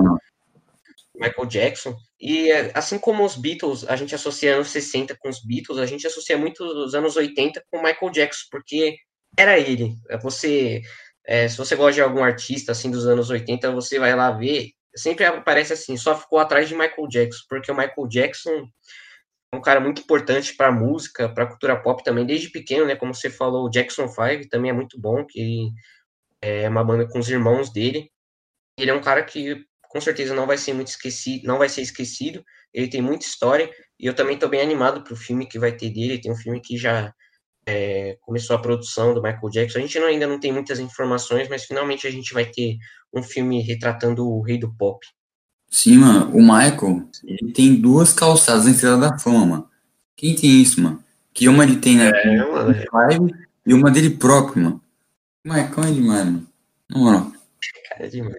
Michael 1.14 1.46
Jackson. 1.46 1.96
E 2.20 2.50
assim 2.74 2.98
como 2.98 3.24
os 3.24 3.36
Beatles, 3.36 3.84
a 3.86 3.96
gente 3.96 4.14
associa 4.14 4.56
anos 4.56 4.68
60 4.68 5.16
com 5.18 5.28
os 5.28 5.44
Beatles, 5.44 5.78
a 5.78 5.86
gente 5.86 6.06
associa 6.06 6.36
muito 6.36 6.64
os 6.64 6.94
anos 6.94 7.16
80 7.16 7.62
com 7.70 7.78
o 7.78 7.82
Michael 7.82 8.10
Jackson, 8.10 8.46
porque 8.50 8.96
era 9.36 9.58
ele. 9.58 9.94
Você, 10.22 10.82
é, 11.26 11.48
se 11.48 11.56
você 11.56 11.76
gosta 11.76 11.94
de 11.94 12.02
algum 12.02 12.22
artista 12.22 12.72
assim 12.72 12.90
dos 12.90 13.06
anos 13.06 13.30
80, 13.30 13.70
você 13.72 13.98
vai 13.98 14.14
lá 14.14 14.30
ver, 14.32 14.70
sempre 14.96 15.24
aparece 15.24 15.72
assim, 15.72 15.96
só 15.96 16.18
ficou 16.18 16.38
atrás 16.38 16.68
de 16.68 16.74
Michael 16.74 17.08
Jackson, 17.08 17.44
porque 17.48 17.70
o 17.70 17.76
Michael 17.76 18.08
Jackson 18.08 18.68
um 19.54 19.62
cara 19.62 19.80
muito 19.80 20.02
importante 20.02 20.56
para 20.56 20.68
a 20.68 20.72
música, 20.72 21.28
para 21.28 21.44
a 21.44 21.46
cultura 21.46 21.80
pop 21.80 22.02
também, 22.04 22.26
desde 22.26 22.50
pequeno, 22.50 22.86
né? 22.86 22.96
Como 22.96 23.14
você 23.14 23.30
falou, 23.30 23.66
o 23.66 23.70
Jackson 23.70 24.08
5 24.08 24.48
também 24.48 24.70
é 24.70 24.74
muito 24.74 25.00
bom, 25.00 25.24
que 25.24 25.70
é 26.40 26.68
uma 26.68 26.84
banda 26.84 27.08
com 27.08 27.18
os 27.18 27.28
irmãos 27.28 27.72
dele. 27.72 28.10
Ele 28.78 28.90
é 28.90 28.94
um 28.94 29.00
cara 29.00 29.22
que 29.24 29.64
com 29.88 30.00
certeza 30.00 30.34
não 30.34 30.46
vai 30.46 30.58
ser 30.58 30.72
muito 30.74 30.88
esquecido, 30.88 31.46
não 31.46 31.58
vai 31.58 31.68
ser 31.68 31.82
esquecido. 31.82 32.44
Ele 32.72 32.88
tem 32.88 33.00
muita 33.00 33.24
história 33.24 33.70
e 33.98 34.06
eu 34.06 34.14
também 34.14 34.34
estou 34.34 34.48
bem 34.48 34.60
animado 34.60 35.02
para 35.04 35.14
o 35.14 35.16
filme 35.16 35.46
que 35.46 35.58
vai 35.58 35.72
ter 35.72 35.90
dele. 35.90 36.20
Tem 36.20 36.32
um 36.32 36.36
filme 36.36 36.60
que 36.60 36.76
já 36.76 37.14
é, 37.66 38.16
começou 38.20 38.56
a 38.56 38.60
produção 38.60 39.14
do 39.14 39.22
Michael 39.22 39.50
Jackson. 39.50 39.78
A 39.78 39.82
gente 39.82 39.98
não, 39.98 40.08
ainda 40.08 40.26
não 40.26 40.40
tem 40.40 40.52
muitas 40.52 40.78
informações, 40.80 41.48
mas 41.48 41.64
finalmente 41.64 42.06
a 42.06 42.10
gente 42.10 42.34
vai 42.34 42.44
ter 42.46 42.76
um 43.12 43.22
filme 43.22 43.62
retratando 43.62 44.26
o 44.28 44.42
rei 44.42 44.58
do 44.58 44.74
pop. 44.76 45.06
Sim, 45.74 45.98
mano. 45.98 46.30
O 46.32 46.40
Michael, 46.40 47.08
ele 47.24 47.52
tem 47.52 47.74
duas 47.74 48.12
calçadas 48.12 48.64
na 48.64 48.70
Estrela 48.70 48.96
da 48.96 49.18
Fama, 49.18 49.44
mano. 49.44 49.70
Quem 50.16 50.36
tem 50.36 50.62
isso, 50.62 50.80
mano? 50.80 51.02
Que 51.32 51.48
uma 51.48 51.64
ele 51.64 51.78
tem 51.78 51.96
na 51.96 52.04
é, 52.04 52.36
mano. 52.46 53.30
e 53.66 53.74
uma 53.74 53.90
dele 53.90 54.10
próprio, 54.10 54.62
mano. 54.62 54.80
O 55.44 55.48
Michael 55.48 55.88
é 55.88 55.90
demais, 55.90 56.24
mano. 56.26 56.46
Na 56.88 56.98
moral. 57.00 57.32
Cara, 57.88 58.06
é 58.06 58.08
demais. 58.08 58.36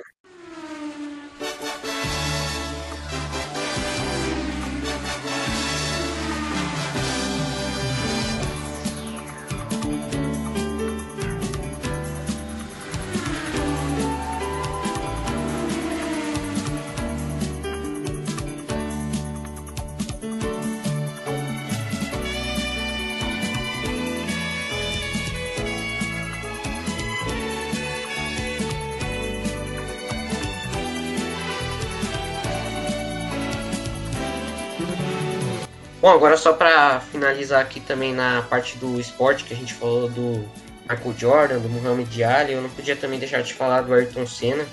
Bom, 36.06 36.12
agora 36.12 36.38
só 36.38 36.54
para 36.54 37.00
finalizar 37.00 37.60
aqui 37.60 37.80
também 37.80 38.14
na 38.14 38.44
parte 38.44 38.78
do 38.78 39.00
esporte 39.00 39.44
que 39.44 39.56
a 39.56 39.58
gente 39.58 39.74
falou 39.74 40.08
do 40.08 40.48
Michael 40.88 41.16
Jordan, 41.18 41.58
do 41.58 41.68
Muhammad 41.68 42.22
Ali, 42.22 42.54
eu 42.54 42.62
não 42.62 42.70
podia 42.70 42.96
também 42.96 43.18
deixar 43.18 43.42
de 43.42 43.56
falar 43.56 43.82
do 43.82 43.92
Ayrton 43.92 44.28
Senna, 44.28 44.68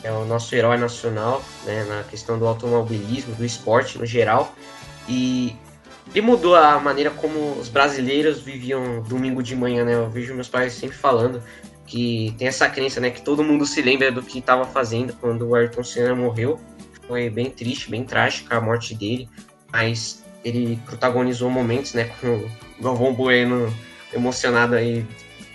que 0.00 0.06
é 0.06 0.10
o 0.10 0.24
nosso 0.24 0.54
herói 0.54 0.78
nacional, 0.78 1.44
né, 1.66 1.84
na 1.84 2.04
questão 2.04 2.38
do 2.38 2.46
automobilismo, 2.46 3.34
do 3.34 3.44
esporte 3.44 3.98
no 3.98 4.06
geral. 4.06 4.54
E 5.06 5.54
ele 6.14 6.22
mudou 6.22 6.56
a 6.56 6.80
maneira 6.80 7.10
como 7.10 7.52
os 7.60 7.68
brasileiros 7.68 8.40
viviam 8.40 9.02
domingo 9.02 9.42
de 9.42 9.54
manhã, 9.54 9.84
né? 9.84 9.92
Eu 9.92 10.08
vejo 10.08 10.32
meus 10.32 10.48
pais 10.48 10.72
sempre 10.72 10.96
falando 10.96 11.42
que 11.86 12.34
tem 12.38 12.48
essa 12.48 12.66
crença, 12.66 12.98
né, 12.98 13.10
que 13.10 13.20
todo 13.20 13.44
mundo 13.44 13.66
se 13.66 13.82
lembra 13.82 14.10
do 14.10 14.22
que 14.22 14.38
estava 14.38 14.64
fazendo 14.64 15.12
quando 15.20 15.48
o 15.48 15.54
Ayrton 15.54 15.84
Senna 15.84 16.14
morreu. 16.14 16.58
Foi 17.06 17.28
bem 17.28 17.50
triste, 17.50 17.90
bem 17.90 18.04
trágica 18.04 18.56
a 18.56 18.60
morte 18.62 18.94
dele, 18.94 19.28
mas 19.70 20.26
ele 20.44 20.78
protagonizou 20.86 21.50
momentos, 21.50 21.94
né, 21.94 22.10
com 22.20 22.28
o 22.28 22.50
Galvão 22.80 23.14
Bueno 23.14 23.72
emocionado 24.12 24.74
aí, 24.74 25.04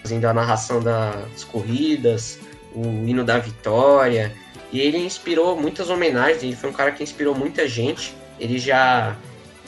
fazendo 0.02 0.26
a 0.26 0.34
narração 0.34 0.82
das 0.82 1.44
corridas, 1.46 2.40
o 2.74 3.08
hino 3.08 3.24
da 3.24 3.40
vitória, 3.40 4.34
e 4.72 4.80
ele 4.80 4.98
inspirou 4.98 5.60
muitas 5.60 5.90
homenagens, 5.90 6.44
ele 6.44 6.56
foi 6.56 6.70
um 6.70 6.74
cara 6.74 6.92
que 6.92 7.04
inspirou 7.04 7.36
muita 7.36 7.68
gente, 7.68 8.16
ele 8.40 8.58
já 8.58 9.16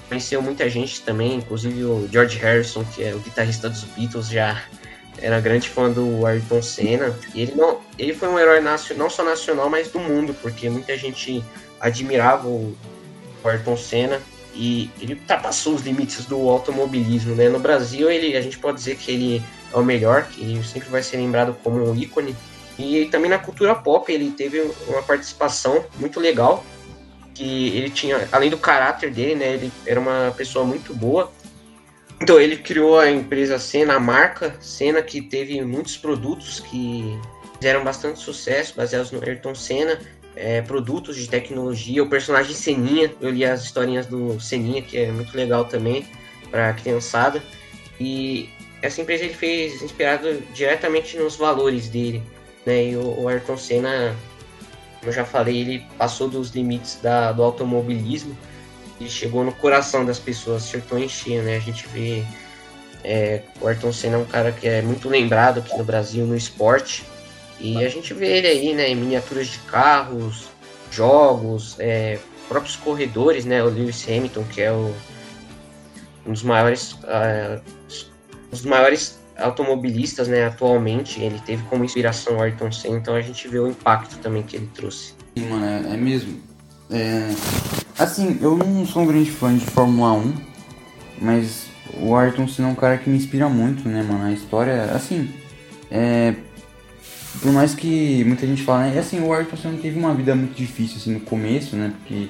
conheceu 0.07 0.41
muita 0.41 0.69
gente 0.69 1.01
também, 1.01 1.35
inclusive 1.35 1.83
o 1.83 2.07
George 2.11 2.37
Harrison, 2.37 2.83
que 2.83 3.03
é 3.03 3.13
o 3.13 3.19
guitarrista 3.19 3.69
dos 3.69 3.83
Beatles, 3.83 4.29
já 4.29 4.63
era 5.19 5.39
grande 5.39 5.69
fã 5.69 5.89
do 5.89 6.25
Ayrton 6.25 6.61
Senna. 6.61 7.17
E 7.33 7.41
ele 7.41 7.53
não, 7.55 7.79
ele 7.97 8.13
foi 8.13 8.27
um 8.27 8.37
herói 8.37 8.61
não 8.97 9.09
só 9.09 9.23
nacional, 9.23 9.69
mas 9.69 9.89
do 9.89 9.99
mundo, 9.99 10.35
porque 10.41 10.69
muita 10.69 10.97
gente 10.97 11.43
admirava 11.79 12.47
o 12.47 12.75
Ayrton 13.43 13.77
Senna 13.77 14.21
e 14.55 14.89
ele 15.01 15.13
ultrapassou 15.15 15.75
os 15.75 15.81
limites 15.81 16.25
do 16.25 16.49
automobilismo, 16.49 17.35
né? 17.35 17.49
No 17.49 17.59
Brasil, 17.59 18.09
ele, 18.09 18.37
a 18.37 18.41
gente 18.41 18.57
pode 18.57 18.77
dizer 18.77 18.95
que 18.95 19.11
ele 19.11 19.43
é 19.73 19.77
o 19.77 19.83
melhor, 19.83 20.23
que 20.23 20.41
ele 20.41 20.63
sempre 20.63 20.89
vai 20.89 21.03
ser 21.03 21.17
lembrado 21.17 21.55
como 21.61 21.83
um 21.83 21.95
ícone. 21.95 22.35
E 22.79 23.05
também 23.05 23.29
na 23.29 23.37
cultura 23.37 23.75
pop 23.75 24.11
ele 24.11 24.31
teve 24.31 24.61
uma 24.87 25.03
participação 25.03 25.85
muito 25.97 26.19
legal, 26.19 26.65
que 27.33 27.67
ele 27.69 27.89
tinha, 27.89 28.27
além 28.31 28.49
do 28.49 28.57
caráter 28.57 29.11
dele, 29.11 29.35
né? 29.35 29.53
Ele 29.53 29.71
era 29.85 29.99
uma 29.99 30.33
pessoa 30.35 30.63
muito 30.63 30.93
boa. 30.93 31.31
Então 32.21 32.39
ele 32.39 32.55
criou 32.55 32.97
a 32.97 33.11
empresa 33.11 33.59
Senna, 33.59 33.95
a 33.95 33.99
marca 33.99 34.55
Senna, 34.61 35.01
que 35.01 35.21
teve 35.21 35.61
muitos 35.61 35.97
produtos 35.97 36.61
que 36.61 37.19
fizeram 37.57 37.83
bastante 37.83 38.19
sucesso, 38.19 38.73
baseados 38.75 39.11
no 39.11 39.21
Ayrton 39.21 39.53
Senna 39.53 39.99
é, 40.35 40.61
produtos 40.61 41.15
de 41.15 41.27
tecnologia, 41.27 42.03
o 42.03 42.09
personagem 42.09 42.53
Seninha, 42.53 43.13
eu 43.21 43.29
li 43.29 43.45
as 43.45 43.63
historinhas 43.63 44.05
do 44.05 44.39
Seninha, 44.39 44.81
que 44.81 44.97
é 44.97 45.11
muito 45.11 45.35
legal 45.35 45.65
também 45.65 46.05
para 46.51 46.73
criançada. 46.73 47.41
E 47.99 48.49
essa 48.81 49.01
empresa 49.01 49.23
ele 49.23 49.33
fez 49.33 49.81
inspirado 49.81 50.41
diretamente 50.53 51.17
nos 51.17 51.35
valores 51.35 51.87
dele, 51.87 52.21
né? 52.65 52.89
E 52.89 52.95
o, 52.95 53.21
o 53.21 53.27
Ayrton 53.27 53.57
Senna, 53.57 54.15
como 54.99 55.09
eu 55.09 55.13
já 55.13 55.25
falei, 55.25 55.57
ele 55.61 55.85
passou 55.97 56.27
dos 56.27 56.51
limites 56.51 56.99
da, 57.01 57.31
do 57.31 57.41
automobilismo 57.41 58.37
e 58.99 59.07
chegou 59.09 59.43
no 59.43 59.53
coração 59.53 60.05
das 60.05 60.19
pessoas, 60.19 60.63
acertou 60.63 60.99
em 60.99 61.07
cheio, 61.07 61.41
né? 61.43 61.55
A 61.55 61.59
gente 61.59 61.87
vê 61.87 62.23
é, 63.03 63.41
o 63.61 63.67
Ayrton 63.67 63.93
Senna 63.93 64.15
é 64.15 64.19
um 64.19 64.25
cara 64.25 64.51
que 64.51 64.67
é 64.67 64.81
muito 64.81 65.07
lembrado 65.07 65.59
aqui 65.59 65.77
no 65.77 65.83
Brasil 65.83 66.25
no 66.25 66.35
esporte 66.35 67.05
e 67.59 67.83
a 67.83 67.89
gente 67.89 68.13
vê 68.13 68.37
ele 68.37 68.47
aí, 68.47 68.73
né, 68.73 68.89
em 68.89 68.95
miniaturas 68.95 69.47
de 69.47 69.59
carros, 69.59 70.47
jogos, 70.91 71.75
é, 71.79 72.19
próprios 72.47 72.75
corredores, 72.75 73.45
né, 73.45 73.63
o 73.63 73.69
Lewis 73.69 74.05
Hamilton, 74.07 74.43
que 74.43 74.61
é 74.61 74.71
o, 74.71 74.93
um 76.25 76.33
dos 76.33 76.43
maiores, 76.43 76.93
uh, 76.93 77.61
maiores 78.65 79.19
automobilistas, 79.37 80.27
né, 80.27 80.45
atualmente, 80.45 81.21
ele 81.21 81.39
teve 81.45 81.63
como 81.63 81.83
inspiração 81.83 82.37
o 82.37 82.41
Ayrton 82.41 82.71
Senna, 82.71 82.97
então 82.97 83.15
a 83.15 83.21
gente 83.21 83.47
vê 83.47 83.59
o 83.59 83.67
impacto 83.67 84.17
também 84.19 84.43
que 84.43 84.55
ele 84.55 84.69
trouxe. 84.73 85.13
Sim, 85.37 85.49
mano, 85.49 85.65
é, 85.65 85.93
é 85.93 85.97
mesmo. 85.97 86.39
É, 86.89 87.29
assim, 87.97 88.37
eu 88.41 88.55
não 88.55 88.85
sou 88.85 89.03
um 89.03 89.07
grande 89.07 89.31
fã 89.31 89.55
de 89.55 89.65
Fórmula 89.65 90.13
1, 90.13 90.33
mas 91.21 91.67
o 91.99 92.15
Ayrton 92.15 92.47
Senna 92.47 92.69
é 92.69 92.71
um 92.71 92.75
cara 92.75 92.97
que 92.97 93.09
me 93.09 93.17
inspira 93.17 93.49
muito, 93.49 93.87
né, 93.87 94.03
mano, 94.03 94.25
a 94.25 94.31
história, 94.31 94.91
assim, 94.93 95.29
é, 95.89 96.35
por 97.41 97.51
mais 97.51 97.73
que 97.75 98.23
muita 98.23 98.45
gente 98.45 98.63
fala, 98.63 98.87
né? 98.87 98.95
E 98.95 98.99
assim, 98.99 99.19
o 99.19 99.33
Ayrton 99.33 99.57
Senna 99.57 99.77
teve 99.77 99.97
uma 99.97 100.13
vida 100.13 100.35
muito 100.35 100.55
difícil 100.55 100.97
assim 100.97 101.13
no 101.13 101.19
começo, 101.19 101.75
né? 101.75 101.93
Porque 101.97 102.29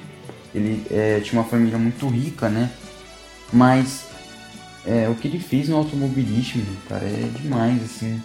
ele 0.54 0.86
é, 0.90 1.20
tinha 1.20 1.40
uma 1.40 1.48
família 1.48 1.78
muito 1.78 2.08
rica, 2.08 2.50
né? 2.50 2.70
Mas 3.52 4.06
é, 4.86 5.08
o 5.10 5.16
que 5.16 5.28
ele 5.28 5.40
fez 5.40 5.70
no 5.70 5.78
automobilismo, 5.78 6.64
cara, 6.88 7.06
é 7.06 7.30
demais, 7.40 7.84
assim. 7.84 8.22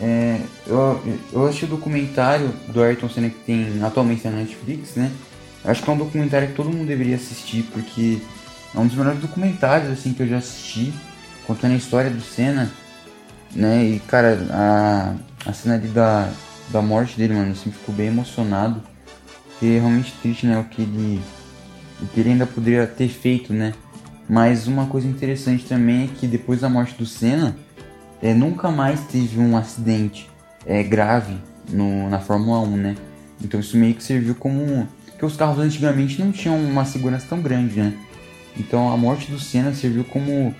É, 0.00 0.40
eu, 0.66 1.00
eu 1.32 1.46
assisti 1.46 1.64
o 1.64 1.68
documentário 1.68 2.52
do 2.68 2.82
Ayrton 2.82 3.08
Senna 3.08 3.28
que 3.28 3.38
tem 3.40 3.82
atualmente 3.82 4.24
na 4.24 4.30
Netflix, 4.30 4.94
né? 4.94 5.10
Acho 5.64 5.82
que 5.82 5.90
é 5.90 5.92
um 5.92 5.98
documentário 5.98 6.48
que 6.48 6.54
todo 6.54 6.70
mundo 6.70 6.86
deveria 6.86 7.16
assistir, 7.16 7.62
porque 7.72 8.18
é 8.74 8.78
um 8.78 8.86
dos 8.86 8.96
melhores 8.96 9.20
documentários 9.20 9.90
assim 9.90 10.12
que 10.12 10.22
eu 10.22 10.28
já 10.28 10.38
assisti, 10.38 10.92
contando 11.46 11.72
a 11.72 11.76
história 11.76 12.10
do 12.10 12.20
Senna, 12.20 12.70
né? 13.54 13.84
E 13.84 14.00
cara, 14.00 14.38
a, 14.50 15.14
a 15.44 15.52
cena 15.52 15.74
ali 15.74 15.88
da, 15.88 16.30
da 16.70 16.80
morte 16.80 17.16
dele, 17.16 17.34
mano, 17.34 17.52
assim, 17.52 17.70
ficou 17.70 17.94
bem 17.94 18.08
emocionado. 18.08 18.82
Porque 19.44 19.66
é 19.66 19.78
realmente 19.78 20.12
triste, 20.20 20.46
né? 20.46 20.58
O 20.58 20.64
que 20.64 20.82
ele. 20.82 21.20
O 22.00 22.06
que 22.06 22.20
ele 22.20 22.30
ainda 22.30 22.46
poderia 22.46 22.86
ter 22.86 23.08
feito, 23.08 23.52
né? 23.52 23.72
Mas 24.28 24.66
uma 24.66 24.86
coisa 24.86 25.06
interessante 25.06 25.64
também 25.64 26.04
é 26.04 26.08
que 26.08 26.26
depois 26.26 26.60
da 26.60 26.68
morte 26.68 26.94
do 26.94 27.06
Senna, 27.06 27.56
é, 28.20 28.32
nunca 28.32 28.70
mais 28.70 29.00
teve 29.02 29.38
um 29.38 29.56
acidente 29.56 30.28
é, 30.66 30.82
grave 30.82 31.36
no, 31.68 32.08
na 32.08 32.18
Fórmula 32.18 32.60
1, 32.60 32.76
né? 32.76 32.96
Então 33.40 33.60
isso 33.60 33.76
meio 33.76 33.94
que 33.94 34.02
serviu 34.02 34.34
como. 34.34 34.88
Porque 35.06 35.26
os 35.26 35.36
carros 35.36 35.58
antigamente 35.58 36.20
não 36.20 36.32
tinham 36.32 36.56
uma 36.56 36.84
segurança 36.84 37.26
tão 37.28 37.40
grande, 37.40 37.78
né? 37.78 37.94
Então 38.56 38.92
a 38.92 38.96
morte 38.96 39.30
do 39.30 39.38
Senna 39.38 39.74
serviu 39.74 40.04
como. 40.04 40.54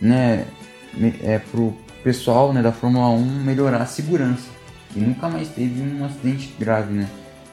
né? 0.00 0.46
É, 1.22 1.40
pro, 1.40 1.76
pessoal 2.04 2.52
né, 2.52 2.62
da 2.62 2.70
Fórmula 2.70 3.08
1 3.08 3.24
melhorar 3.42 3.80
a 3.80 3.86
segurança. 3.86 4.46
E 4.94 5.00
nunca 5.00 5.28
mais 5.28 5.48
teve 5.48 5.80
um 5.80 6.04
acidente 6.04 6.54
grave, 6.58 6.92
né? 6.92 7.08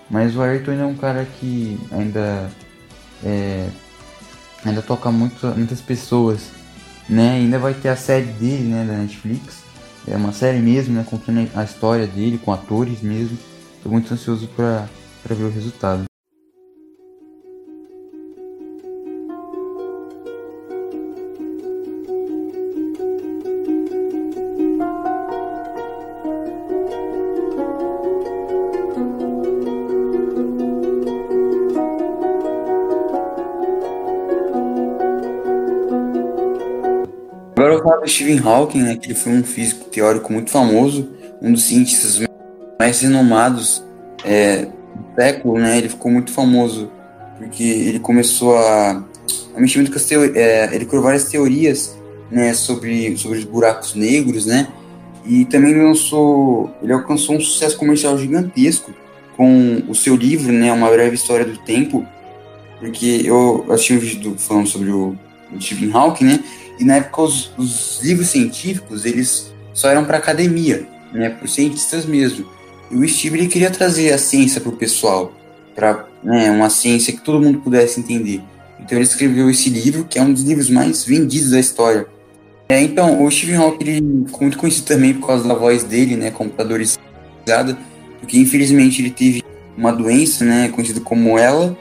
Mas 0.10 0.36
o 0.36 0.42
Ayrton 0.42 0.74
é 0.74 0.86
um 0.86 0.94
cara 0.94 1.26
que 1.40 1.80
ainda 1.90 2.52
é, 3.24 3.68
ainda 4.64 4.82
toca 4.82 5.10
muito, 5.10 5.48
muitas 5.48 5.82
pessoas, 5.82 6.52
né? 7.10 7.36
Ainda 7.36 7.58
vai 7.58 7.74
ter 7.74 7.90
a 7.90 7.96
série 7.96 8.26
dele, 8.26 8.66
né, 8.66 8.86
da 8.86 8.94
Netflix. 8.94 9.64
É 10.08 10.16
uma 10.16 10.34
série 10.34 10.60
mesmo, 10.60 10.94
né, 10.94 11.06
contando 11.10 11.50
a 11.56 11.64
história 11.64 12.06
dele 12.06 12.38
com 12.38 12.52
atores 12.52 13.02
mesmo. 13.02 13.38
Tô 13.82 13.90
muito 13.90 14.14
ansioso 14.14 14.48
para 14.50 14.88
ver 15.26 15.46
o 15.46 15.50
resultado. 15.50 16.11
Stephen 38.08 38.40
Hawking, 38.40 38.82
né, 38.82 38.96
que 38.96 39.08
ele 39.08 39.16
foi 39.16 39.32
um 39.34 39.44
físico 39.44 39.86
teórico 39.86 40.32
muito 40.32 40.50
famoso, 40.50 41.10
um 41.42 41.52
dos 41.52 41.64
cientistas 41.64 42.20
mais 42.80 43.02
renomados 43.02 43.84
é, 44.24 44.66
do 44.66 45.16
século, 45.16 45.60
né, 45.60 45.78
ele 45.78 45.90
ficou 45.90 46.12
muito 46.12 46.32
famoso 46.32 46.92
porque 47.38 47.64
ele 47.64 48.00
começou 48.00 48.56
a, 48.56 49.04
a 49.56 49.60
mexer 49.60 49.80
muito 49.80 49.92
com 49.92 49.98
as 49.98 50.06
teorias, 50.06 50.36
é, 50.36 50.76
ele 50.76 50.86
criou 50.86 51.04
várias 51.04 51.26
teorias, 51.26 51.98
né, 52.30 52.54
sobre, 52.54 53.18
sobre 53.18 53.40
os 53.40 53.44
buracos 53.44 53.96
negros, 53.96 54.46
né, 54.46 54.68
e 55.26 55.46
também 55.46 55.76
lançou, 55.76 56.72
ele 56.82 56.94
alcançou 56.94 57.36
um 57.36 57.42
sucesso 57.42 57.78
comercial 57.78 58.18
gigantesco 58.18 58.94
com 59.36 59.84
o 59.88 59.96
seu 59.96 60.16
livro, 60.16 60.52
né, 60.52 60.72
Uma 60.72 60.90
Breve 60.90 61.16
História 61.16 61.46
do 61.46 61.58
Tempo, 61.58 62.06
porque 62.80 63.22
eu 63.24 63.66
assisti 63.70 63.94
um 63.94 64.00
vídeo 64.00 64.36
falando 64.38 64.68
sobre 64.68 64.90
o 64.90 65.16
Stephen 65.60 65.92
Hawking, 65.94 66.26
né, 66.26 66.44
e 66.82 66.84
na 66.84 66.96
época 66.96 67.22
os, 67.22 67.52
os 67.58 68.00
livros 68.02 68.30
científicos, 68.30 69.06
eles 69.06 69.54
só 69.72 69.88
eram 69.90 70.04
para 70.04 70.18
academia, 70.18 70.88
né, 71.14 71.30
por 71.30 71.48
cientistas 71.48 72.06
mesmo. 72.06 72.48
E 72.90 72.96
o 72.96 73.08
Steve 73.08 73.38
ele 73.38 73.48
queria 73.48 73.70
trazer 73.70 74.12
a 74.12 74.18
ciência 74.18 74.60
para 74.60 74.72
o 74.72 74.76
pessoal, 74.76 75.32
para 75.76 76.08
né, 76.24 76.50
uma 76.50 76.72
ciência 76.72 77.14
que 77.14 77.22
todo 77.22 77.40
mundo 77.40 77.60
pudesse 77.60 78.00
entender. 78.00 78.42
Então 78.80 78.98
ele 78.98 79.06
escreveu 79.06 79.48
esse 79.48 79.70
livro, 79.70 80.06
que 80.06 80.18
é 80.18 80.24
um 80.24 80.34
dos 80.34 80.42
livros 80.42 80.72
mais 80.72 81.06
vendidos 81.06 81.52
da 81.52 81.60
história. 81.60 82.08
É, 82.68 82.82
então, 82.82 83.24
o 83.24 83.30
Stephen 83.30 83.58
Hawking 83.58 83.86
ele 83.88 84.26
ficou 84.26 84.42
muito 84.42 84.58
conhecido 84.58 84.86
também 84.86 85.14
por 85.14 85.28
causa 85.28 85.48
da 85.48 85.54
voz 85.54 85.84
dele, 85.84 86.16
né, 86.16 86.32
computadorizada, 86.32 87.78
porque 88.20 88.40
infelizmente 88.40 89.02
ele 89.02 89.12
teve 89.12 89.44
uma 89.78 89.92
doença, 89.92 90.44
né, 90.44 90.70
conhecida 90.70 91.00
como 91.00 91.38
ela, 91.38 91.78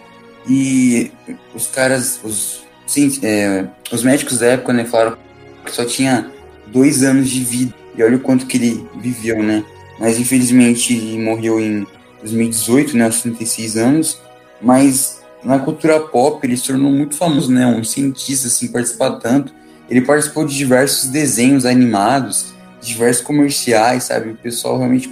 e 0.46 1.10
os 1.54 1.68
caras, 1.68 2.20
os 2.22 2.64
Sim, 2.90 3.08
é, 3.22 3.66
os 3.92 4.02
médicos 4.02 4.38
da 4.38 4.46
época 4.46 4.72
né, 4.72 4.84
falaram 4.84 5.16
que 5.64 5.70
só 5.70 5.84
tinha 5.84 6.28
dois 6.66 7.04
anos 7.04 7.30
de 7.30 7.38
vida. 7.38 7.72
E 7.96 8.02
olha 8.02 8.16
o 8.16 8.20
quanto 8.20 8.46
que 8.46 8.56
ele 8.56 8.84
viveu, 9.00 9.40
né? 9.40 9.64
Mas 9.96 10.18
infelizmente 10.18 10.92
ele 10.92 11.22
morreu 11.22 11.60
em 11.60 11.86
2018, 12.18 12.96
né, 12.96 13.04
aos 13.04 13.22
36 13.22 13.76
anos. 13.76 14.20
Mas 14.60 15.22
na 15.44 15.60
cultura 15.60 16.00
pop 16.00 16.44
ele 16.44 16.56
se 16.56 16.66
tornou 16.66 16.90
muito 16.90 17.14
famoso, 17.14 17.52
né? 17.52 17.64
Um 17.64 17.84
cientista, 17.84 18.48
assim, 18.48 18.66
participar 18.66 19.20
tanto. 19.20 19.54
Ele 19.88 20.00
participou 20.00 20.44
de 20.44 20.56
diversos 20.56 21.10
desenhos 21.10 21.64
animados, 21.64 22.52
diversos 22.82 23.22
comerciais, 23.22 24.02
sabe? 24.02 24.30
O 24.30 24.36
pessoal 24.36 24.78
realmente 24.78 25.08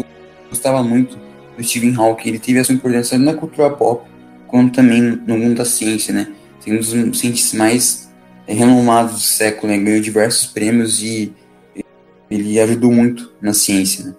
gostava 0.50 0.82
muito 0.82 1.16
do 1.56 1.62
Stephen 1.62 1.94
Hawking. 1.94 2.30
Ele 2.30 2.38
teve 2.40 2.58
a 2.58 2.64
sua 2.64 2.74
importância 2.74 3.16
na 3.16 3.34
cultura 3.34 3.70
pop, 3.70 4.04
como 4.48 4.68
também 4.68 5.00
no 5.00 5.38
mundo 5.38 5.58
da 5.58 5.64
ciência, 5.64 6.12
né? 6.12 6.26
Tem 6.68 6.76
um 6.76 6.80
dos 6.80 7.18
cientistas 7.18 7.54
mais 7.54 8.12
renomados 8.46 9.12
do 9.12 9.20
século, 9.20 9.72
né? 9.72 9.78
ganhou 9.78 10.00
diversos 10.00 10.46
prêmios 10.46 11.02
e 11.02 11.32
ele 12.30 12.60
ajudou 12.60 12.92
muito 12.92 13.32
na 13.40 13.54
ciência. 13.54 14.04
Né? 14.04 14.14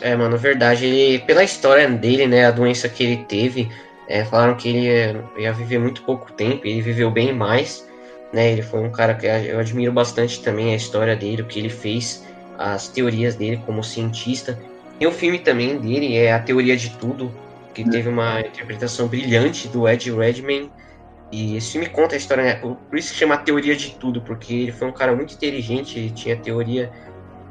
É, 0.00 0.16
mano, 0.16 0.36
verdade. 0.38 0.86
Ele, 0.86 1.18
pela 1.24 1.42
história 1.42 1.88
dele, 1.88 2.26
né, 2.26 2.46
a 2.46 2.50
doença 2.50 2.88
que 2.88 3.02
ele 3.02 3.24
teve, 3.28 3.68
é, 4.08 4.24
falaram 4.24 4.54
que 4.56 4.68
ele 4.68 4.80
ia, 4.86 5.24
ia, 5.38 5.52
viver 5.52 5.78
muito 5.78 6.02
pouco 6.02 6.32
tempo, 6.32 6.66
ele 6.66 6.80
viveu 6.80 7.10
bem 7.10 7.32
mais. 7.32 7.86
né? 8.32 8.52
Ele 8.52 8.62
foi 8.62 8.80
um 8.80 8.90
cara 8.90 9.14
que 9.14 9.26
eu 9.26 9.58
admiro 9.58 9.92
bastante 9.92 10.40
também 10.42 10.72
a 10.72 10.76
história 10.76 11.16
dele, 11.16 11.42
o 11.42 11.46
que 11.46 11.58
ele 11.58 11.68
fez, 11.68 12.24
as 12.56 12.88
teorias 12.88 13.34
dele 13.34 13.60
como 13.66 13.82
cientista. 13.82 14.58
Tem 14.98 15.08
o 15.08 15.12
filme 15.12 15.38
também 15.38 15.78
dele, 15.78 16.16
é 16.16 16.32
A 16.32 16.38
Teoria 16.38 16.76
de 16.76 16.90
Tudo, 16.90 17.32
que 17.74 17.88
teve 17.88 18.08
uma 18.08 18.40
interpretação 18.40 19.06
brilhante 19.08 19.68
do 19.68 19.88
Ed 19.88 20.10
Redmayne. 20.10 20.70
E 21.32 21.56
esse 21.56 21.72
filme 21.72 21.88
conta 21.88 22.16
a 22.16 22.18
história, 22.18 22.42
né? 22.42 22.54
por 22.54 22.98
isso 22.98 23.12
que 23.12 23.18
chama 23.18 23.36
Teoria 23.36 23.76
de 23.76 23.94
Tudo, 23.94 24.20
porque 24.20 24.52
ele 24.52 24.72
foi 24.72 24.88
um 24.88 24.92
cara 24.92 25.14
muito 25.14 25.32
inteligente, 25.34 26.10
tinha 26.10 26.36
teoria 26.36 26.90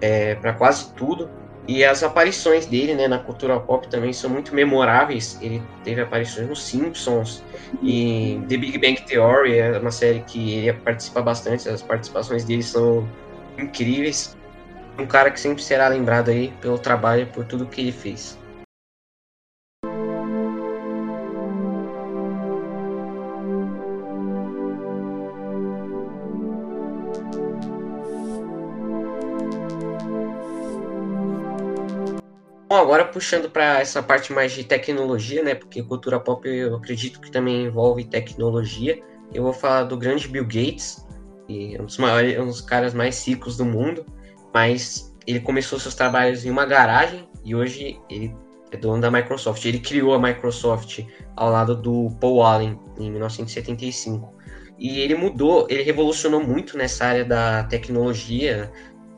é, 0.01 0.35
para 0.35 0.53
quase 0.53 0.91
tudo. 0.93 1.29
E 1.67 1.83
as 1.83 2.01
aparições 2.01 2.65
dele 2.65 2.95
né, 2.95 3.07
na 3.07 3.19
cultura 3.19 3.59
pop 3.59 3.87
também 3.87 4.11
são 4.11 4.29
muito 4.29 4.55
memoráveis. 4.55 5.37
Ele 5.39 5.61
teve 5.83 6.01
aparições 6.01 6.49
nos 6.49 6.63
Simpsons 6.63 7.43
e 7.83 8.41
The 8.49 8.57
Big 8.57 8.77
Bang 8.79 8.99
Theory, 9.03 9.59
é 9.59 9.77
uma 9.77 9.91
série 9.91 10.21
que 10.21 10.55
ele 10.55 10.73
participa 10.73 11.21
bastante, 11.21 11.69
as 11.69 11.81
participações 11.81 12.43
dele 12.43 12.63
são 12.63 13.07
incríveis. 13.57 14.35
Um 14.97 15.05
cara 15.05 15.29
que 15.29 15.39
sempre 15.39 15.61
será 15.61 15.87
lembrado 15.87 16.29
aí 16.29 16.51
pelo 16.59 16.79
trabalho, 16.79 17.27
por 17.27 17.45
tudo 17.45 17.67
que 17.67 17.81
ele 17.81 17.91
fez. 17.91 18.37
Agora 32.79 33.05
puxando 33.05 33.49
para 33.49 33.79
essa 33.79 34.01
parte 34.01 34.33
mais 34.33 34.51
de 34.51 34.63
tecnologia, 34.63 35.43
né? 35.43 35.55
Porque 35.55 35.83
cultura 35.83 36.19
pop 36.19 36.47
eu 36.47 36.75
acredito 36.75 37.19
que 37.19 37.31
também 37.31 37.65
envolve 37.65 38.03
tecnologia. 38.05 38.99
Eu 39.33 39.43
vou 39.43 39.53
falar 39.53 39.83
do 39.83 39.97
grande 39.97 40.27
Bill 40.27 40.43
Gates, 40.43 41.05
é 41.49 41.81
um 41.81 41.85
dos 41.85 41.97
maiores, 41.97 42.39
um 42.39 42.45
dos 42.45 42.61
caras 42.61 42.93
mais 42.93 43.27
ricos 43.27 43.57
do 43.57 43.65
mundo, 43.65 44.05
mas 44.53 45.15
ele 45.25 45.39
começou 45.39 45.79
seus 45.79 45.95
trabalhos 45.95 46.45
em 46.45 46.49
uma 46.49 46.65
garagem 46.65 47.27
e 47.43 47.55
hoje 47.55 47.99
ele 48.09 48.35
é 48.71 48.77
dono 48.77 49.01
da 49.01 49.11
Microsoft. 49.11 49.63
Ele 49.65 49.79
criou 49.79 50.13
a 50.13 50.19
Microsoft 50.19 51.05
ao 51.35 51.51
lado 51.51 51.75
do 51.75 52.09
Paul 52.19 52.43
Allen 52.43 52.79
em 52.97 53.11
1975. 53.11 54.33
E 54.77 54.99
ele 54.99 55.15
mudou, 55.15 55.67
ele 55.69 55.83
revolucionou 55.83 56.41
muito 56.41 56.77
nessa 56.77 57.05
área 57.05 57.25
da 57.25 57.63
tecnologia, 57.63 58.71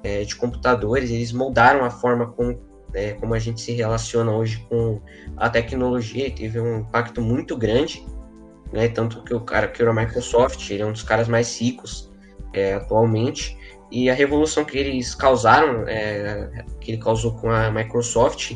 é, 0.03 0.23
de 0.23 0.35
computadores. 0.35 1.11
Eles 1.11 1.31
moldaram 1.31 1.85
a 1.85 1.89
forma 1.89 2.31
como 2.31 2.59
né, 2.93 3.13
como 3.13 3.33
a 3.33 3.39
gente 3.39 3.61
se 3.61 3.71
relaciona 3.71 4.31
hoje 4.31 4.65
com 4.69 5.01
a 5.37 5.49
tecnologia, 5.49 6.31
teve 6.31 6.59
um 6.59 6.79
impacto 6.79 7.21
muito 7.21 7.57
grande, 7.57 8.05
né, 8.71 8.87
tanto 8.87 9.23
que 9.23 9.33
o 9.33 9.41
cara 9.41 9.67
que 9.67 9.81
era 9.81 9.91
a 9.91 9.93
Microsoft, 9.93 10.69
ele 10.69 10.83
é 10.83 10.85
um 10.85 10.91
dos 10.91 11.03
caras 11.03 11.27
mais 11.27 11.59
ricos 11.59 12.11
é, 12.53 12.73
atualmente, 12.73 13.57
e 13.91 14.09
a 14.09 14.13
revolução 14.13 14.63
que 14.63 14.77
eles 14.77 15.13
causaram, 15.13 15.85
é, 15.87 16.65
que 16.79 16.91
ele 16.91 17.01
causou 17.01 17.35
com 17.35 17.49
a 17.49 17.69
Microsoft, 17.69 18.53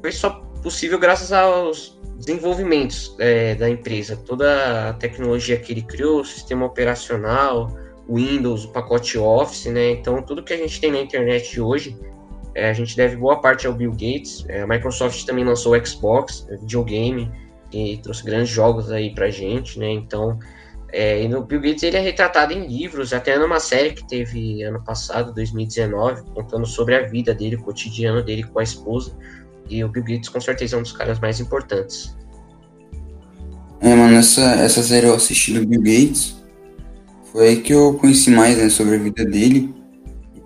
foi 0.00 0.12
só 0.12 0.30
possível 0.62 0.98
graças 0.98 1.32
aos 1.32 1.98
desenvolvimentos 2.18 3.16
é, 3.18 3.54
da 3.54 3.68
empresa, 3.68 4.16
toda 4.16 4.90
a 4.90 4.92
tecnologia 4.94 5.58
que 5.58 5.72
ele 5.72 5.82
criou, 5.82 6.20
o 6.20 6.24
sistema 6.24 6.66
operacional, 6.66 7.76
o 8.06 8.16
Windows, 8.16 8.64
o 8.64 8.72
pacote 8.72 9.18
Office, 9.18 9.66
né? 9.66 9.90
Então 9.90 10.22
tudo 10.22 10.42
que 10.42 10.52
a 10.52 10.56
gente 10.56 10.80
tem 10.80 10.92
na 10.92 11.00
internet 11.00 11.60
hoje 11.60 11.98
é, 12.54 12.68
a 12.68 12.72
gente 12.72 12.96
deve 12.96 13.16
boa 13.16 13.40
parte 13.40 13.66
ao 13.66 13.72
Bill 13.72 13.92
Gates. 13.92 14.44
É, 14.48 14.62
a 14.62 14.66
Microsoft 14.66 15.24
também 15.24 15.44
lançou 15.44 15.74
o 15.74 15.86
Xbox, 15.86 16.46
é, 16.50 16.56
videogame, 16.56 17.30
e 17.72 17.96
trouxe 17.98 18.24
grandes 18.24 18.50
jogos 18.50 18.90
aí 18.90 19.14
pra 19.14 19.30
gente, 19.30 19.78
né? 19.78 19.90
Então, 19.90 20.38
é, 20.92 21.24
e 21.24 21.34
o 21.34 21.42
Bill 21.42 21.60
Gates 21.60 21.82
ele 21.82 21.96
é 21.96 22.00
retratado 22.00 22.52
em 22.52 22.66
livros, 22.66 23.14
até 23.14 23.38
numa 23.38 23.58
série 23.58 23.92
que 23.92 24.06
teve 24.06 24.62
ano 24.62 24.82
passado, 24.84 25.32
2019, 25.32 26.22
contando 26.34 26.66
sobre 26.66 26.94
a 26.94 27.02
vida 27.06 27.34
dele, 27.34 27.56
o 27.56 27.62
cotidiano 27.62 28.22
dele 28.22 28.42
com 28.42 28.58
a 28.58 28.62
esposa. 28.62 29.16
E 29.70 29.82
o 29.82 29.88
Bill 29.88 30.04
Gates 30.04 30.28
com 30.28 30.40
certeza 30.40 30.76
é 30.76 30.78
um 30.78 30.82
dos 30.82 30.92
caras 30.92 31.18
mais 31.18 31.40
importantes. 31.40 32.14
É, 33.80 33.94
mano, 33.94 34.16
essa, 34.16 34.42
essa 34.56 34.82
série 34.82 35.06
eu 35.06 35.14
assisti 35.14 35.54
do 35.54 35.66
Bill 35.66 35.80
Gates. 35.80 36.36
Foi 37.32 37.48
aí 37.48 37.62
que 37.62 37.72
eu 37.72 37.94
conheci 37.94 38.30
mais 38.30 38.58
né, 38.58 38.68
sobre 38.68 38.96
a 38.96 38.98
vida 38.98 39.24
dele. 39.24 39.74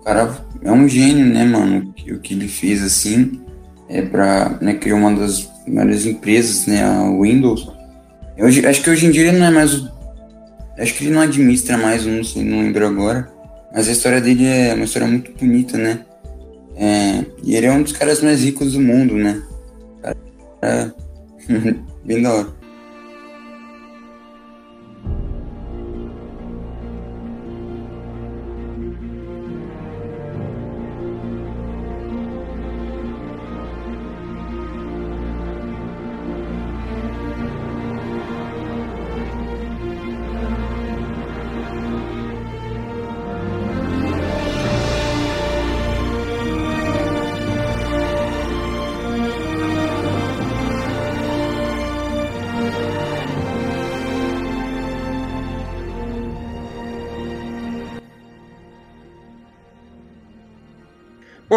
Cara 0.07 0.33
é 0.61 0.71
um 0.71 0.87
gênio, 0.87 1.25
né, 1.25 1.43
mano? 1.43 1.93
O 2.11 2.19
que 2.19 2.33
ele 2.33 2.47
fez 2.47 2.81
assim 2.81 3.41
é 3.89 4.01
para 4.01 4.57
né, 4.61 4.75
criar 4.75 4.95
uma 4.95 5.13
das 5.13 5.51
maiores 5.67 6.05
empresas, 6.05 6.65
né, 6.65 6.81
a 6.81 7.11
Windows. 7.11 7.69
Eu 8.37 8.47
acho 8.47 8.81
que 8.81 8.89
hoje 8.89 9.05
em 9.05 9.11
dia 9.11 9.27
ele 9.27 9.37
não 9.37 9.47
é 9.47 9.51
mais 9.51 9.83
acho 10.79 10.93
que 10.93 11.03
ele 11.03 11.13
não 11.13 11.19
administra 11.19 11.77
mais, 11.77 12.05
não 12.05 12.23
sei, 12.23 12.41
não 12.41 12.61
lembro 12.61 12.87
agora. 12.87 13.29
Mas 13.73 13.89
a 13.89 13.91
história 13.91 14.21
dele 14.21 14.45
é 14.45 14.73
uma 14.75 14.85
história 14.85 15.09
muito 15.09 15.33
bonita, 15.33 15.77
né? 15.77 15.99
É, 16.77 17.25
e 17.43 17.57
ele 17.57 17.65
é 17.65 17.71
um 17.73 17.83
dos 17.83 17.91
caras 17.91 18.23
mais 18.23 18.41
ricos 18.41 18.71
do 18.71 18.79
mundo, 18.79 19.13
né? 19.13 19.41
Cara, 20.01 20.15
é 20.61 20.91
bem 22.05 22.21
da 22.21 22.33
hora. 22.33 22.56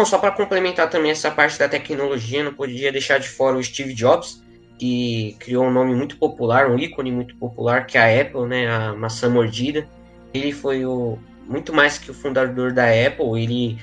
Bom, 0.01 0.05
só 0.05 0.17
para 0.17 0.31
complementar 0.31 0.89
também 0.89 1.11
essa 1.11 1.29
parte 1.29 1.59
da 1.59 1.69
tecnologia, 1.69 2.43
não 2.43 2.51
podia 2.51 2.91
deixar 2.91 3.19
de 3.19 3.29
fora 3.29 3.55
o 3.55 3.63
Steve 3.63 3.93
Jobs, 3.93 4.41
que 4.79 5.35
criou 5.37 5.65
um 5.65 5.71
nome 5.71 5.93
muito 5.93 6.17
popular, 6.17 6.71
um 6.71 6.79
ícone 6.79 7.11
muito 7.11 7.35
popular, 7.35 7.85
que 7.85 7.99
é 7.99 8.01
a 8.01 8.21
Apple, 8.21 8.47
né, 8.47 8.67
a 8.67 8.95
maçã 8.95 9.29
mordida. 9.29 9.87
Ele 10.33 10.51
foi 10.51 10.83
o 10.87 11.19
muito 11.47 11.71
mais 11.71 11.99
que 11.99 12.09
o 12.09 12.15
fundador 12.15 12.73
da 12.73 12.85
Apple, 12.85 13.39
ele 13.39 13.77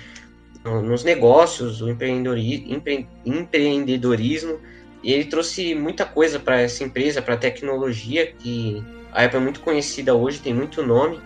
nos 0.65 1.05
negócios, 1.05 1.81
o 1.81 1.89
empreendedorismo, 1.89 4.59
e 5.05 5.13
ele 5.13 5.27
trouxe 5.27 5.73
muita 5.73 6.05
coisa 6.05 6.41
para 6.41 6.61
essa 6.61 6.83
empresa, 6.83 7.23
para 7.23 7.35
a 7.35 7.39
tecnologia, 7.39 8.27
que 8.27 8.83
a 9.13 9.23
Apple 9.23 9.39
é 9.39 9.41
muito 9.41 9.61
conhecida 9.61 10.17
hoje, 10.17 10.41
tem 10.41 10.53
muito 10.53 10.85
nome. 10.85 11.21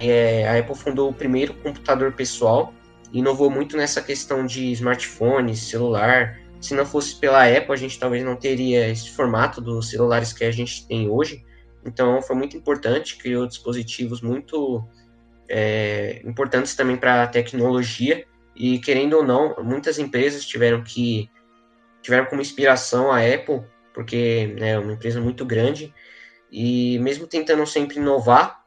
É, 0.00 0.48
a 0.48 0.58
Apple 0.58 0.74
fundou 0.74 1.10
o 1.10 1.12
primeiro 1.12 1.52
computador 1.52 2.12
pessoal, 2.12 2.72
inovou 3.12 3.50
muito 3.50 3.76
nessa 3.76 4.00
questão 4.00 4.46
de 4.46 4.72
smartphone, 4.72 5.54
celular. 5.56 6.40
Se 6.60 6.74
não 6.74 6.86
fosse 6.86 7.16
pela 7.16 7.46
Apple, 7.46 7.72
a 7.72 7.76
gente 7.76 7.98
talvez 7.98 8.24
não 8.24 8.36
teria 8.36 8.88
esse 8.88 9.10
formato 9.10 9.60
dos 9.60 9.90
celulares 9.90 10.32
que 10.32 10.44
a 10.44 10.50
gente 10.50 10.86
tem 10.86 11.08
hoje. 11.08 11.44
Então, 11.84 12.22
foi 12.22 12.36
muito 12.36 12.56
importante, 12.56 13.16
criou 13.16 13.46
dispositivos 13.46 14.22
muito 14.22 14.84
é, 15.48 16.22
importantes 16.24 16.74
também 16.74 16.96
para 16.96 17.24
a 17.24 17.26
tecnologia. 17.26 18.24
E 18.54 18.78
querendo 18.78 19.14
ou 19.14 19.24
não, 19.24 19.56
muitas 19.62 19.98
empresas 19.98 20.44
tiveram 20.44 20.82
que 20.82 21.28
tiveram 22.00 22.26
como 22.26 22.40
inspiração 22.40 23.10
a 23.10 23.18
Apple, 23.18 23.62
porque 23.94 24.54
né, 24.58 24.70
é 24.70 24.78
uma 24.78 24.92
empresa 24.92 25.20
muito 25.20 25.44
grande. 25.44 25.92
E 26.50 26.98
mesmo 27.00 27.26
tentando 27.26 27.66
sempre 27.66 27.98
inovar, 27.98 28.61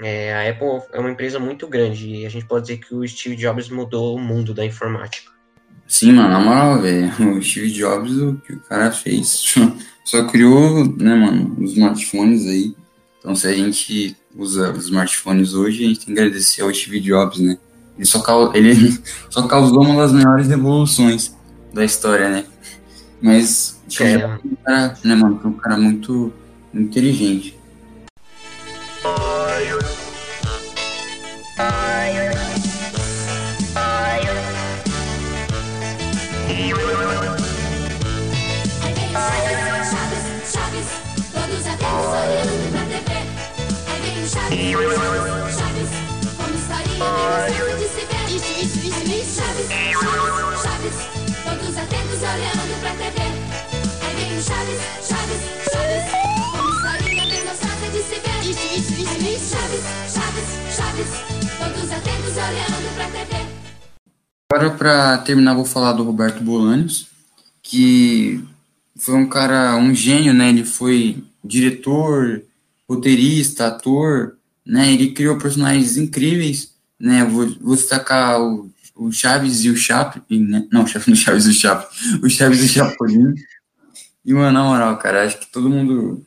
é, 0.00 0.34
a 0.34 0.50
Apple 0.50 0.88
é 0.92 1.00
uma 1.00 1.10
empresa 1.10 1.38
muito 1.38 1.66
grande 1.66 2.08
e 2.08 2.26
a 2.26 2.28
gente 2.28 2.46
pode 2.46 2.66
dizer 2.66 2.78
que 2.78 2.94
o 2.94 3.06
Steve 3.06 3.36
Jobs 3.36 3.68
mudou 3.68 4.16
o 4.16 4.20
mundo 4.20 4.54
da 4.54 4.64
informática. 4.64 5.30
Sim, 5.86 6.12
mano, 6.12 6.28
na 6.28 6.40
moral, 6.40 6.80
velho, 6.80 7.10
o 7.36 7.42
Steve 7.42 7.70
Jobs, 7.72 8.12
o 8.18 8.36
que 8.36 8.52
o 8.52 8.60
cara 8.60 8.92
fez, 8.92 9.54
só 10.04 10.26
criou, 10.26 10.84
né, 10.96 11.14
mano, 11.14 11.56
os 11.58 11.72
smartphones 11.72 12.46
aí. 12.46 12.74
Então, 13.18 13.34
se 13.34 13.46
a 13.48 13.52
gente 13.52 14.16
usa 14.36 14.70
os 14.70 14.84
smartphones 14.84 15.54
hoje, 15.54 15.84
a 15.84 15.88
gente 15.88 16.06
tem 16.06 16.14
que 16.14 16.20
agradecer 16.20 16.62
ao 16.62 16.72
Steve 16.72 17.00
Jobs, 17.00 17.40
né? 17.40 17.58
Ele 17.96 18.06
só, 18.06 18.22
ele 18.54 18.98
só 19.28 19.46
causou 19.48 19.82
uma 19.82 20.02
das 20.02 20.12
maiores 20.12 20.46
revoluções 20.46 21.34
da 21.74 21.84
história, 21.84 22.28
né? 22.28 22.44
Mas, 23.20 23.80
é. 24.00 24.16
um 24.16 24.56
cara, 24.64 24.96
né, 25.04 25.14
mano, 25.16 25.40
um 25.44 25.52
cara 25.54 25.76
muito 25.76 26.32
inteligente. 26.72 27.57
Chaves, 55.08 55.40
Chaves, 55.72 56.04
Chaves, 56.82 57.04
bem 57.08 57.90
de 57.90 58.02
se 58.02 58.20
ver? 58.20 58.38
Isso, 58.44 58.66
isso, 58.76 58.92
isso, 59.00 59.16
isso. 59.26 59.50
Chaves, 59.54 59.84
Chaves, 60.12 60.48
Chaves, 60.76 61.08
todos 61.58 61.92
atentos 61.92 62.36
olhando 62.36 62.94
pra 62.94 63.06
TV. 63.06 63.32
Agora, 64.52 64.70
para 64.76 65.18
terminar, 65.18 65.54
vou 65.54 65.64
falar 65.64 65.92
do 65.92 66.02
Roberto 66.02 66.42
Bolanos, 66.42 67.06
que 67.62 68.44
foi 68.98 69.14
um 69.14 69.26
cara, 69.26 69.76
um 69.76 69.94
gênio, 69.94 70.34
né? 70.34 70.50
Ele 70.50 70.64
foi 70.64 71.24
diretor, 71.42 72.42
roteirista, 72.86 73.68
ator, 73.68 74.36
né? 74.66 74.92
Ele 74.92 75.12
criou 75.12 75.38
personagens 75.38 75.96
incríveis, 75.96 76.74
né? 77.00 77.24
Vou, 77.24 77.48
vou 77.62 77.74
destacar 77.74 78.42
o, 78.42 78.70
o 78.94 79.10
Chaves 79.10 79.64
e 79.64 79.70
o 79.70 79.76
Chaplin, 79.76 80.44
né? 80.44 80.68
Não, 80.70 80.82
o 80.82 80.86
Chaves 81.16 81.46
e 81.46 81.50
o 81.50 81.54
Chaplin, 81.54 82.20
o 82.22 82.28
Chaves 82.28 82.60
e 82.60 82.64
o 82.66 82.68
Chapolin. 82.68 83.34
E, 84.28 84.32
mano, 84.34 84.52
na 84.52 84.62
moral, 84.62 84.98
cara, 84.98 85.24
acho 85.24 85.38
que 85.38 85.46
todo 85.46 85.70
mundo 85.70 86.22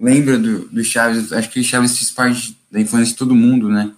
lembra 0.00 0.38
do, 0.38 0.60
do 0.68 0.82
Chaves, 0.82 1.34
acho 1.34 1.50
que 1.50 1.62
Chaves 1.62 1.98
fez 1.98 2.10
parte 2.10 2.56
da 2.70 2.80
infância 2.80 3.12
de 3.12 3.14
todo 3.14 3.34
mundo, 3.34 3.68
né? 3.68 3.92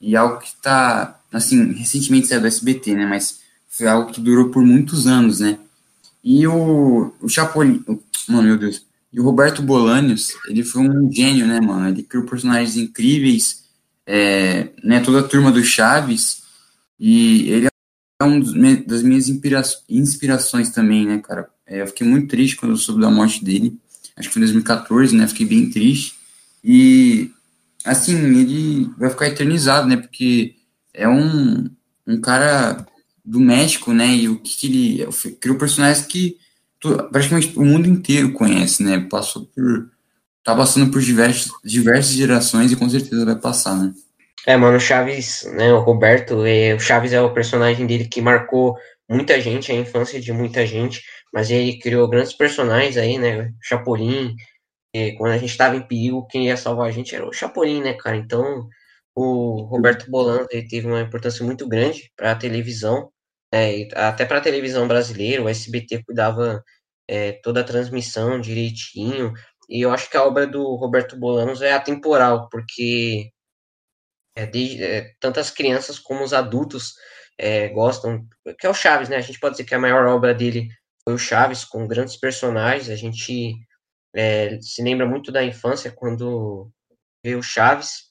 E 0.00 0.16
algo 0.16 0.38
que 0.38 0.56
tá, 0.62 1.20
assim, 1.30 1.72
recentemente 1.74 2.26
saiu 2.26 2.40
do 2.40 2.46
SBT, 2.46 2.94
né? 2.94 3.04
Mas 3.04 3.40
foi 3.68 3.86
algo 3.86 4.10
que 4.10 4.18
durou 4.18 4.48
por 4.48 4.64
muitos 4.64 5.06
anos, 5.06 5.40
né? 5.40 5.58
E 6.24 6.46
o, 6.46 7.12
o 7.20 7.28
Chapolin. 7.28 7.84
Mano, 8.26 8.44
meu 8.44 8.56
Deus. 8.56 8.82
E 9.12 9.20
o 9.20 9.24
Roberto 9.24 9.60
Bolanios, 9.60 10.30
ele 10.48 10.64
foi 10.64 10.88
um 10.88 11.12
gênio, 11.12 11.46
né, 11.46 11.60
mano? 11.60 11.86
Ele 11.90 12.02
criou 12.02 12.24
personagens 12.24 12.78
incríveis, 12.78 13.64
é, 14.06 14.70
né? 14.82 15.00
Toda 15.00 15.20
a 15.20 15.28
turma 15.28 15.52
do 15.52 15.62
Chaves. 15.62 16.44
E 16.98 17.50
ele 17.50 17.66
é 17.66 18.24
um 18.24 18.40
das 18.86 19.02
minhas 19.02 19.28
inspira 19.28 19.60
inspirações 19.86 20.70
também, 20.70 21.04
né, 21.04 21.18
cara? 21.18 21.50
É, 21.68 21.82
eu 21.82 21.86
fiquei 21.86 22.06
muito 22.06 22.28
triste 22.28 22.56
quando 22.56 22.72
eu 22.72 22.76
soube 22.76 23.00
da 23.00 23.10
morte 23.10 23.44
dele. 23.44 23.76
Acho 24.16 24.28
que 24.28 24.34
foi 24.34 24.42
em 24.42 24.46
2014, 24.46 25.14
né? 25.14 25.28
Fiquei 25.28 25.46
bem 25.46 25.70
triste. 25.70 26.14
E, 26.64 27.30
assim, 27.84 28.16
ele 28.16 28.90
vai 28.98 29.10
ficar 29.10 29.28
eternizado, 29.28 29.86
né? 29.86 29.96
Porque 29.96 30.54
é 30.94 31.08
um, 31.08 31.70
um 32.06 32.20
cara 32.20 32.86
do 33.24 33.38
México, 33.38 33.92
né? 33.92 34.08
E 34.08 34.28
o 34.28 34.40
que, 34.40 34.56
que 34.56 34.66
ele 34.66 35.08
criou 35.40 35.58
personagens 35.58 36.04
que 36.06 36.36
praticamente 37.10 37.52
o 37.58 37.64
mundo 37.64 37.88
inteiro 37.88 38.32
conhece, 38.32 38.82
né? 38.82 39.06
Passou 39.10 39.44
por 39.46 39.90
tá 40.42 40.56
passando 40.56 40.90
por 40.90 41.02
diversas 41.02 41.52
diversas 41.62 42.12
gerações 42.12 42.72
e 42.72 42.76
com 42.76 42.88
certeza 42.88 43.24
vai 43.24 43.36
passar, 43.36 43.76
né? 43.76 43.92
É, 44.46 44.56
mano, 44.56 44.78
o 44.78 44.80
Chaves, 44.80 45.46
né, 45.52 45.70
o 45.74 45.80
Roberto, 45.80 46.46
é, 46.46 46.74
o 46.74 46.80
Chaves 46.80 47.12
é 47.12 47.20
o 47.20 47.34
personagem 47.34 47.86
dele 47.86 48.08
que 48.08 48.22
marcou 48.22 48.76
muita 49.06 49.38
gente, 49.40 49.70
a 49.70 49.74
infância 49.74 50.18
de 50.18 50.32
muita 50.32 50.66
gente, 50.66 51.02
mas 51.38 51.50
ele 51.50 51.78
criou 51.78 52.08
grandes 52.08 52.32
personagens 52.32 52.96
aí, 52.96 53.16
né, 53.16 53.52
Chapolin, 53.62 54.34
quando 55.16 55.32
a 55.32 55.38
gente 55.38 55.50
estava 55.50 55.76
em 55.76 55.86
perigo, 55.86 56.26
quem 56.26 56.46
ia 56.48 56.56
salvar 56.56 56.88
a 56.88 56.90
gente 56.90 57.14
era 57.14 57.24
o 57.24 57.32
Chapolin, 57.32 57.80
né, 57.80 57.94
cara, 57.94 58.16
então 58.16 58.68
o 59.14 59.62
Roberto 59.62 60.10
Bolano, 60.10 60.48
ele 60.50 60.66
teve 60.66 60.88
uma 60.88 61.00
importância 61.00 61.44
muito 61.44 61.68
grande 61.68 62.10
para 62.16 62.32
a 62.32 62.36
televisão, 62.36 63.08
é, 63.54 63.86
até 63.94 64.24
para 64.24 64.38
a 64.38 64.40
televisão 64.40 64.88
brasileira, 64.88 65.40
o 65.40 65.48
SBT 65.48 66.02
cuidava 66.04 66.60
é, 67.08 67.32
toda 67.42 67.60
a 67.60 67.64
transmissão 67.64 68.40
direitinho. 68.40 69.32
E 69.68 69.80
eu 69.80 69.92
acho 69.92 70.10
que 70.10 70.16
a 70.16 70.24
obra 70.24 70.44
do 70.44 70.74
Roberto 70.74 71.16
Bolanos 71.16 71.62
é 71.62 71.72
atemporal, 71.72 72.48
porque 72.50 73.30
é, 74.36 74.46
de, 74.46 74.82
é, 74.82 75.14
tantas 75.20 75.50
crianças 75.52 76.00
como 76.00 76.24
os 76.24 76.32
adultos 76.32 76.94
é, 77.38 77.68
gostam, 77.68 78.26
que 78.58 78.66
é 78.66 78.70
o 78.70 78.74
Chaves, 78.74 79.08
né? 79.08 79.16
A 79.16 79.20
gente 79.20 79.40
pode 79.40 79.54
dizer 79.54 79.64
que 79.64 79.74
a 79.74 79.78
maior 79.78 80.06
obra 80.06 80.34
dele 80.34 80.68
o 81.12 81.18
Chaves, 81.18 81.64
com 81.64 81.86
grandes 81.86 82.16
personagens. 82.16 82.90
A 82.90 82.96
gente 82.96 83.54
é, 84.14 84.60
se 84.60 84.82
lembra 84.82 85.06
muito 85.06 85.32
da 85.32 85.44
infância 85.44 85.90
quando 85.90 86.70
vê 87.24 87.34
o 87.34 87.42
Chaves, 87.42 88.08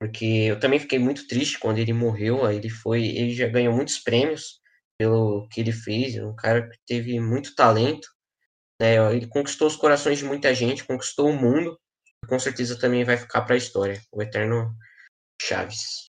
porque 0.00 0.24
eu 0.24 0.58
também 0.60 0.78
fiquei 0.78 0.98
muito 0.98 1.26
triste 1.26 1.58
quando 1.58 1.78
ele 1.78 1.92
morreu. 1.92 2.50
Ele 2.50 2.68
foi, 2.70 3.04
ele 3.04 3.34
já 3.34 3.48
ganhou 3.48 3.74
muitos 3.74 3.98
prêmios 3.98 4.60
pelo 4.98 5.48
que 5.48 5.60
ele 5.60 5.72
fez, 5.72 6.16
um 6.16 6.34
cara 6.36 6.68
que 6.68 6.78
teve 6.86 7.18
muito 7.20 7.54
talento, 7.54 8.08
né? 8.80 8.96
Ele 9.14 9.26
conquistou 9.26 9.66
os 9.68 9.76
corações 9.76 10.18
de 10.18 10.24
muita 10.24 10.54
gente, 10.54 10.84
conquistou 10.84 11.30
o 11.30 11.36
mundo, 11.36 11.78
com 12.28 12.38
certeza 12.38 12.78
também 12.78 13.04
vai 13.04 13.16
ficar 13.16 13.42
para 13.42 13.54
a 13.54 13.58
história, 13.58 14.00
o 14.12 14.22
eterno 14.22 14.72
Chaves. 15.40 16.11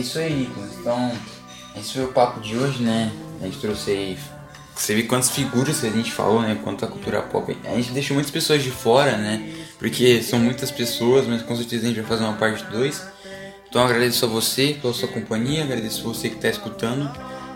Isso 0.00 0.18
aí, 0.18 0.34
Nicolas. 0.34 0.70
Então, 0.78 1.12
esse 1.76 1.94
foi 1.94 2.04
o 2.04 2.12
papo 2.12 2.40
de 2.40 2.56
hoje, 2.56 2.82
né? 2.82 3.12
A 3.40 3.44
gente 3.44 3.58
trouxe 3.58 3.90
aí. 3.90 4.18
Você 4.74 4.94
vê 4.94 5.02
quantas 5.02 5.30
figuras 5.30 5.82
a 5.82 5.90
gente 5.90 6.12
falou, 6.12 6.40
né? 6.40 6.58
Quanto 6.62 6.84
a 6.84 6.88
cultura 6.88 7.22
pop. 7.22 7.56
A 7.64 7.74
gente 7.74 7.90
deixou 7.92 8.14
muitas 8.14 8.30
pessoas 8.30 8.62
de 8.62 8.70
fora, 8.70 9.16
né? 9.16 9.66
Porque 9.78 10.22
são 10.22 10.38
muitas 10.38 10.70
pessoas, 10.70 11.26
mas 11.26 11.42
com 11.42 11.56
certeza 11.56 11.84
a 11.84 11.88
gente 11.88 12.00
vai 12.00 12.08
fazer 12.08 12.24
uma 12.24 12.36
parte 12.36 12.64
2. 12.64 13.02
Então 13.68 13.84
agradeço 13.84 14.24
a 14.24 14.28
você 14.28 14.78
pela 14.80 14.94
sua 14.94 15.08
companhia, 15.08 15.62
agradeço 15.62 16.00
a 16.00 16.12
você 16.12 16.28
que 16.28 16.36
está 16.36 16.48
escutando. 16.48 17.10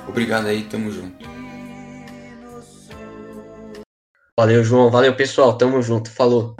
Obrigado 0.08 0.46
aí, 0.46 0.62
tamo 0.64 0.90
junto. 0.90 1.26
Valeu, 4.36 4.64
João. 4.64 4.90
Valeu, 4.90 5.14
pessoal. 5.14 5.56
Tamo 5.56 5.80
junto. 5.82 6.10
Falou. 6.10 6.56